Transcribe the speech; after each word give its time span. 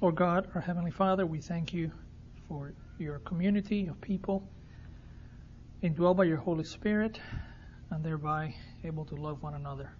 Lord 0.00 0.16
God, 0.16 0.48
our 0.54 0.60
Heavenly 0.60 0.90
Father, 0.90 1.24
we 1.24 1.40
thank 1.40 1.72
you 1.72 1.90
for 2.48 2.74
your 2.98 3.20
community 3.20 3.86
of 3.86 4.00
people 4.00 4.50
indwelled 5.82 6.16
by 6.16 6.24
your 6.24 6.36
Holy 6.36 6.64
Spirit 6.64 7.20
and 7.90 8.04
thereby 8.04 8.54
able 8.82 9.04
to 9.06 9.14
love 9.14 9.42
one 9.42 9.54
another. 9.54 9.90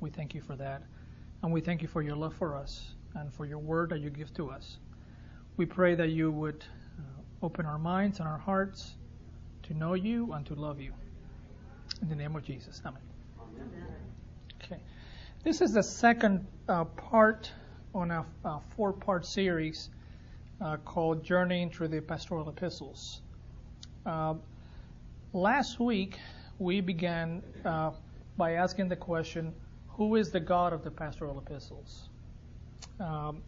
We 0.00 0.10
thank 0.10 0.34
you 0.34 0.40
for 0.40 0.56
that. 0.56 0.82
And 1.42 1.52
we 1.52 1.60
thank 1.60 1.82
you 1.82 1.88
for 1.88 2.02
your 2.02 2.16
love 2.16 2.34
for 2.34 2.56
us 2.56 2.94
and 3.14 3.32
for 3.32 3.46
your 3.46 3.58
word 3.58 3.90
that 3.90 4.00
you 4.00 4.10
give 4.10 4.34
to 4.34 4.50
us. 4.50 4.78
We 5.56 5.64
pray 5.64 5.94
that 5.94 6.10
you 6.10 6.30
would 6.30 6.64
uh, 6.98 7.46
open 7.46 7.64
our 7.64 7.78
minds 7.78 8.18
and 8.18 8.28
our 8.28 8.38
hearts 8.38 8.96
to 9.64 9.74
know 9.74 9.94
you 9.94 10.32
and 10.32 10.44
to 10.46 10.54
love 10.54 10.80
you. 10.80 10.92
In 12.02 12.08
the 12.08 12.16
name 12.16 12.34
of 12.34 12.44
Jesus. 12.44 12.82
Amen. 12.84 13.00
Amen. 13.40 13.86
Okay. 14.64 14.80
This 15.44 15.60
is 15.60 15.72
the 15.72 15.82
second 15.82 16.46
uh, 16.68 16.84
part 16.84 17.52
on 17.94 18.10
a, 18.10 18.24
a 18.44 18.60
four 18.76 18.92
part 18.92 19.26
series 19.26 19.90
uh, 20.60 20.76
called 20.78 21.24
Journeying 21.24 21.70
Through 21.70 21.88
the 21.88 22.00
Pastoral 22.00 22.48
Epistles. 22.48 23.20
Uh, 24.06 24.34
last 25.32 25.78
week, 25.78 26.18
we 26.58 26.80
began 26.80 27.42
uh, 27.64 27.90
by 28.36 28.52
asking 28.52 28.88
the 28.88 28.96
question 28.96 29.52
who 29.88 30.16
is 30.16 30.30
the 30.30 30.40
God 30.40 30.72
of 30.72 30.84
the 30.84 30.90
pastoral 30.90 31.38
epistles? 31.38 32.08
Um, 32.98 33.42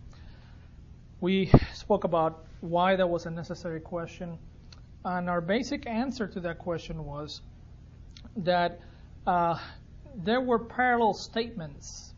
we 1.20 1.50
spoke 1.72 2.04
about 2.04 2.44
why 2.60 2.96
that 2.96 3.08
was 3.08 3.26
a 3.26 3.30
necessary 3.30 3.80
question, 3.80 4.38
and 5.04 5.28
our 5.28 5.40
basic 5.40 5.86
answer 5.86 6.26
to 6.26 6.40
that 6.40 6.58
question 6.58 7.04
was 7.04 7.40
that 8.36 8.80
uh, 9.26 9.58
there 10.16 10.40
were 10.40 10.58
parallel 10.58 11.14
statements 11.14 12.13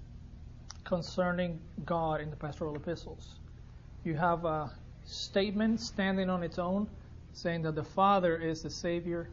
concerning 0.86 1.60
God 1.84 2.20
in 2.20 2.30
the 2.30 2.36
pastoral 2.36 2.76
epistles. 2.76 3.40
You 4.04 4.14
have 4.14 4.44
a 4.44 4.72
statement 5.04 5.80
standing 5.80 6.30
on 6.30 6.42
its 6.42 6.58
own 6.58 6.88
saying 7.32 7.62
that 7.62 7.74
the 7.74 7.84
Father 7.84 8.36
is 8.36 8.62
the 8.62 8.70
Savior, 8.70 9.28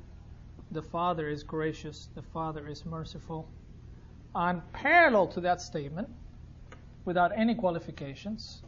the 0.71 0.81
Father 0.81 1.29
is 1.29 1.43
gracious, 1.43 2.09
the 2.15 2.21
Father 2.21 2.67
is 2.67 2.85
merciful. 2.85 3.47
And 4.35 4.61
parallel 4.73 5.27
to 5.27 5.41
that 5.41 5.61
statement, 5.61 6.09
without 7.05 7.31
any 7.37 7.53
qualifications, 7.53 8.63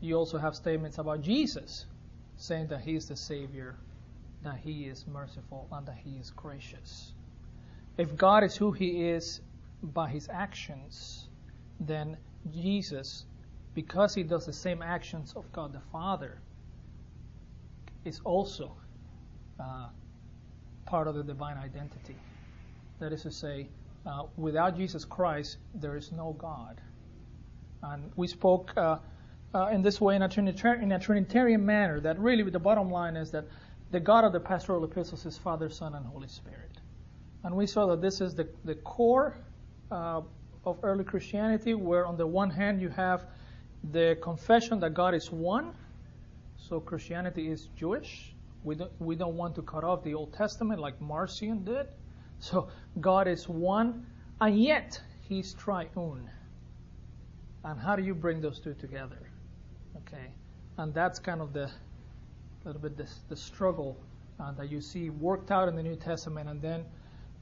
you 0.00 0.16
also 0.16 0.36
have 0.36 0.54
statements 0.54 0.98
about 0.98 1.22
Jesus, 1.22 1.86
saying 2.36 2.66
that 2.68 2.82
He 2.82 2.94
is 2.94 3.06
the 3.06 3.16
Savior, 3.16 3.74
that 4.42 4.58
He 4.62 4.84
is 4.84 5.06
merciful, 5.06 5.66
and 5.72 5.86
that 5.86 5.96
He 6.04 6.18
is 6.20 6.30
gracious. 6.30 7.12
If 7.96 8.16
God 8.16 8.44
is 8.44 8.54
who 8.54 8.72
He 8.72 9.08
is 9.08 9.40
by 9.82 10.10
His 10.10 10.28
actions, 10.30 11.28
then 11.86 12.16
Jesus, 12.52 13.24
because 13.74 14.14
He 14.14 14.22
does 14.22 14.46
the 14.46 14.52
same 14.52 14.82
actions 14.82 15.32
of 15.36 15.50
God 15.52 15.72
the 15.72 15.80
Father, 15.92 16.38
is 18.04 18.20
also 18.24 18.72
uh, 19.60 19.88
part 20.86 21.06
of 21.06 21.14
the 21.14 21.22
divine 21.22 21.56
identity. 21.56 22.16
That 22.98 23.12
is 23.12 23.22
to 23.22 23.30
say, 23.30 23.68
uh, 24.06 24.24
without 24.36 24.76
Jesus 24.76 25.04
Christ, 25.04 25.58
there 25.74 25.96
is 25.96 26.12
no 26.12 26.34
God. 26.38 26.80
And 27.82 28.10
we 28.16 28.26
spoke 28.26 28.72
uh, 28.76 28.98
uh, 29.54 29.66
in 29.68 29.82
this 29.82 30.00
way 30.00 30.16
in 30.16 30.22
a, 30.22 30.28
Trinitar- 30.28 30.82
in 30.82 30.92
a, 30.92 30.98
Trinitarian 30.98 31.64
manner 31.64 32.00
that 32.00 32.18
really 32.18 32.48
the 32.48 32.58
bottom 32.58 32.90
line 32.90 33.16
is 33.16 33.30
that 33.32 33.46
the 33.90 34.00
God 34.00 34.24
of 34.24 34.32
the 34.32 34.40
pastoral 34.40 34.84
epistles 34.84 35.26
is 35.26 35.36
Father, 35.36 35.68
Son, 35.68 35.94
and 35.94 36.06
Holy 36.06 36.28
Spirit. 36.28 36.80
And 37.44 37.56
we 37.56 37.66
saw 37.66 37.86
that 37.86 38.00
this 38.00 38.20
is 38.20 38.34
the, 38.34 38.48
the 38.64 38.76
core 38.76 39.36
uh, 39.90 40.22
of 40.64 40.78
early 40.82 41.04
Christianity, 41.04 41.74
where 41.74 42.06
on 42.06 42.16
the 42.16 42.26
one 42.26 42.50
hand 42.50 42.80
you 42.80 42.88
have 42.88 43.26
the 43.90 44.16
confession 44.22 44.80
that 44.80 44.94
God 44.94 45.14
is 45.14 45.30
one. 45.30 45.74
So 46.56 46.80
Christianity 46.80 47.48
is 47.48 47.68
Jewish. 47.76 48.34
We 48.62 48.76
don't, 48.76 48.92
we 49.00 49.16
don't 49.16 49.36
want 49.36 49.56
to 49.56 49.62
cut 49.62 49.82
off 49.82 50.04
the 50.04 50.14
Old 50.14 50.32
Testament 50.32 50.80
like 50.80 51.00
Marcion 51.00 51.64
did. 51.64 51.88
So 52.38 52.68
God 53.00 53.28
is 53.28 53.48
one, 53.48 54.06
and 54.40 54.60
yet 54.60 55.00
He's 55.28 55.54
triune. 55.54 56.30
And 57.64 57.80
how 57.80 57.96
do 57.96 58.02
you 58.02 58.14
bring 58.14 58.40
those 58.40 58.58
two 58.58 58.74
together? 58.74 59.30
Okay, 59.98 60.32
and 60.78 60.92
that's 60.92 61.18
kind 61.18 61.40
of 61.40 61.52
the 61.52 61.70
little 62.64 62.80
bit 62.80 62.96
the, 62.96 63.08
the 63.28 63.36
struggle 63.36 63.96
uh, 64.40 64.52
that 64.52 64.70
you 64.70 64.80
see 64.80 65.10
worked 65.10 65.50
out 65.50 65.68
in 65.68 65.76
the 65.76 65.82
New 65.82 65.96
Testament, 65.96 66.48
and 66.48 66.60
then 66.60 66.84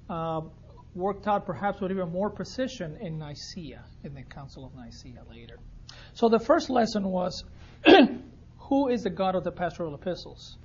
uh, 0.09 0.41
worked 0.95 1.27
out 1.27 1.47
perhaps 1.47 1.81
with 1.81 1.91
even 1.91 2.11
more 2.11 2.31
precision 2.31 2.97
in 3.01 3.19
Nicaea, 3.19 3.85
in 4.05 4.15
the 4.15 4.23
Council 4.23 4.65
of 4.65 4.75
Nicaea 4.75 5.23
later. 5.29 5.59
So 6.15 6.29
the 6.29 6.39
first 6.39 6.71
lesson 6.71 7.05
was 7.05 7.45
who 8.59 8.89
is 8.89 9.03
the 9.03 9.11
God 9.11 9.35
of 9.35 9.45
the 9.45 9.53
pastoral 9.53 9.95
epistles? 9.95 10.57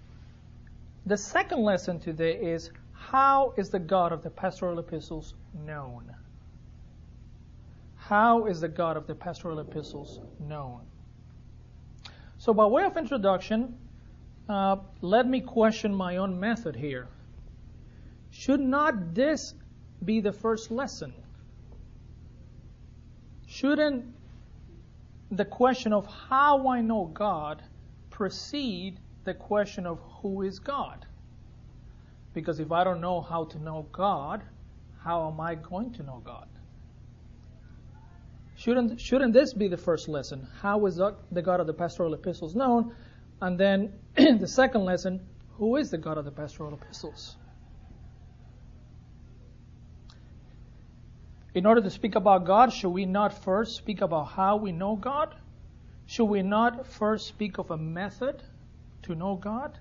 The 1.06 1.18
second 1.18 1.62
lesson 1.62 2.00
today 2.00 2.34
is 2.34 2.72
how 2.94 3.54
is 3.58 3.70
the 3.70 3.80
God 3.80 4.12
of 4.12 4.24
the 4.24 4.30
pastoral 4.30 4.80
epistles 4.80 5.36
known? 5.54 6.12
How 7.96 8.46
is 8.46 8.62
the 8.62 8.68
God 8.68 8.98
of 8.98 9.08
the 9.08 9.16
pastoral 9.16 9.60
epistles 9.60 10.20
known? 10.40 10.82
So, 12.38 12.54
by 12.54 12.66
way 12.66 12.84
of 12.84 12.98
introduction, 12.98 13.78
uh, 14.48 14.78
let 15.02 15.28
me 15.28 15.42
question 15.42 15.94
my 15.94 16.18
own 16.18 16.40
method 16.40 16.76
here. 16.76 17.08
Should 18.32 18.60
not 18.60 19.14
this 19.16 19.54
be 20.04 20.20
the 20.22 20.34
first 20.34 20.72
lesson? 20.72 21.14
Shouldn't 23.48 24.06
the 25.32 25.46
question 25.46 25.94
of 25.94 26.06
how 26.06 26.68
I 26.68 26.82
know 26.82 27.06
God 27.06 27.62
precede 28.10 29.00
the 29.24 29.34
question 29.34 29.86
of 29.86 30.00
who 30.22 30.42
is 30.42 30.60
God? 30.60 31.06
Because 32.34 32.60
if 32.60 32.72
I 32.72 32.84
don't 32.84 33.02
know 33.02 33.22
how 33.22 33.46
to 33.46 33.60
know 33.60 33.88
God, 33.92 34.44
how 35.00 35.30
am 35.30 35.40
I 35.40 35.56
going 35.56 35.94
to 35.94 36.04
know 36.04 36.22
God? 36.26 36.48
Shouldn't, 38.58 39.00
shouldn't 39.00 39.34
this 39.34 39.54
be 39.54 39.68
the 39.68 39.78
first 39.78 40.08
lesson? 40.08 40.48
How 40.62 40.86
is 40.86 40.96
the 40.96 41.42
God 41.42 41.60
of 41.60 41.68
the 41.68 41.74
pastoral 41.74 42.14
epistles 42.14 42.56
known? 42.56 42.94
And 43.42 43.60
then 43.60 43.94
the 44.16 44.48
second 44.48 44.86
lesson, 44.86 45.26
who 45.58 45.76
is 45.76 45.92
the 45.92 45.98
God 45.98 46.18
of 46.18 46.26
the 46.26 46.32
pastoral 46.32 46.74
epistles? 46.74 47.38
In 51.56 51.66
order 51.66 51.80
to 51.80 51.90
speak 51.90 52.16
about 52.16 52.44
God, 52.44 52.74
should 52.74 52.90
we 52.90 53.06
not 53.06 53.32
first 53.32 53.78
speak 53.78 54.02
about 54.02 54.26
how 54.26 54.58
we 54.58 54.74
know 54.74 54.98
God? 54.98 55.34
Should 56.06 56.26
we 56.26 56.42
not 56.42 56.86
first 56.86 57.28
speak 57.28 57.58
of 57.58 57.72
a 57.72 57.78
method 57.78 58.44
to 59.04 59.16
know 59.16 59.38
God? 59.38 59.80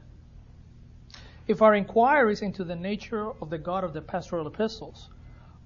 If 1.49 1.63
our 1.63 1.75
inquiries 1.75 2.43
into 2.43 2.63
the 2.63 2.77
nature 2.77 3.29
of 3.43 3.51
the 3.51 3.59
God 3.59 3.83
of 3.83 3.93
the 3.93 4.01
pastoral 4.01 4.47
epistles 4.47 5.11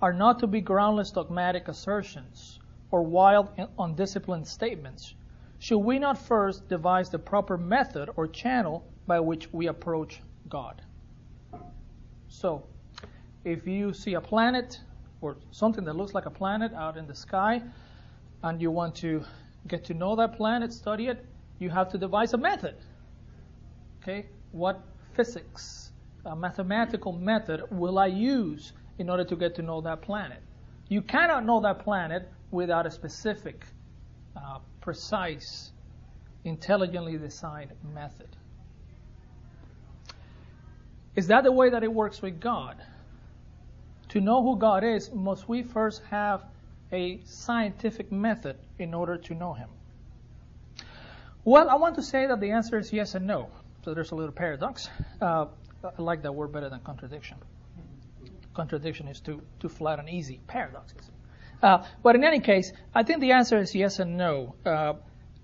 are 0.00 0.14
not 0.14 0.38
to 0.38 0.46
be 0.46 0.62
groundless 0.62 1.10
dogmatic 1.10 1.68
assertions 1.68 2.58
or 2.90 3.02
wild, 3.02 3.50
undisciplined 3.78 4.48
statements, 4.48 5.14
should 5.58 5.80
we 5.80 5.98
not 5.98 6.16
first 6.16 6.70
devise 6.70 7.10
the 7.10 7.18
proper 7.18 7.58
method 7.58 8.08
or 8.16 8.26
channel 8.26 8.82
by 9.06 9.20
which 9.20 9.52
we 9.52 9.66
approach 9.66 10.22
God? 10.48 10.80
So, 12.28 12.64
if 13.44 13.66
you 13.66 13.92
see 13.92 14.14
a 14.14 14.22
planet 14.22 14.80
or 15.20 15.36
something 15.50 15.84
that 15.84 15.96
looks 15.96 16.14
like 16.14 16.26
a 16.26 16.30
planet 16.30 16.72
out 16.74 16.96
in 16.96 17.06
the 17.06 17.14
sky, 17.14 17.62
and 18.42 18.60
you 18.62 18.70
want 18.70 18.94
to 18.96 19.24
get 19.66 19.84
to 19.84 19.94
know 19.94 20.16
that 20.16 20.36
planet, 20.36 20.72
study 20.72 21.08
it, 21.08 21.24
you 21.58 21.70
have 21.70 21.90
to 21.90 21.98
devise 21.98 22.34
a 22.34 22.38
method. 22.38 22.76
Okay? 24.02 24.26
What 24.52 24.80
physics, 25.14 25.92
a 26.24 26.36
mathematical 26.36 27.12
method 27.12 27.62
will 27.70 27.98
I 27.98 28.06
use 28.06 28.72
in 28.98 29.10
order 29.10 29.24
to 29.24 29.36
get 29.36 29.54
to 29.56 29.62
know 29.62 29.80
that 29.80 30.02
planet? 30.02 30.40
You 30.88 31.02
cannot 31.02 31.44
know 31.44 31.60
that 31.60 31.80
planet 31.80 32.30
without 32.50 32.86
a 32.86 32.90
specific, 32.90 33.64
uh, 34.36 34.60
precise, 34.80 35.72
intelligently 36.44 37.18
designed 37.18 37.72
method. 37.92 38.28
Is 41.14 41.26
that 41.26 41.42
the 41.42 41.52
way 41.52 41.70
that 41.70 41.82
it 41.82 41.92
works 41.92 42.22
with 42.22 42.40
God? 42.40 42.76
To 44.10 44.20
know 44.20 44.42
who 44.42 44.56
God 44.56 44.84
is, 44.84 45.12
must 45.12 45.48
we 45.48 45.62
first 45.62 46.02
have 46.10 46.44
a 46.92 47.20
scientific 47.24 48.10
method 48.10 48.56
in 48.78 48.94
order 48.94 49.18
to 49.18 49.34
know 49.34 49.52
Him? 49.52 49.68
Well, 51.44 51.68
I 51.68 51.74
want 51.74 51.94
to 51.96 52.02
say 52.02 52.26
that 52.26 52.40
the 52.40 52.50
answer 52.50 52.78
is 52.78 52.92
yes 52.92 53.14
and 53.14 53.26
no. 53.26 53.50
So 53.84 53.94
there's 53.94 54.10
a 54.10 54.14
little 54.14 54.32
paradox. 54.32 54.88
Uh, 55.20 55.46
I 55.84 56.02
like 56.02 56.22
that 56.22 56.32
word 56.32 56.52
better 56.52 56.68
than 56.68 56.80
contradiction. 56.80 57.36
Contradiction 58.54 59.08
is 59.08 59.20
too 59.20 59.42
too 59.60 59.68
flat 59.68 59.98
and 59.98 60.08
easy. 60.08 60.40
Paradoxes. 60.46 61.10
Uh, 61.62 61.84
but 62.02 62.14
in 62.14 62.24
any 62.24 62.40
case, 62.40 62.72
I 62.94 63.02
think 63.02 63.20
the 63.20 63.32
answer 63.32 63.58
is 63.58 63.74
yes 63.74 63.98
and 63.98 64.16
no. 64.16 64.54
Uh, 64.64 64.94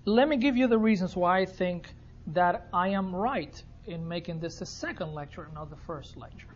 let 0.05 0.27
me 0.27 0.37
give 0.37 0.57
you 0.57 0.67
the 0.67 0.77
reasons 0.77 1.15
why 1.15 1.39
I 1.39 1.45
think 1.45 1.87
that 2.27 2.67
I 2.73 2.89
am 2.89 3.15
right 3.15 3.61
in 3.85 4.07
making 4.07 4.39
this 4.39 4.59
the 4.59 4.65
second 4.65 5.13
lecture, 5.13 5.43
and 5.43 5.53
not 5.53 5.69
the 5.69 5.75
first 5.87 6.17
lecture. 6.17 6.47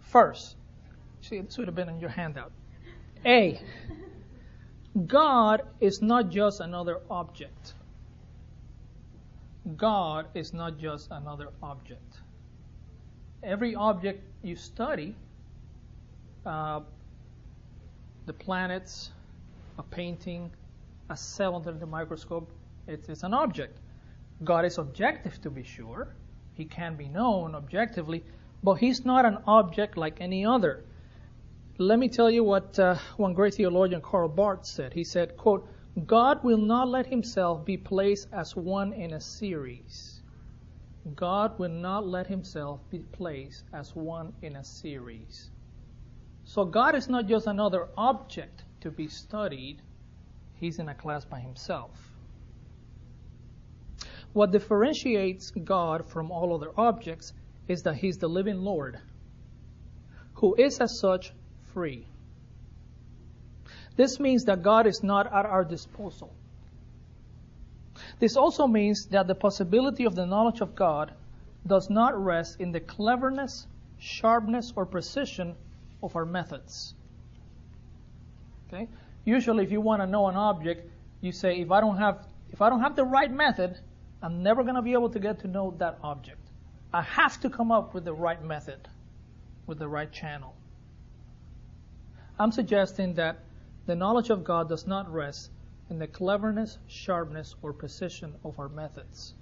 First, 0.00 0.56
see, 1.24 1.40
this 1.40 1.58
would 1.58 1.66
have 1.66 1.74
been 1.74 1.88
in 1.88 1.98
your 2.00 2.10
handout. 2.10 2.52
A. 3.24 3.60
God 5.06 5.62
is 5.80 6.02
not 6.02 6.30
just 6.30 6.60
another 6.60 7.00
object. 7.10 7.74
God 9.76 10.26
is 10.34 10.52
not 10.52 10.78
just 10.78 11.08
another 11.10 11.48
object. 11.62 12.20
Every 13.42 13.74
object 13.74 14.22
you 14.42 14.56
study, 14.56 15.14
uh, 16.44 16.80
the 18.26 18.32
planets, 18.32 19.10
a 19.78 19.82
painting, 19.82 20.50
a 21.08 21.16
cell 21.16 21.56
under 21.56 21.72
the 21.72 21.86
microscope, 21.86 22.50
it's, 22.86 23.08
it's 23.08 23.22
an 23.22 23.34
object. 23.34 23.78
God 24.44 24.64
is 24.64 24.78
objective 24.78 25.40
to 25.42 25.50
be 25.50 25.62
sure. 25.62 26.08
He 26.54 26.64
can 26.64 26.96
be 26.96 27.08
known 27.08 27.54
objectively, 27.54 28.22
but 28.62 28.74
he's 28.74 29.04
not 29.04 29.24
an 29.24 29.38
object 29.46 29.96
like 29.96 30.20
any 30.20 30.44
other. 30.44 30.84
Let 31.78 31.98
me 31.98 32.08
tell 32.08 32.30
you 32.30 32.44
what 32.44 32.78
uh, 32.78 32.96
one 33.16 33.34
great 33.34 33.54
theologian, 33.54 34.00
Karl 34.00 34.28
Barth, 34.28 34.64
said. 34.64 34.92
He 34.92 35.02
said, 35.02 35.36
quote, 35.36 35.68
God 36.06 36.44
will 36.44 36.58
not 36.58 36.86
let 36.86 37.06
himself 37.06 37.64
be 37.64 37.76
placed 37.76 38.28
as 38.32 38.54
one 38.54 38.92
in 38.92 39.12
a 39.12 39.20
series. 39.20 40.22
God 41.16 41.58
will 41.58 41.72
not 41.72 42.06
let 42.06 42.28
himself 42.28 42.88
be 42.90 43.00
placed 43.00 43.64
as 43.72 43.94
one 43.94 44.32
in 44.40 44.54
a 44.54 44.62
series. 44.62 45.50
So 46.44 46.64
God 46.64 46.94
is 46.94 47.08
not 47.08 47.26
just 47.26 47.48
another 47.48 47.88
object 47.96 48.62
to 48.82 48.92
be 48.92 49.08
studied, 49.08 49.82
he's 50.54 50.78
in 50.78 50.88
a 50.88 50.94
class 50.94 51.24
by 51.24 51.40
himself. 51.40 52.12
What 54.32 54.52
differentiates 54.52 55.50
God 55.50 56.08
from 56.08 56.30
all 56.30 56.54
other 56.54 56.70
objects 56.76 57.32
is 57.66 57.82
that 57.82 57.96
he's 57.96 58.18
the 58.18 58.28
living 58.28 58.58
Lord, 58.58 59.00
who 60.34 60.54
is 60.54 60.80
as 60.80 61.00
such 61.00 61.32
free. 61.74 62.06
This 63.96 64.18
means 64.18 64.44
that 64.46 64.62
God 64.62 64.86
is 64.86 65.02
not 65.02 65.26
at 65.26 65.46
our 65.46 65.64
disposal. 65.64 66.32
This 68.18 68.36
also 68.36 68.66
means 68.66 69.06
that 69.06 69.26
the 69.26 69.34
possibility 69.34 70.04
of 70.04 70.14
the 70.14 70.26
knowledge 70.26 70.60
of 70.60 70.74
God 70.74 71.12
does 71.66 71.90
not 71.90 72.22
rest 72.22 72.60
in 72.60 72.72
the 72.72 72.80
cleverness, 72.80 73.66
sharpness, 73.98 74.72
or 74.74 74.86
precision 74.86 75.54
of 76.02 76.16
our 76.16 76.24
methods. 76.24 76.94
Okay? 78.66 78.88
Usually 79.24 79.64
if 79.64 79.70
you 79.70 79.80
want 79.80 80.02
to 80.02 80.06
know 80.06 80.26
an 80.28 80.36
object, 80.36 80.90
you 81.20 81.32
say 81.32 81.60
if 81.60 81.70
I 81.70 81.80
don't 81.80 81.98
have 81.98 82.26
if 82.52 82.62
I 82.62 82.68
don't 82.68 82.80
have 82.80 82.94
the 82.94 83.04
right 83.04 83.30
method, 83.30 83.78
I'm 84.22 84.42
never 84.42 84.62
going 84.62 84.76
to 84.76 84.82
be 84.82 84.92
able 84.92 85.10
to 85.10 85.18
get 85.18 85.40
to 85.40 85.48
know 85.48 85.74
that 85.78 85.98
object. 86.02 86.38
I 86.92 87.02
have 87.02 87.40
to 87.40 87.50
come 87.50 87.72
up 87.72 87.94
with 87.94 88.04
the 88.04 88.12
right 88.12 88.42
method, 88.44 88.88
with 89.66 89.78
the 89.78 89.88
right 89.88 90.10
channel. 90.12 90.54
I'm 92.38 92.50
suggesting 92.50 93.14
that 93.14 93.38
the 93.86 93.94
knowledge 93.94 94.30
of 94.30 94.42
God 94.42 94.68
does 94.68 94.86
not 94.86 95.12
rest 95.12 95.50
in 95.88 95.98
the 95.98 96.06
cleverness, 96.06 96.78
sharpness, 96.88 97.54
or 97.62 97.72
precision 97.72 98.34
of 98.44 98.58
our 98.58 98.68
methods. 98.68 99.34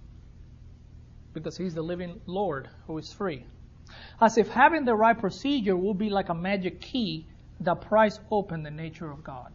Because 1.33 1.57
He's 1.57 1.75
the 1.75 1.83
living 1.83 2.21
Lord 2.27 2.69
who 2.87 2.99
is 2.99 3.13
free. 3.13 3.47
As 4.21 4.37
if 4.37 4.49
having 4.49 4.85
the 4.85 4.95
right 4.95 5.19
procedure 5.19 5.77
would 5.77 5.97
be 5.97 6.11
like 6.11 6.29
a 6.29 6.35
magic 6.35 6.81
key 6.81 7.27
that 7.61 7.81
pries 7.81 8.21
open 8.31 8.63
the 8.63 8.71
nature 8.71 9.11
of 9.11 9.25
God. 9.25 9.53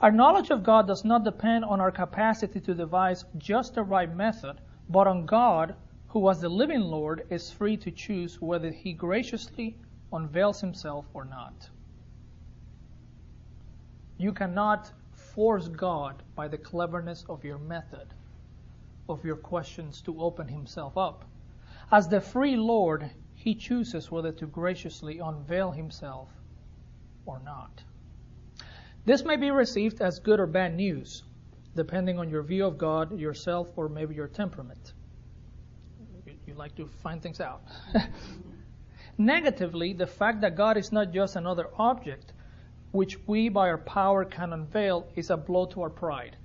Our 0.00 0.12
knowledge 0.12 0.50
of 0.50 0.62
God 0.62 0.86
does 0.86 1.04
not 1.04 1.24
depend 1.24 1.64
on 1.64 1.80
our 1.80 1.90
capacity 1.92 2.60
to 2.60 2.74
devise 2.74 3.24
just 3.38 3.74
the 3.74 3.82
right 3.82 4.14
method, 4.14 4.60
but 4.88 5.06
on 5.06 5.26
God, 5.26 5.74
who 6.08 6.28
as 6.28 6.40
the 6.40 6.48
living 6.48 6.82
Lord 6.82 7.26
is 7.30 7.50
free 7.50 7.76
to 7.78 7.90
choose 7.90 8.40
whether 8.40 8.70
He 8.70 8.92
graciously 8.92 9.76
unveils 10.12 10.60
himself 10.60 11.06
or 11.14 11.24
not. 11.24 11.68
You 14.18 14.32
cannot 14.32 14.92
force 15.12 15.68
God 15.68 16.22
by 16.34 16.48
the 16.48 16.58
cleverness 16.58 17.24
of 17.28 17.44
your 17.44 17.58
method, 17.58 18.14
of 19.08 19.24
your 19.24 19.36
questions 19.36 20.00
to 20.02 20.20
open 20.20 20.48
himself 20.48 20.96
up. 20.96 21.24
As 21.90 22.08
the 22.08 22.20
free 22.20 22.56
Lord, 22.56 23.10
he 23.34 23.54
chooses 23.54 24.10
whether 24.10 24.32
to 24.32 24.46
graciously 24.46 25.18
unveil 25.18 25.72
himself 25.72 26.28
or 27.26 27.40
not. 27.44 27.82
This 29.04 29.24
may 29.24 29.36
be 29.36 29.50
received 29.50 30.00
as 30.00 30.20
good 30.20 30.38
or 30.38 30.46
bad 30.46 30.76
news, 30.76 31.24
depending 31.74 32.18
on 32.18 32.30
your 32.30 32.42
view 32.42 32.64
of 32.66 32.78
God, 32.78 33.18
yourself, 33.18 33.68
or 33.76 33.88
maybe 33.88 34.14
your 34.14 34.28
temperament. 34.28 34.92
You 36.46 36.54
like 36.54 36.74
to 36.76 36.86
find 36.86 37.20
things 37.22 37.40
out. 37.40 37.62
Negatively, 39.22 39.92
the 39.92 40.06
fact 40.06 40.40
that 40.40 40.56
God 40.56 40.76
is 40.76 40.90
not 40.90 41.12
just 41.12 41.36
another 41.36 41.68
object 41.78 42.32
which 42.90 43.16
we 43.28 43.48
by 43.48 43.68
our 43.68 43.78
power 43.78 44.24
can 44.24 44.52
unveil 44.52 45.06
is 45.14 45.30
a 45.30 45.36
blow 45.36 45.64
to 45.66 45.82
our 45.82 45.90
pride. 45.90 46.36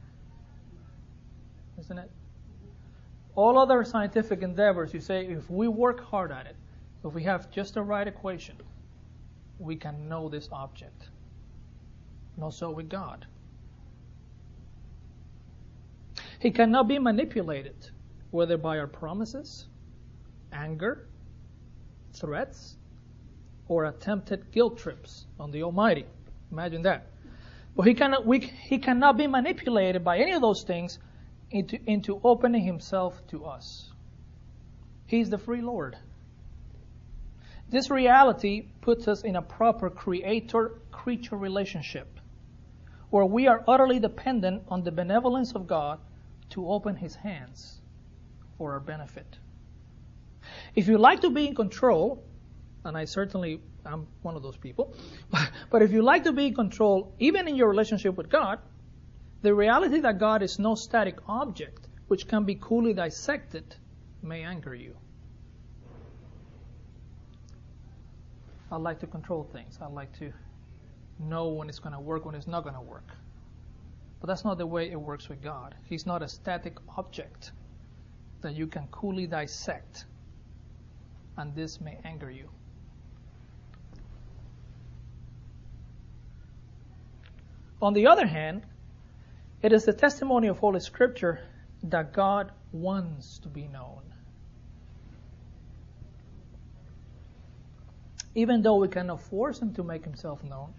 Isn't 1.80 1.98
it? 1.98 2.12
All 3.34 3.58
other 3.58 3.84
scientific 3.84 4.44
endeavors, 4.44 4.94
you 4.94 5.00
say, 5.00 5.26
if 5.26 5.50
we 5.50 5.68
work 5.68 6.04
hard 6.06 6.32
at 6.32 6.46
it, 6.46 6.56
if 7.04 7.16
we 7.16 7.24
have 7.24 7.50
just 7.50 7.74
the 7.74 7.82
right 7.82 8.08
equation, 8.08 8.58
we 9.58 9.76
can 9.76 10.08
know 10.08 10.30
this 10.30 10.48
object. 10.52 11.10
Not 12.38 12.54
so 12.54 12.70
with 12.70 12.90
God. 12.90 13.26
He 16.40 16.52
cannot 16.52 16.88
be 16.88 17.00
manipulated, 17.00 17.90
whether 18.30 18.56
by 18.56 18.78
our 18.78 18.88
promises, 18.88 19.66
anger, 20.54 21.08
threats, 22.20 22.76
or 23.68 23.86
attempted 23.86 24.52
guilt 24.52 24.78
trips 24.78 25.26
on 25.40 25.52
the 25.52 25.64
Almighty. 25.64 26.06
Imagine 26.52 26.82
that. 26.84 27.08
But 27.76 27.88
he 27.88 27.94
cannot, 27.94 28.26
we, 28.26 28.40
he 28.40 28.80
cannot 28.80 29.18
be 29.18 29.28
manipulated 29.28 30.04
by 30.04 30.18
any 30.18 30.32
of 30.34 30.42
those 30.42 30.64
things 30.64 30.98
into, 31.52 31.80
into 31.86 32.20
opening 32.24 32.64
himself 32.64 33.22
to 33.28 33.46
us. 33.46 33.92
He's 35.06 35.30
the 35.30 35.38
free 35.38 35.62
Lord. 35.62 35.98
This 37.70 37.90
reality 37.90 38.68
puts 38.82 39.08
us 39.08 39.24
in 39.24 39.36
a 39.36 39.42
proper 39.42 39.90
creator 39.90 40.80
creature 40.92 41.36
relationship 41.36 42.20
where 43.10 43.26
we 43.26 43.48
are 43.48 43.64
utterly 43.68 44.00
dependent 44.00 44.64
on 44.68 44.84
the 44.84 44.92
benevolence 44.92 45.54
of 45.54 45.68
God 45.68 46.00
to 46.50 46.70
open 46.70 46.96
his 46.96 47.16
hands 47.16 47.80
for 48.58 48.74
our 48.74 48.80
benefit. 48.80 49.38
If 50.78 50.88
you 50.88 51.00
like 51.00 51.22
to 51.22 51.32
be 51.32 51.48
in 51.48 51.56
control, 51.56 52.24
and 52.86 52.96
I 52.96 53.06
certainly 53.06 53.60
am 53.84 54.06
one 54.22 54.36
of 54.36 54.44
those 54.44 54.58
people, 54.58 54.94
but 55.72 55.82
if 55.82 55.92
you 55.92 56.04
like 56.04 56.24
to 56.26 56.32
be 56.32 56.46
in 56.46 56.54
control, 56.54 57.16
even 57.18 57.48
in 57.48 57.56
your 57.56 57.68
relationship 57.68 58.16
with 58.16 58.30
God, 58.30 58.60
the 59.42 59.56
reality 59.56 60.00
that 60.02 60.20
God 60.20 60.44
is 60.44 60.60
no 60.60 60.76
static 60.76 61.18
object 61.28 61.88
which 62.10 62.28
can 62.28 62.44
be 62.44 62.54
coolly 62.62 62.94
dissected 62.94 63.76
may 64.22 64.44
anger 64.44 64.76
you. 64.76 64.96
I 68.72 68.76
like 68.76 69.00
to 69.00 69.08
control 69.08 69.50
things. 69.52 69.80
I 69.82 69.88
like 69.88 70.16
to 70.20 70.32
know 71.18 71.48
when 71.48 71.70
it's 71.70 71.80
going 71.80 71.94
to 71.94 72.00
work, 72.00 72.24
when 72.24 72.36
it's 72.36 72.46
not 72.46 72.62
going 72.62 72.76
to 72.76 72.82
work. 72.82 73.10
But 74.20 74.28
that's 74.28 74.46
not 74.46 74.60
the 74.60 74.68
way 74.68 74.92
it 74.92 75.02
works 75.02 75.28
with 75.28 75.42
God. 75.42 75.74
He's 75.86 76.06
not 76.06 76.22
a 76.22 76.28
static 76.28 76.78
object 76.96 77.52
that 78.42 78.54
you 78.54 78.68
can 78.68 78.88
coolly 78.92 79.26
dissect 79.26 80.06
and 81.38 81.56
this 81.56 81.80
may 81.80 81.98
anger 82.04 82.30
you. 82.30 82.50
On 87.82 87.94
the 87.94 88.08
other 88.08 88.26
hand, 88.26 88.64
it 89.62 89.72
is 89.72 89.86
the 89.86 89.94
testimony 89.94 90.48
of 90.48 90.58
Holy 90.58 90.80
Scripture 90.80 91.40
that 91.84 92.14
God 92.14 92.52
wants 92.72 93.38
to 93.40 93.48
be 93.48 93.68
known. 93.68 94.02
Even 98.34 98.62
though 98.62 98.78
we 98.78 98.88
cannot 98.88 99.22
force 99.22 99.60
Him 99.60 99.74
to 99.76 99.84
make 99.84 100.04
Himself 100.04 100.44
known, 100.44 100.74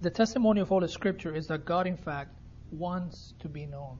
the 0.00 0.10
testimony 0.10 0.60
of 0.60 0.68
Holy 0.68 0.88
Scripture 0.88 1.34
is 1.34 1.46
that 1.46 1.64
God, 1.64 1.86
in 1.86 1.96
fact, 1.96 2.30
wants 2.70 3.34
to 3.40 3.48
be 3.48 3.66
known. 3.66 3.98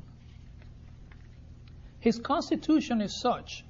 His 2.00 2.18
constitution 2.18 3.00
is 3.00 3.20
such 3.20 3.64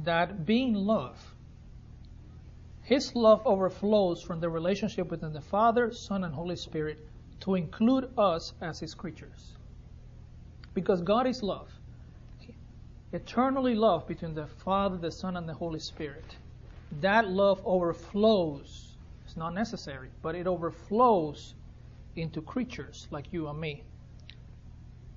that 0.00 0.46
being 0.46 0.74
love, 0.74 1.35
his 2.86 3.16
love 3.16 3.42
overflows 3.44 4.22
from 4.22 4.38
the 4.38 4.48
relationship 4.48 5.08
between 5.08 5.32
the 5.32 5.40
Father, 5.40 5.90
Son, 5.90 6.22
and 6.22 6.32
Holy 6.32 6.54
Spirit 6.54 7.04
to 7.40 7.56
include 7.56 8.08
us 8.16 8.52
as 8.60 8.78
His 8.78 8.94
creatures. 8.94 9.56
Because 10.72 11.02
God 11.02 11.26
is 11.26 11.42
love. 11.42 11.68
Eternally 13.12 13.74
love 13.74 14.06
between 14.06 14.34
the 14.34 14.46
Father, 14.46 14.96
the 14.98 15.10
Son, 15.10 15.36
and 15.36 15.48
the 15.48 15.52
Holy 15.52 15.80
Spirit. 15.80 16.36
That 17.00 17.28
love 17.28 17.60
overflows. 17.64 18.94
It's 19.24 19.36
not 19.36 19.52
necessary, 19.52 20.10
but 20.22 20.36
it 20.36 20.46
overflows 20.46 21.56
into 22.14 22.40
creatures 22.40 23.08
like 23.10 23.32
you 23.32 23.48
and 23.48 23.58
me, 23.58 23.82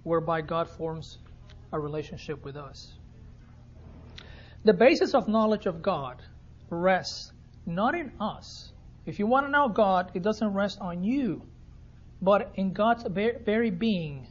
whereby 0.02 0.42
God 0.42 0.68
forms 0.68 1.20
a 1.72 1.80
relationship 1.80 2.44
with 2.44 2.58
us. 2.58 2.94
The 4.64 4.74
basis 4.74 5.14
of 5.14 5.28
knowledge 5.28 5.68
of 5.68 5.84
God 5.84 6.24
rests 6.72 7.32
not 7.66 7.96
in 7.96 8.12
us. 8.20 8.72
If 9.06 9.20
you 9.20 9.28
want 9.28 9.46
to 9.48 9.52
know 9.52 9.70
God, 9.70 10.12
it 10.14 10.24
doesn't 10.24 10.54
rest 10.54 10.80
on 10.82 11.04
you. 11.04 11.42
but 12.22 12.52
in 12.56 12.74
God's 12.74 13.04
very 13.08 13.70
being. 13.70 14.28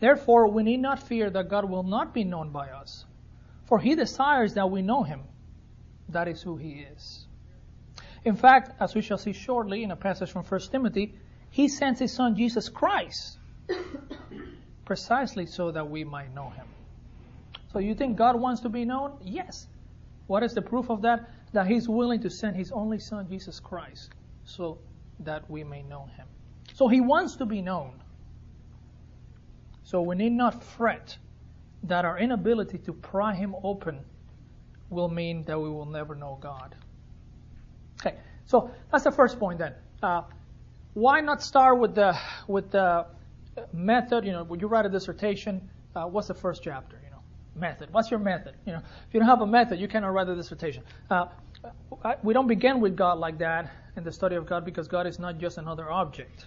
Therefore, 0.00 0.48
we 0.48 0.62
need 0.62 0.78
not 0.78 1.02
fear 1.02 1.30
that 1.30 1.48
God 1.48 1.68
will 1.70 1.82
not 1.82 2.14
be 2.14 2.24
known 2.24 2.50
by 2.50 2.70
us, 2.70 3.04
for 3.66 3.78
He 3.78 3.94
desires 3.94 4.54
that 4.54 4.70
we 4.70 4.82
know 4.82 5.02
Him. 5.02 5.22
That 6.08 6.26
is 6.26 6.42
who 6.42 6.56
He 6.56 6.86
is. 6.92 7.26
In 8.24 8.36
fact, 8.36 8.72
as 8.80 8.94
we 8.94 9.02
shall 9.02 9.18
see 9.18 9.32
shortly 9.32 9.82
in 9.82 9.90
a 9.90 9.96
passage 9.96 10.30
from 10.30 10.44
1 10.44 10.60
Timothy, 10.72 11.14
He 11.50 11.68
sends 11.68 12.00
His 12.00 12.12
Son 12.12 12.34
Jesus 12.34 12.68
Christ 12.68 13.38
precisely 14.84 15.46
so 15.46 15.70
that 15.70 15.88
we 15.88 16.04
might 16.04 16.34
know 16.34 16.50
Him. 16.50 16.66
So 17.72 17.78
you 17.78 17.94
think 17.94 18.16
God 18.16 18.40
wants 18.40 18.62
to 18.62 18.68
be 18.68 18.84
known? 18.84 19.12
Yes. 19.22 19.68
What 20.26 20.42
is 20.42 20.54
the 20.54 20.62
proof 20.62 20.90
of 20.90 21.02
that? 21.02 21.30
That 21.52 21.66
He's 21.66 21.88
willing 21.88 22.20
to 22.20 22.30
send 22.30 22.56
His 22.56 22.72
only 22.72 22.98
Son, 22.98 23.28
Jesus 23.28 23.60
Christ, 23.60 24.10
so 24.44 24.78
that 25.20 25.50
we 25.50 25.64
may 25.64 25.82
know 25.82 26.08
Him. 26.16 26.26
So 26.74 26.88
He 26.88 27.00
wants 27.00 27.36
to 27.36 27.46
be 27.46 27.62
known. 27.62 28.02
So 29.82 30.02
we 30.02 30.14
need 30.16 30.32
not 30.32 30.62
fret 30.62 31.16
that 31.84 32.04
our 32.04 32.18
inability 32.18 32.78
to 32.78 32.92
pry 32.92 33.34
Him 33.34 33.54
open 33.62 34.00
will 34.88 35.08
mean 35.08 35.44
that 35.44 35.58
we 35.58 35.68
will 35.68 35.86
never 35.86 36.14
know 36.14 36.38
God. 36.40 36.74
Okay, 38.00 38.16
so 38.46 38.70
that's 38.90 39.04
the 39.04 39.12
first 39.12 39.38
point 39.38 39.58
then. 39.58 39.74
Uh, 40.02 40.22
why 40.94 41.20
not 41.20 41.42
start 41.42 41.78
with 41.78 41.94
the 41.94 42.16
with 42.46 42.70
the 42.70 43.06
method? 43.72 44.24
You 44.24 44.32
know, 44.32 44.44
when 44.44 44.60
you 44.60 44.68
write 44.68 44.86
a 44.86 44.88
dissertation, 44.88 45.68
uh, 45.94 46.04
what's 46.06 46.28
the 46.28 46.34
first 46.34 46.62
chapter? 46.62 47.00
Method. 47.54 47.92
What's 47.92 48.10
your 48.10 48.20
method? 48.20 48.54
You 48.64 48.74
know, 48.74 48.78
if 48.78 49.14
you 49.14 49.20
don't 49.20 49.28
have 49.28 49.40
a 49.40 49.46
method, 49.46 49.80
you 49.80 49.88
cannot 49.88 50.08
write 50.08 50.28
a 50.28 50.36
dissertation. 50.36 50.84
Uh, 51.10 51.26
we 52.22 52.32
don't 52.32 52.46
begin 52.46 52.80
with 52.80 52.96
God 52.96 53.18
like 53.18 53.38
that 53.38 53.70
in 53.96 54.04
the 54.04 54.12
study 54.12 54.36
of 54.36 54.46
God 54.46 54.64
because 54.64 54.88
God 54.88 55.06
is 55.06 55.18
not 55.18 55.38
just 55.38 55.58
another 55.58 55.90
object. 55.90 56.46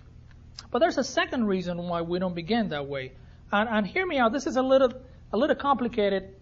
But 0.71 0.79
there's 0.79 0.97
a 0.97 1.03
second 1.03 1.45
reason 1.45 1.77
why 1.77 2.01
we 2.01 2.19
don't 2.19 2.33
begin 2.33 2.69
that 2.69 2.87
way. 2.87 3.13
And, 3.51 3.69
and 3.69 3.85
hear 3.85 4.05
me 4.05 4.17
out. 4.17 4.31
This 4.33 4.47
is 4.47 4.55
a 4.55 4.61
little 4.61 4.91
a 5.31 5.37
little 5.37 5.55
complicated 5.55 6.35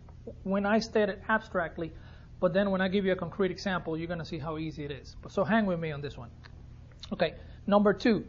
when 0.43 0.65
I 0.65 0.79
state 0.79 1.09
it 1.09 1.21
abstractly. 1.27 1.91
But 2.39 2.53
then 2.53 2.71
when 2.71 2.81
I 2.81 2.87
give 2.87 3.05
you 3.05 3.11
a 3.11 3.15
concrete 3.15 3.51
example, 3.51 3.97
you're 3.97 4.07
going 4.07 4.19
to 4.19 4.25
see 4.25 4.39
how 4.39 4.57
easy 4.57 4.83
it 4.83 4.91
is. 4.91 5.15
So 5.29 5.43
hang 5.43 5.65
with 5.65 5.79
me 5.79 5.91
on 5.91 6.01
this 6.01 6.17
one. 6.17 6.29
Okay, 7.13 7.35
number 7.67 7.93
two. 7.93 8.25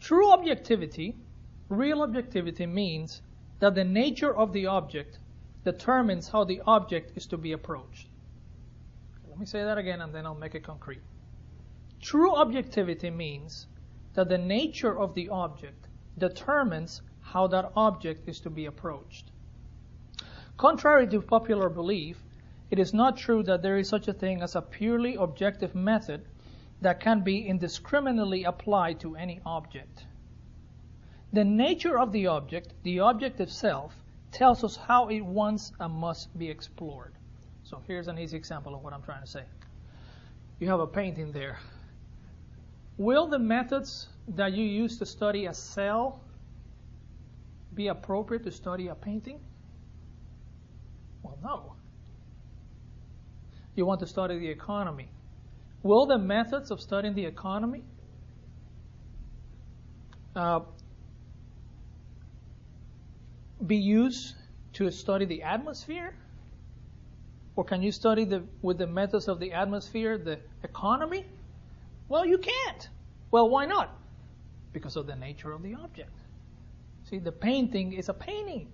True 0.00 0.30
objectivity, 0.32 1.16
real 1.68 2.02
objectivity 2.02 2.66
means 2.66 3.20
that 3.58 3.74
the 3.74 3.84
nature 3.84 4.34
of 4.34 4.52
the 4.52 4.66
object 4.66 5.18
determines 5.64 6.28
how 6.28 6.44
the 6.44 6.62
object 6.66 7.16
is 7.16 7.26
to 7.26 7.36
be 7.36 7.52
approached. 7.52 8.08
Let 9.28 9.38
me 9.38 9.46
say 9.46 9.62
that 9.62 9.78
again 9.78 10.00
and 10.00 10.14
then 10.14 10.26
I'll 10.26 10.34
make 10.34 10.54
it 10.54 10.64
concrete. 10.64 11.02
True 12.00 12.34
objectivity 12.34 13.10
means 13.10 13.66
that 14.14 14.28
the 14.28 14.38
nature 14.38 14.98
of 14.98 15.14
the 15.14 15.28
object 15.28 15.86
determines 16.16 17.02
how 17.20 17.46
that 17.48 17.72
object 17.76 18.28
is 18.28 18.40
to 18.40 18.50
be 18.50 18.66
approached. 18.66 19.30
Contrary 20.56 21.06
to 21.06 21.20
popular 21.20 21.68
belief, 21.68 22.24
it 22.70 22.78
is 22.78 22.92
not 22.92 23.16
true 23.16 23.42
that 23.44 23.62
there 23.62 23.78
is 23.78 23.88
such 23.88 24.08
a 24.08 24.12
thing 24.12 24.42
as 24.42 24.56
a 24.56 24.62
purely 24.62 25.14
objective 25.14 25.74
method 25.74 26.26
that 26.80 27.00
can 27.00 27.20
be 27.20 27.46
indiscriminately 27.46 28.44
applied 28.44 29.00
to 29.00 29.16
any 29.16 29.40
object. 29.46 30.06
The 31.32 31.44
nature 31.44 31.98
of 31.98 32.12
the 32.12 32.26
object, 32.26 32.74
the 32.82 33.00
object 33.00 33.40
itself, 33.40 34.02
tells 34.32 34.64
us 34.64 34.76
how 34.76 35.08
it 35.08 35.20
wants 35.20 35.72
and 35.80 35.94
must 35.94 36.36
be 36.38 36.48
explored. 36.48 37.14
So 37.64 37.82
here's 37.86 38.08
an 38.08 38.18
easy 38.18 38.36
example 38.36 38.74
of 38.74 38.82
what 38.82 38.92
I'm 38.92 39.02
trying 39.02 39.22
to 39.22 39.26
say. 39.26 39.44
You 40.58 40.68
have 40.68 40.80
a 40.80 40.86
painting 40.86 41.32
there. 41.32 41.58
Will 42.96 43.28
the 43.28 43.38
methods 43.38 44.08
that 44.28 44.52
you 44.52 44.64
use 44.64 44.98
to 44.98 45.06
study 45.06 45.46
a 45.46 45.54
cell 45.54 46.20
be 47.74 47.88
appropriate 47.88 48.44
to 48.44 48.50
study 48.50 48.88
a 48.88 48.94
painting? 48.94 49.40
Well, 51.22 51.38
no 51.42 51.74
you 53.78 53.86
want 53.86 54.00
to 54.00 54.06
study 54.06 54.38
the 54.38 54.48
economy. 54.48 55.08
Will 55.84 56.06
the 56.06 56.18
methods 56.18 56.70
of 56.72 56.80
studying 56.80 57.14
the 57.14 57.24
economy 57.24 57.84
uh, 60.34 60.60
be 63.66 63.76
used 63.76 64.34
to 64.74 64.90
study 64.90 65.24
the 65.24 65.42
atmosphere? 65.42 66.14
Or 67.56 67.64
can 67.64 67.82
you 67.82 67.90
study 67.90 68.24
the, 68.24 68.44
with 68.62 68.78
the 68.78 68.86
methods 68.86 69.26
of 69.26 69.40
the 69.40 69.52
atmosphere 69.52 70.16
the 70.16 70.38
economy? 70.62 71.26
Well, 72.08 72.24
you 72.24 72.38
can't. 72.38 72.88
Well, 73.30 73.48
why 73.48 73.66
not? 73.66 73.96
Because 74.72 74.96
of 74.96 75.06
the 75.06 75.16
nature 75.16 75.52
of 75.52 75.62
the 75.62 75.74
object. 75.74 76.12
See, 77.04 77.18
the 77.18 77.32
painting 77.32 77.94
is 77.94 78.08
a 78.08 78.14
painting. 78.14 78.68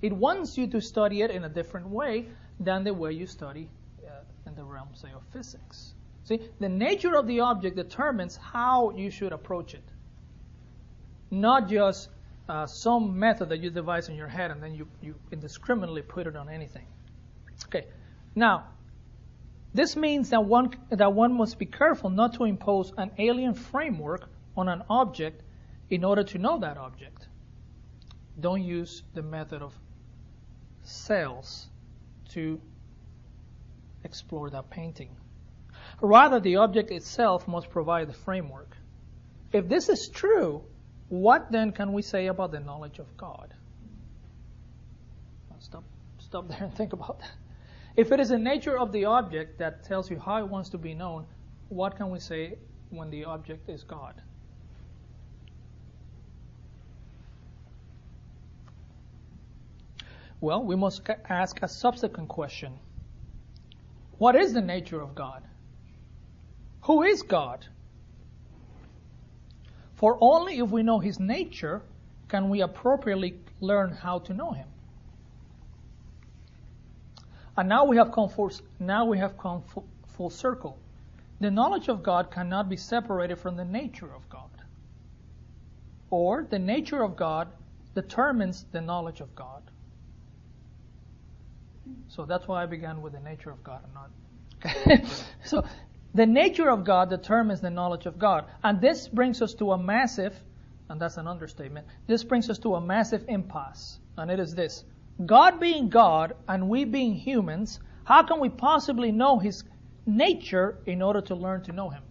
It 0.00 0.12
wants 0.12 0.56
you 0.56 0.66
to 0.68 0.80
study 0.80 1.22
it 1.22 1.30
in 1.30 1.44
a 1.44 1.48
different 1.48 1.88
way 1.88 2.26
than 2.58 2.84
the 2.84 2.94
way 2.94 3.12
you 3.12 3.26
study 3.26 3.68
uh, 4.06 4.10
in 4.46 4.54
the 4.54 4.64
realm, 4.64 4.88
say, 4.94 5.08
of 5.14 5.22
physics. 5.32 5.92
See, 6.24 6.40
the 6.60 6.68
nature 6.68 7.16
of 7.16 7.26
the 7.26 7.40
object 7.40 7.76
determines 7.76 8.36
how 8.36 8.90
you 8.90 9.10
should 9.10 9.32
approach 9.32 9.74
it, 9.74 9.82
not 11.30 11.68
just 11.68 12.08
uh, 12.50 12.66
some 12.66 13.16
method 13.16 13.48
that 13.50 13.60
you 13.60 13.70
devise 13.70 14.08
in 14.08 14.16
your 14.16 14.26
head 14.26 14.50
and 14.50 14.60
then 14.60 14.74
you, 14.74 14.88
you 15.00 15.14
indiscriminately 15.30 16.02
put 16.02 16.26
it 16.26 16.34
on 16.34 16.48
anything. 16.48 16.84
Okay, 17.66 17.86
now, 18.34 18.66
this 19.72 19.94
means 19.94 20.30
that 20.30 20.44
one, 20.44 20.74
that 20.90 21.12
one 21.12 21.32
must 21.32 21.60
be 21.60 21.66
careful 21.66 22.10
not 22.10 22.34
to 22.34 22.44
impose 22.44 22.92
an 22.98 23.12
alien 23.18 23.54
framework 23.54 24.28
on 24.56 24.68
an 24.68 24.82
object 24.90 25.42
in 25.90 26.02
order 26.02 26.24
to 26.24 26.38
know 26.38 26.58
that 26.58 26.76
object. 26.76 27.28
Don't 28.40 28.62
use 28.62 29.04
the 29.14 29.22
method 29.22 29.62
of 29.62 29.72
cells 30.82 31.68
to 32.30 32.60
explore 34.02 34.50
that 34.50 34.70
painting. 34.70 35.14
Rather, 36.00 36.40
the 36.40 36.56
object 36.56 36.90
itself 36.90 37.46
must 37.46 37.70
provide 37.70 38.08
the 38.08 38.12
framework. 38.12 38.76
If 39.52 39.68
this 39.68 39.88
is 39.88 40.08
true, 40.08 40.64
what 41.10 41.50
then 41.50 41.72
can 41.72 41.92
we 41.92 42.02
say 42.02 42.28
about 42.28 42.52
the 42.52 42.60
knowledge 42.60 43.00
of 43.00 43.16
God? 43.16 43.52
Stop, 45.58 45.84
stop 46.18 46.48
there 46.48 46.62
and 46.62 46.74
think 46.74 46.94
about 46.94 47.18
that. 47.18 47.32
If 47.96 48.12
it 48.12 48.20
is 48.20 48.30
the 48.30 48.38
nature 48.38 48.78
of 48.78 48.92
the 48.92 49.04
object 49.04 49.58
that 49.58 49.84
tells 49.84 50.10
you 50.10 50.18
how 50.18 50.38
it 50.38 50.48
wants 50.48 50.70
to 50.70 50.78
be 50.78 50.94
known, 50.94 51.26
what 51.68 51.96
can 51.96 52.10
we 52.10 52.20
say 52.20 52.54
when 52.90 53.10
the 53.10 53.24
object 53.24 53.68
is 53.68 53.82
God? 53.82 54.14
Well, 60.40 60.64
we 60.64 60.76
must 60.76 61.02
ask 61.28 61.60
a 61.62 61.68
subsequent 61.68 62.28
question 62.28 62.78
what 64.16 64.36
is 64.36 64.52
the 64.52 64.60
nature 64.60 65.00
of 65.00 65.14
God? 65.14 65.42
Who 66.82 67.02
is 67.02 67.22
God? 67.22 67.66
For 70.00 70.16
only 70.22 70.60
if 70.60 70.70
we 70.70 70.82
know 70.82 70.98
His 70.98 71.20
nature 71.20 71.82
can 72.28 72.48
we 72.48 72.62
appropriately 72.62 73.38
learn 73.60 73.92
how 73.92 74.20
to 74.20 74.32
know 74.32 74.52
Him. 74.52 74.66
And 77.54 77.68
now 77.68 77.84
we 77.84 77.98
have 77.98 78.10
come 78.10 78.30
full, 78.30 78.50
now 78.78 79.04
we 79.04 79.18
have 79.18 79.36
come 79.36 79.60
full, 79.60 79.86
full 80.16 80.30
circle. 80.30 80.78
The 81.40 81.50
knowledge 81.50 81.88
of 81.88 82.02
God 82.02 82.30
cannot 82.30 82.70
be 82.70 82.78
separated 82.78 83.36
from 83.36 83.56
the 83.56 83.64
nature 83.66 84.10
of 84.14 84.26
God. 84.30 84.48
Or 86.08 86.46
the 86.48 86.58
nature 86.58 87.02
of 87.02 87.14
God 87.14 87.48
determines 87.94 88.64
the 88.72 88.80
knowledge 88.80 89.20
of 89.20 89.34
God. 89.34 89.62
So 92.08 92.24
that's 92.24 92.48
why 92.48 92.62
I 92.62 92.66
began 92.66 93.02
with 93.02 93.12
the 93.12 93.20
nature 93.20 93.50
of 93.50 93.62
God 93.62 93.82
and 93.84 93.92
not. 93.92 95.10
so 95.44 95.62
the 96.14 96.26
nature 96.26 96.70
of 96.70 96.84
God 96.84 97.10
determines 97.10 97.60
the 97.60 97.70
knowledge 97.70 98.06
of 98.06 98.18
God. 98.18 98.46
And 98.62 98.80
this 98.80 99.08
brings 99.08 99.42
us 99.42 99.54
to 99.54 99.72
a 99.72 99.78
massive, 99.78 100.34
and 100.88 101.00
that's 101.00 101.16
an 101.16 101.26
understatement, 101.26 101.86
this 102.06 102.24
brings 102.24 102.50
us 102.50 102.58
to 102.60 102.74
a 102.74 102.80
massive 102.80 103.24
impasse. 103.28 103.98
And 104.16 104.30
it 104.30 104.40
is 104.40 104.54
this 104.54 104.84
God 105.24 105.60
being 105.60 105.88
God 105.88 106.34
and 106.48 106.68
we 106.68 106.84
being 106.84 107.14
humans, 107.14 107.80
how 108.04 108.22
can 108.22 108.40
we 108.40 108.48
possibly 108.48 109.12
know 109.12 109.38
His 109.38 109.64
nature 110.06 110.78
in 110.86 111.02
order 111.02 111.20
to 111.22 111.34
learn 111.34 111.62
to 111.64 111.72
know 111.72 111.90
Him? 111.90 112.02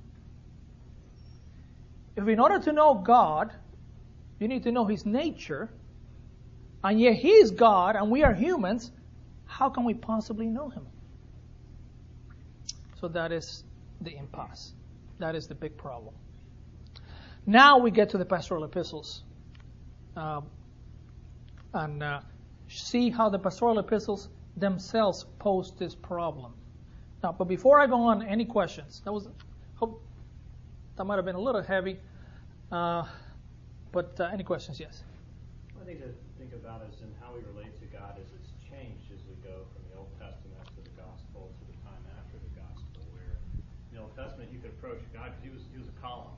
If 2.15 2.27
in 2.27 2.39
order 2.39 2.59
to 2.59 2.71
know 2.71 2.95
God, 2.95 3.53
you 4.39 4.47
need 4.47 4.63
to 4.63 4.71
know 4.71 4.85
His 4.85 5.05
nature, 5.05 5.69
and 6.83 6.99
yet 6.99 7.15
He 7.15 7.31
is 7.31 7.51
God 7.51 7.95
and 7.95 8.09
we 8.09 8.23
are 8.23 8.33
humans, 8.33 8.91
how 9.49 9.69
can 9.69 9.83
we 9.83 9.95
possibly 9.95 10.45
know 10.45 10.69
him? 10.69 10.85
So 13.01 13.07
that 13.09 13.31
is 13.31 13.63
the 14.01 14.15
impasse. 14.15 14.73
That 15.19 15.35
is 15.35 15.47
the 15.47 15.55
big 15.55 15.77
problem. 15.77 16.15
Now 17.45 17.79
we 17.79 17.91
get 17.91 18.09
to 18.09 18.17
the 18.17 18.25
pastoral 18.25 18.63
epistles 18.63 19.23
um, 20.15 20.47
and 21.73 22.03
uh, 22.03 22.21
see 22.67 23.09
how 23.09 23.29
the 23.29 23.39
pastoral 23.39 23.79
epistles 23.79 24.29
themselves 24.57 25.25
pose 25.39 25.73
this 25.77 25.95
problem. 25.95 26.53
Now, 27.23 27.31
but 27.31 27.45
before 27.45 27.79
I 27.79 27.87
go 27.87 27.95
on, 27.95 28.23
any 28.23 28.45
questions? 28.45 29.01
That 29.05 29.11
was 29.11 29.27
hope 29.75 30.01
that 30.95 31.05
might 31.05 31.15
have 31.15 31.25
been 31.25 31.35
a 31.35 31.41
little 31.41 31.63
heavy. 31.63 31.99
Uh, 32.71 33.03
But 33.91 34.19
uh, 34.19 34.29
any 34.31 34.43
questions? 34.43 34.79
Yes. 34.79 35.01
One 35.73 35.85
thing 35.85 35.97
to 35.97 36.13
think 36.37 36.53
about 36.53 36.85
is 36.85 37.01
in 37.01 37.09
how 37.17 37.33
we 37.33 37.41
relate 37.41 37.73
to 37.81 37.87
God 37.89 38.13
as 38.21 38.29
it's 38.37 38.53
changed 38.69 39.09
as 39.09 39.17
we 39.25 39.33
go 39.41 39.65
from 39.73 39.81
the 39.89 39.97
Old 39.97 40.13
Testament 40.21 40.61
to 40.77 40.81
the 40.85 40.93
Gospel 40.93 41.49
to 41.49 41.63
the 41.65 41.77
time 41.81 42.03
after 42.21 42.37
the 42.37 42.53
Gospel. 42.53 43.01
Where 43.09 43.41
in 43.89 43.97
the 43.97 44.01
Old 44.05 44.08
Testament 44.19 44.51
you 44.51 44.59
could 44.59 44.75
approach 44.75 44.99
God 45.15 45.31
because 45.31 45.43
he 45.47 45.51
was 45.55 45.63
he 45.71 45.79
was 45.79 45.87
a 45.87 45.97
column, 46.03 46.35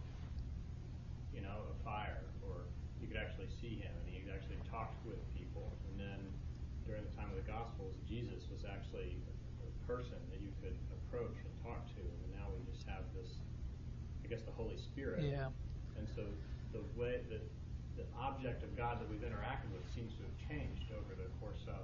you 1.33 1.41
know, 1.41 1.65
a 1.65 1.77
fire, 1.81 2.21
or 2.45 2.69
you 3.01 3.09
could 3.09 3.17
actually 3.17 3.49
see 3.57 3.81
him 3.81 3.89
and 4.05 4.05
he 4.13 4.21
actually 4.41 4.61
talked 4.71 4.97
with 5.05 5.19
people. 5.35 5.69
And 5.91 5.99
then 5.99 6.19
during 6.87 7.03
the 7.03 7.13
time 7.19 7.29
of 7.29 7.37
the 7.37 7.45
Gospels, 7.45 7.93
Jesus 8.07 8.47
was 8.49 8.65
actually 8.65 9.19
a 9.61 9.69
person 9.85 10.17
that 10.31 10.39
you 10.41 10.49
could 10.63 10.73
approach 11.05 11.35
and 11.35 11.53
talk 11.61 11.85
to. 11.93 12.01
And 12.01 12.29
now 12.33 12.49
we 12.49 12.63
just 12.71 12.87
have 12.87 13.05
this, 13.13 13.37
I 14.23 14.27
guess, 14.27 14.41
the 14.41 14.55
Holy 14.55 14.79
Spirit. 14.79 15.21
Yeah. 15.21 15.53
And 15.99 16.07
so 16.15 16.25
the 16.73 16.81
way 16.97 17.21
that 17.29 17.43
the 17.99 18.07
object 18.17 18.63
of 18.63 18.73
God 18.77 19.03
that 19.03 19.07
we've 19.11 19.21
interacted 19.21 19.69
with 19.75 19.83
seems 19.93 20.15
to 20.17 20.23
have 20.23 20.35
changed 20.49 20.89
over 20.95 21.13
the 21.13 21.27
course 21.43 21.61
of 21.67 21.83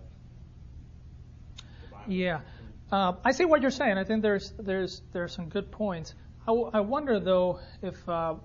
the 1.84 1.88
Bible. 1.92 2.10
Yeah, 2.10 2.42
uh, 2.91 3.13
I 3.25 3.32
see 3.34 3.46
what 3.46 3.62
you're 3.62 3.72
saying. 3.72 3.98
I 3.98 4.03
think 4.06 4.22
there's 4.24 4.53
there's 4.60 5.03
there's 5.13 5.34
some 5.34 5.50
good 5.50 5.72
points. 5.72 6.15
I, 6.44 6.51
w- 6.51 6.72
I 6.74 6.82
wonder 6.82 7.20
though 7.20 7.60
if 7.82 8.08
uh, 8.10 8.36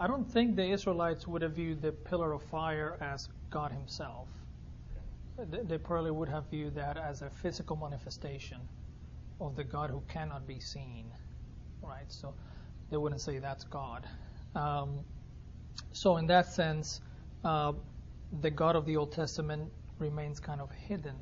I 0.00 0.06
don't 0.06 0.30
think 0.30 0.56
the 0.56 0.70
Israelites 0.70 1.26
would 1.28 1.42
have 1.42 1.54
viewed 1.54 1.82
the 1.82 1.92
pillar 1.92 2.32
of 2.32 2.42
fire 2.44 2.98
as 3.00 3.28
God 3.50 3.72
Himself. 3.72 4.28
They, 5.38 5.60
they 5.64 5.78
probably 5.78 6.12
would 6.12 6.28
have 6.28 6.50
viewed 6.50 6.74
that 6.76 6.96
as 6.98 7.22
a 7.22 7.30
physical 7.30 7.76
manifestation 7.76 8.68
of 9.40 9.56
the 9.56 9.64
God 9.64 9.90
who 9.90 10.02
cannot 10.08 10.46
be 10.46 10.60
seen, 10.60 11.12
right? 11.82 12.10
So 12.12 12.34
they 12.90 12.96
wouldn't 12.98 13.20
say 13.22 13.38
that's 13.38 13.64
God. 13.64 14.06
Um, 14.54 15.04
so 15.92 16.16
in 16.18 16.26
that 16.28 16.46
sense, 16.48 17.00
uh, 17.44 17.74
the 18.32 18.50
God 18.50 18.76
of 18.76 18.86
the 18.86 18.96
Old 18.96 19.12
Testament 19.12 19.72
remains 19.98 20.40
kind 20.40 20.60
of 20.60 20.70
hidden, 20.88 21.16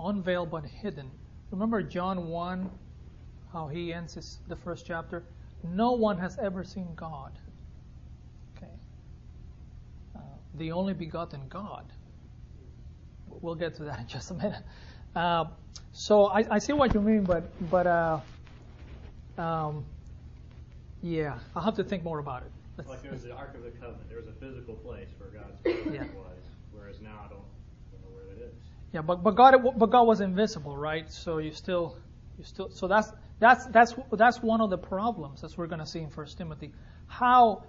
unveiled 0.00 0.50
but 0.50 0.66
hidden. 0.66 1.12
Remember 1.50 1.82
John 1.82 2.28
1, 2.28 2.70
how 3.52 3.68
he 3.68 3.92
ends 3.92 4.14
his, 4.14 4.38
the 4.48 4.56
first 4.56 4.86
chapter? 4.86 5.24
No 5.64 5.92
one 5.92 6.18
has 6.18 6.38
ever 6.38 6.62
seen 6.62 6.88
God. 6.94 7.32
Okay. 8.56 8.72
Uh, 10.14 10.20
the 10.54 10.72
only 10.72 10.94
begotten 10.94 11.40
God. 11.48 11.84
We'll 13.28 13.54
get 13.54 13.74
to 13.76 13.84
that 13.84 14.00
in 14.00 14.06
just 14.06 14.30
a 14.30 14.34
minute. 14.34 14.62
Uh, 15.14 15.46
so 15.92 16.26
I, 16.26 16.44
I, 16.50 16.58
see 16.58 16.72
what 16.72 16.94
you 16.94 17.00
mean, 17.00 17.24
but 17.24 17.44
but 17.70 17.86
uh, 17.86 18.20
um, 19.38 19.84
yeah, 21.02 21.38
I'll 21.56 21.62
have 21.62 21.76
to 21.76 21.84
think 21.84 22.04
more 22.04 22.18
about 22.18 22.42
it. 22.42 22.52
Like 22.86 23.02
there 23.02 23.12
was 23.12 23.22
the 23.22 23.34
Ark 23.34 23.54
of 23.54 23.62
the 23.62 23.70
Covenant. 23.70 24.08
There 24.08 24.18
was 24.18 24.28
a 24.28 24.32
physical 24.32 24.74
place 24.74 25.08
where 25.18 25.30
God's 25.30 25.60
presence 25.60 25.94
yeah. 25.94 26.02
was, 26.14 26.38
whereas 26.72 27.00
now 27.00 27.18
I 27.24 27.28
don't, 27.28 27.42
don't 27.90 28.02
know 28.02 28.14
where 28.14 28.26
that 28.34 28.44
is. 28.44 28.54
Yeah, 28.92 29.02
but 29.02 29.22
but 29.22 29.34
God 29.34 29.54
but 29.76 29.90
God 29.90 30.04
was 30.04 30.20
invisible, 30.20 30.76
right? 30.76 31.10
So 31.10 31.38
you 31.38 31.52
still 31.52 31.96
you 32.36 32.44
still 32.44 32.70
so 32.70 32.88
that's 32.88 33.12
that's 33.38 33.66
that's 33.66 33.94
that's 34.12 34.42
one 34.42 34.60
of 34.60 34.70
the 34.70 34.78
problems 34.78 35.44
as 35.44 35.56
we're 35.58 35.66
going 35.66 35.80
to 35.80 35.86
see 35.86 36.00
in 36.00 36.10
First 36.10 36.38
Timothy. 36.38 36.72
How 37.06 37.64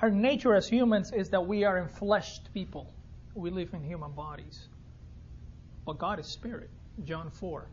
our 0.00 0.10
nature 0.10 0.54
as 0.54 0.68
humans 0.68 1.12
is 1.12 1.30
that 1.30 1.46
we 1.46 1.64
are 1.64 1.86
enfleshed 1.86 2.52
people. 2.54 2.94
We 3.34 3.50
live 3.50 3.74
in 3.74 3.82
human 3.84 4.12
bodies. 4.12 4.68
But 5.84 5.98
God 5.98 6.18
is 6.18 6.26
spirit. 6.26 6.70
John 7.04 7.30
4. 7.30 7.68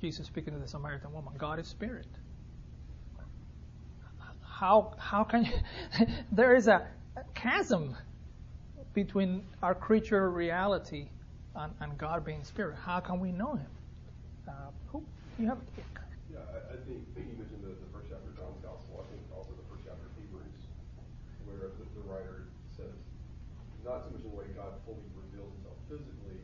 Jesus 0.00 0.26
speaking 0.26 0.54
to 0.54 0.60
the 0.60 0.68
Samaritan 0.68 1.12
woman. 1.12 1.34
God 1.36 1.58
is 1.58 1.66
spirit 1.66 2.06
how 4.58 4.92
how 4.98 5.24
can 5.24 5.44
you, 5.44 6.06
there 6.32 6.54
is 6.54 6.66
a 6.66 6.86
chasm 7.34 7.96
between 8.94 9.42
our 9.62 9.74
creature 9.74 10.30
reality 10.30 11.10
and, 11.56 11.72
and, 11.80 11.98
God 11.98 12.24
being 12.24 12.44
spirit. 12.44 12.76
How 12.76 13.00
can 13.00 13.18
we 13.18 13.32
know 13.32 13.56
Him? 13.56 13.72
Uh, 14.48 14.70
who 14.92 15.02
you 15.38 15.48
have? 15.48 15.58
Yeah, 16.30 16.44
I, 16.52 16.74
I 16.74 16.76
think 16.84 17.02
you 17.16 17.36
mentioned 17.40 17.64
the, 17.64 17.72
the, 17.72 17.90
first 17.90 18.12
chapter 18.12 18.28
of 18.28 18.36
John's 18.36 18.60
Gospel. 18.60 19.00
I 19.00 19.06
think 19.08 19.24
also 19.32 19.56
the 19.56 19.66
first 19.72 19.88
chapter 19.88 20.04
of 20.04 20.14
Hebrews, 20.20 20.62
where 21.48 21.72
the, 21.72 21.84
the 21.96 22.04
writer 22.04 22.52
says, 22.76 22.92
not 23.82 24.04
so 24.04 24.12
much 24.12 24.22
in 24.22 24.30
the 24.30 24.36
way 24.36 24.46
God 24.52 24.76
fully 24.84 25.06
reveals 25.16 25.50
Himself 25.58 25.78
physically, 25.88 26.38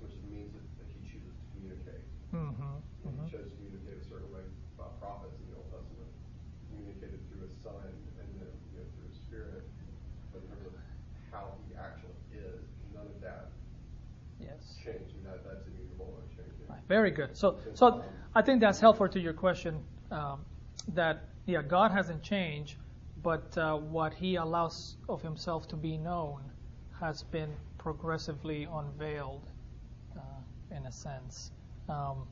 so 0.00 0.08
much 0.08 0.14
as 0.16 0.22
it 0.22 0.30
means 0.32 0.50
that, 0.56 0.64
that 0.80 0.88
He 0.96 1.00
chooses 1.06 1.34
to 1.34 1.44
communicate. 1.54 2.04
Mm-hmm. 2.32 2.80
And 3.06 3.12
mm-hmm. 3.14 3.26
He 3.26 3.34
chose 3.36 3.46
to 3.46 3.54
communicate 3.60 4.00
a 4.00 4.06
certain 4.08 4.30
way 4.32 4.46
by 4.80 4.88
prophets 4.98 5.36
in 5.38 5.44
the 5.52 5.60
Old 5.60 5.68
Testament 5.70 6.10
communicated 6.74 7.22
through 7.30 7.46
his 7.46 7.54
son 7.62 7.78
and 7.78 8.28
then 8.34 8.50
you 8.74 8.82
know, 8.82 8.86
through 8.98 9.06
his 9.06 9.18
spirit. 9.22 9.62
But 10.34 10.42
in 10.42 10.50
terms 10.50 10.66
of 10.66 10.74
how 11.30 11.54
he 11.62 11.78
actually 11.78 12.18
is, 12.34 12.66
none 12.90 13.06
of 13.06 13.18
that 13.22 13.54
Very 16.88 17.10
good. 17.10 17.36
So, 17.36 17.58
so 17.74 18.04
I 18.34 18.42
think 18.42 18.60
that's 18.60 18.80
helpful 18.80 19.08
to 19.08 19.20
your 19.20 19.32
question. 19.32 19.80
Um, 20.10 20.44
that 20.88 21.28
yeah, 21.46 21.62
God 21.62 21.90
hasn't 21.92 22.22
changed, 22.22 22.76
but 23.22 23.56
uh, 23.56 23.76
what 23.76 24.12
He 24.12 24.36
allows 24.36 24.96
of 25.08 25.22
Himself 25.22 25.66
to 25.68 25.76
be 25.76 25.96
known 25.96 26.42
has 27.00 27.22
been 27.22 27.50
progressively 27.78 28.68
unveiled, 28.70 29.42
uh, 30.16 30.76
in 30.76 30.86
a 30.86 30.92
sense. 30.92 31.50
Um, 31.88 32.26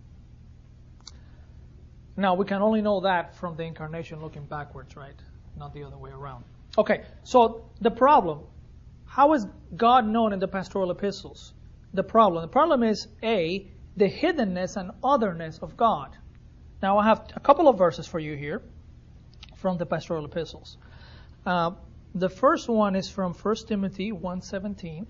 now, 2.16 2.34
we 2.34 2.44
can 2.44 2.60
only 2.60 2.82
know 2.82 3.00
that 3.00 3.34
from 3.34 3.56
the 3.56 3.62
incarnation 3.62 4.20
looking 4.20 4.44
backwards, 4.44 4.96
right? 4.96 5.16
Not 5.56 5.72
the 5.72 5.82
other 5.82 5.96
way 5.96 6.10
around. 6.10 6.44
Okay, 6.76 7.02
so 7.22 7.64
the 7.80 7.90
problem. 7.90 8.40
How 9.06 9.34
is 9.34 9.46
God 9.76 10.06
known 10.06 10.32
in 10.32 10.38
the 10.38 10.48
pastoral 10.48 10.90
epistles? 10.90 11.52
The 11.94 12.02
problem. 12.02 12.42
The 12.42 12.48
problem 12.48 12.82
is 12.82 13.08
A, 13.22 13.66
the 13.96 14.08
hiddenness 14.08 14.76
and 14.76 14.92
otherness 15.04 15.58
of 15.58 15.76
God. 15.76 16.16
Now, 16.82 16.98
I 16.98 17.04
have 17.04 17.30
a 17.36 17.40
couple 17.40 17.68
of 17.68 17.78
verses 17.78 18.06
for 18.06 18.18
you 18.18 18.34
here 18.34 18.62
from 19.56 19.78
the 19.78 19.86
pastoral 19.86 20.24
epistles. 20.24 20.76
Uh, 21.44 21.72
the 22.14 22.28
first 22.28 22.68
one 22.68 22.96
is 22.96 23.08
from 23.08 23.34
1 23.34 23.56
Timothy 23.68 24.12
1.17. 24.12 25.06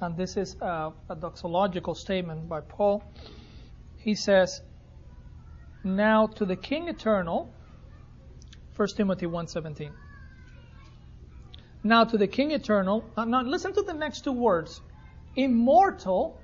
And 0.00 0.16
this 0.16 0.36
is 0.36 0.56
uh, 0.60 0.90
a 1.08 1.16
doxological 1.16 1.96
statement 1.96 2.48
by 2.48 2.60
Paul 2.60 3.02
he 4.06 4.14
says, 4.14 4.62
Now 5.82 6.28
to 6.28 6.46
the 6.46 6.54
King 6.54 6.86
eternal, 6.86 7.52
1 8.76 8.88
Timothy 8.96 9.26
1.17. 9.26 9.90
Now 11.86 12.04
to 12.04 12.18
the 12.18 12.26
King 12.26 12.50
eternal, 12.50 13.04
now 13.16 13.42
listen 13.42 13.72
to 13.74 13.82
the 13.82 13.94
next 13.94 14.24
two 14.24 14.32
words. 14.32 14.80
Immortal, 15.36 16.38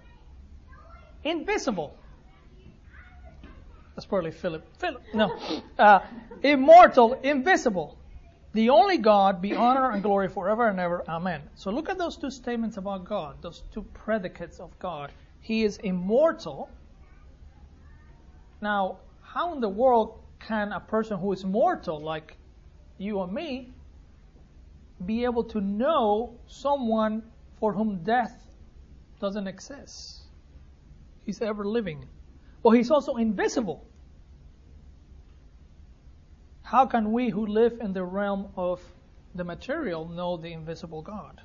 invisible. 1.25 1.97
That's 3.95 4.07
probably 4.07 4.31
Philip. 4.31 4.65
Philip, 4.79 5.03
no. 5.15 5.37
Uh, 5.79 6.01
immortal, 6.43 7.15
invisible. 7.23 7.97
The 8.55 8.71
only 8.71 8.99
God 8.99 9.43
be 9.43 9.55
honor 9.55 9.91
and 9.91 10.03
glory 10.03 10.29
forever 10.29 10.69
and 10.69 10.79
ever. 10.79 11.03
Amen. 11.09 11.43
So 11.57 11.71
look 11.71 11.89
at 11.89 11.99
those 11.99 12.17
two 12.17 12.31
statements 12.31 12.77
about 12.77 13.05
God, 13.05 13.43
those 13.43 13.63
two 13.73 13.83
predicates 13.83 14.61
of 14.61 14.79
God. 14.79 15.11
He 15.41 15.65
is 15.65 15.79
immortal, 15.79 16.69
now, 18.63 18.99
how 19.23 19.53
in 19.55 19.61
the 19.61 19.69
world 19.69 20.21
can 20.39 20.71
a 20.71 20.79
person 20.79 21.19
who 21.19 21.33
is 21.33 21.45
mortal, 21.45 22.01
like 22.01 22.37
you 22.97 23.19
or 23.19 23.27
me, 23.27 23.75
be 25.07 25.25
able 25.25 25.45
to 25.45 25.61
know 25.61 26.41
someone 26.47 27.23
for 27.59 27.73
whom 27.73 28.03
death 28.03 28.49
doesn't 29.21 29.47
exist? 29.47 30.23
He's 31.25 31.41
ever 31.41 31.65
living. 31.65 32.09
Well, 32.63 32.75
he's 32.75 32.91
also 32.91 33.17
invisible. 33.17 33.87
How 36.63 36.87
can 36.87 37.13
we 37.13 37.29
who 37.29 37.47
live 37.47 37.79
in 37.81 37.93
the 37.93 38.05
realm 38.05 38.49
of 38.57 38.81
the 39.35 39.45
material 39.45 40.09
know 40.09 40.37
the 40.37 40.53
invisible 40.53 41.03
God? 41.03 41.41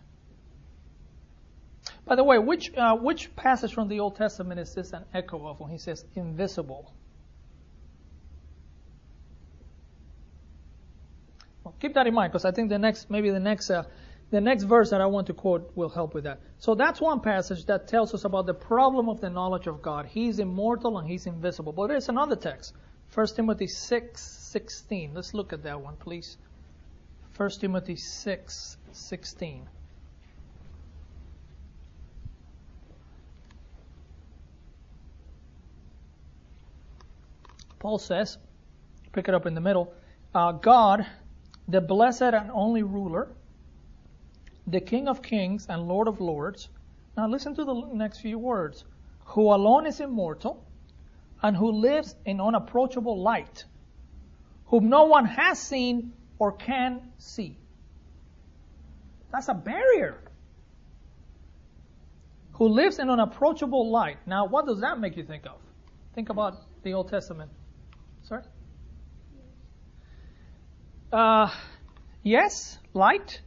By 2.06 2.16
the 2.16 2.24
way, 2.24 2.40
which 2.40 2.74
uh, 2.76 2.96
which 2.96 3.36
passage 3.36 3.74
from 3.74 3.90
the 3.90 4.00
Old 4.00 4.16
Testament 4.16 4.60
is 4.60 4.74
this 4.74 4.94
an 4.94 5.04
echo 5.14 5.46
of 5.48 5.60
when 5.60 5.70
he 5.70 5.78
says 5.78 6.06
invisible? 6.16 6.94
Keep 11.80 11.94
that 11.94 12.08
in 12.08 12.14
mind 12.14 12.32
because 12.32 12.46
I 12.46 12.52
think 12.52 12.70
the 12.70 12.80
next, 12.80 13.10
maybe 13.10 13.30
the 13.30 13.40
next, 13.40 13.70
uh, 13.70 13.84
the 14.30 14.42
next 14.42 14.64
verse 14.64 14.90
that 14.90 15.02
I 15.02 15.06
want 15.06 15.28
to 15.28 15.34
quote 15.34 15.72
will 15.76 15.90
help 15.90 16.14
with 16.14 16.26
that. 16.26 16.40
So 16.60 16.76
that's 16.76 17.00
one 17.00 17.22
passage 17.22 17.66
that 17.66 17.88
tells 17.88 18.14
us 18.14 18.26
about 18.26 18.46
the 18.46 18.54
problem 18.54 19.10
of 19.10 19.22
the 19.22 19.30
knowledge 19.30 19.68
of 19.68 19.82
God. 19.82 20.06
He's 20.06 20.40
immortal 20.40 20.98
and 20.98 21.08
he's 21.08 21.26
invisible. 21.26 21.72
But 21.72 21.88
there's 21.88 22.10
another 22.10 22.36
text, 22.36 22.74
1 23.14 23.28
Timothy 23.36 23.68
6, 23.68 24.22
16. 24.22 25.14
Let's 25.14 25.34
look 25.34 25.54
at 25.54 25.64
that 25.64 25.80
one, 25.80 25.96
please. 25.96 26.38
1 27.38 27.50
Timothy 27.52 27.96
6, 27.96 28.78
16. 28.92 29.70
Paul 37.80 38.00
says, 38.00 38.38
pick 39.14 39.30
it 39.30 39.36
up 39.36 39.46
in 39.46 39.54
the 39.54 39.62
middle, 39.62 39.94
uh, 40.34 40.52
God 40.52 41.06
the 41.68 41.82
blessed 41.82 42.22
and 42.22 42.50
only 42.52 42.84
ruler, 42.84 43.30
the 44.66 44.80
King 44.82 45.08
of 45.08 45.22
kings 45.22 45.68
and 45.70 45.88
Lord 45.88 46.08
of 46.08 46.22
lords. 46.22 46.70
Now 47.16 47.28
listen 47.28 47.56
to 47.56 47.66
the 47.66 47.74
next 47.94 48.20
few 48.20 48.38
words. 48.38 48.86
Who 49.26 49.54
alone 49.54 49.86
is 49.86 50.00
immortal 50.00 50.66
and 51.42 51.56
who 51.56 51.72
lives 51.72 52.16
in 52.26 52.40
unapproachable 52.40 53.22
light, 53.22 53.66
whom 54.68 54.90
no 54.90 55.06
one 55.06 55.26
has 55.26 55.60
seen 55.60 56.14
or 56.40 56.52
can 56.52 57.12
see. 57.18 57.58
That's 59.32 59.50
a 59.50 59.54
barrier. 59.54 60.24
Who 62.54 62.70
lives 62.70 63.00
in 63.00 63.10
unapproachable 63.10 63.92
light. 63.92 64.18
Now, 64.26 64.48
what 64.48 64.66
does 64.66 64.80
that 64.82 65.00
make 65.00 65.18
you 65.18 65.24
think 65.24 65.46
of? 65.46 65.60
Think 66.16 66.30
about 66.30 66.56
the 66.84 66.94
Old 66.94 67.10
Testament. 67.10 67.52
Sorry? 68.24 68.44
Uh, 71.12 71.50
yes, 72.24 72.80
light. 72.94 73.42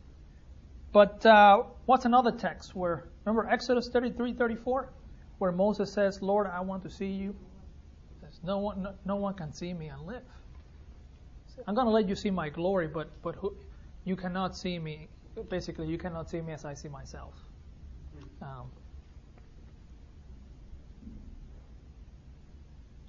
But 0.92 1.24
uh, 1.24 1.62
what's 1.86 2.04
another 2.04 2.32
text 2.32 2.74
where, 2.74 3.08
remember 3.24 3.48
Exodus 3.48 3.88
33, 3.88 4.34
34? 4.34 4.92
Where 5.38 5.52
Moses 5.52 5.92
says, 5.92 6.20
Lord, 6.20 6.46
I 6.46 6.60
want 6.60 6.82
to 6.82 6.90
see 6.90 7.06
you. 7.06 7.34
Says, 8.20 8.40
no 8.42 8.58
one, 8.58 8.82
no, 8.82 8.94
no 9.04 9.16
one 9.16 9.34
can 9.34 9.52
see 9.52 9.72
me 9.72 9.88
and 9.88 10.06
live. 10.06 10.22
I'm 11.66 11.74
going 11.74 11.86
to 11.86 11.92
let 11.92 12.08
you 12.08 12.16
see 12.16 12.30
my 12.30 12.48
glory, 12.48 12.88
but, 12.88 13.10
but 13.22 13.36
who, 13.36 13.54
you 14.04 14.16
cannot 14.16 14.56
see 14.56 14.78
me. 14.78 15.08
Basically, 15.48 15.86
you 15.86 15.98
cannot 15.98 16.28
see 16.28 16.40
me 16.40 16.52
as 16.52 16.64
I 16.64 16.74
see 16.74 16.88
myself. 16.88 17.34
Um, 18.42 18.70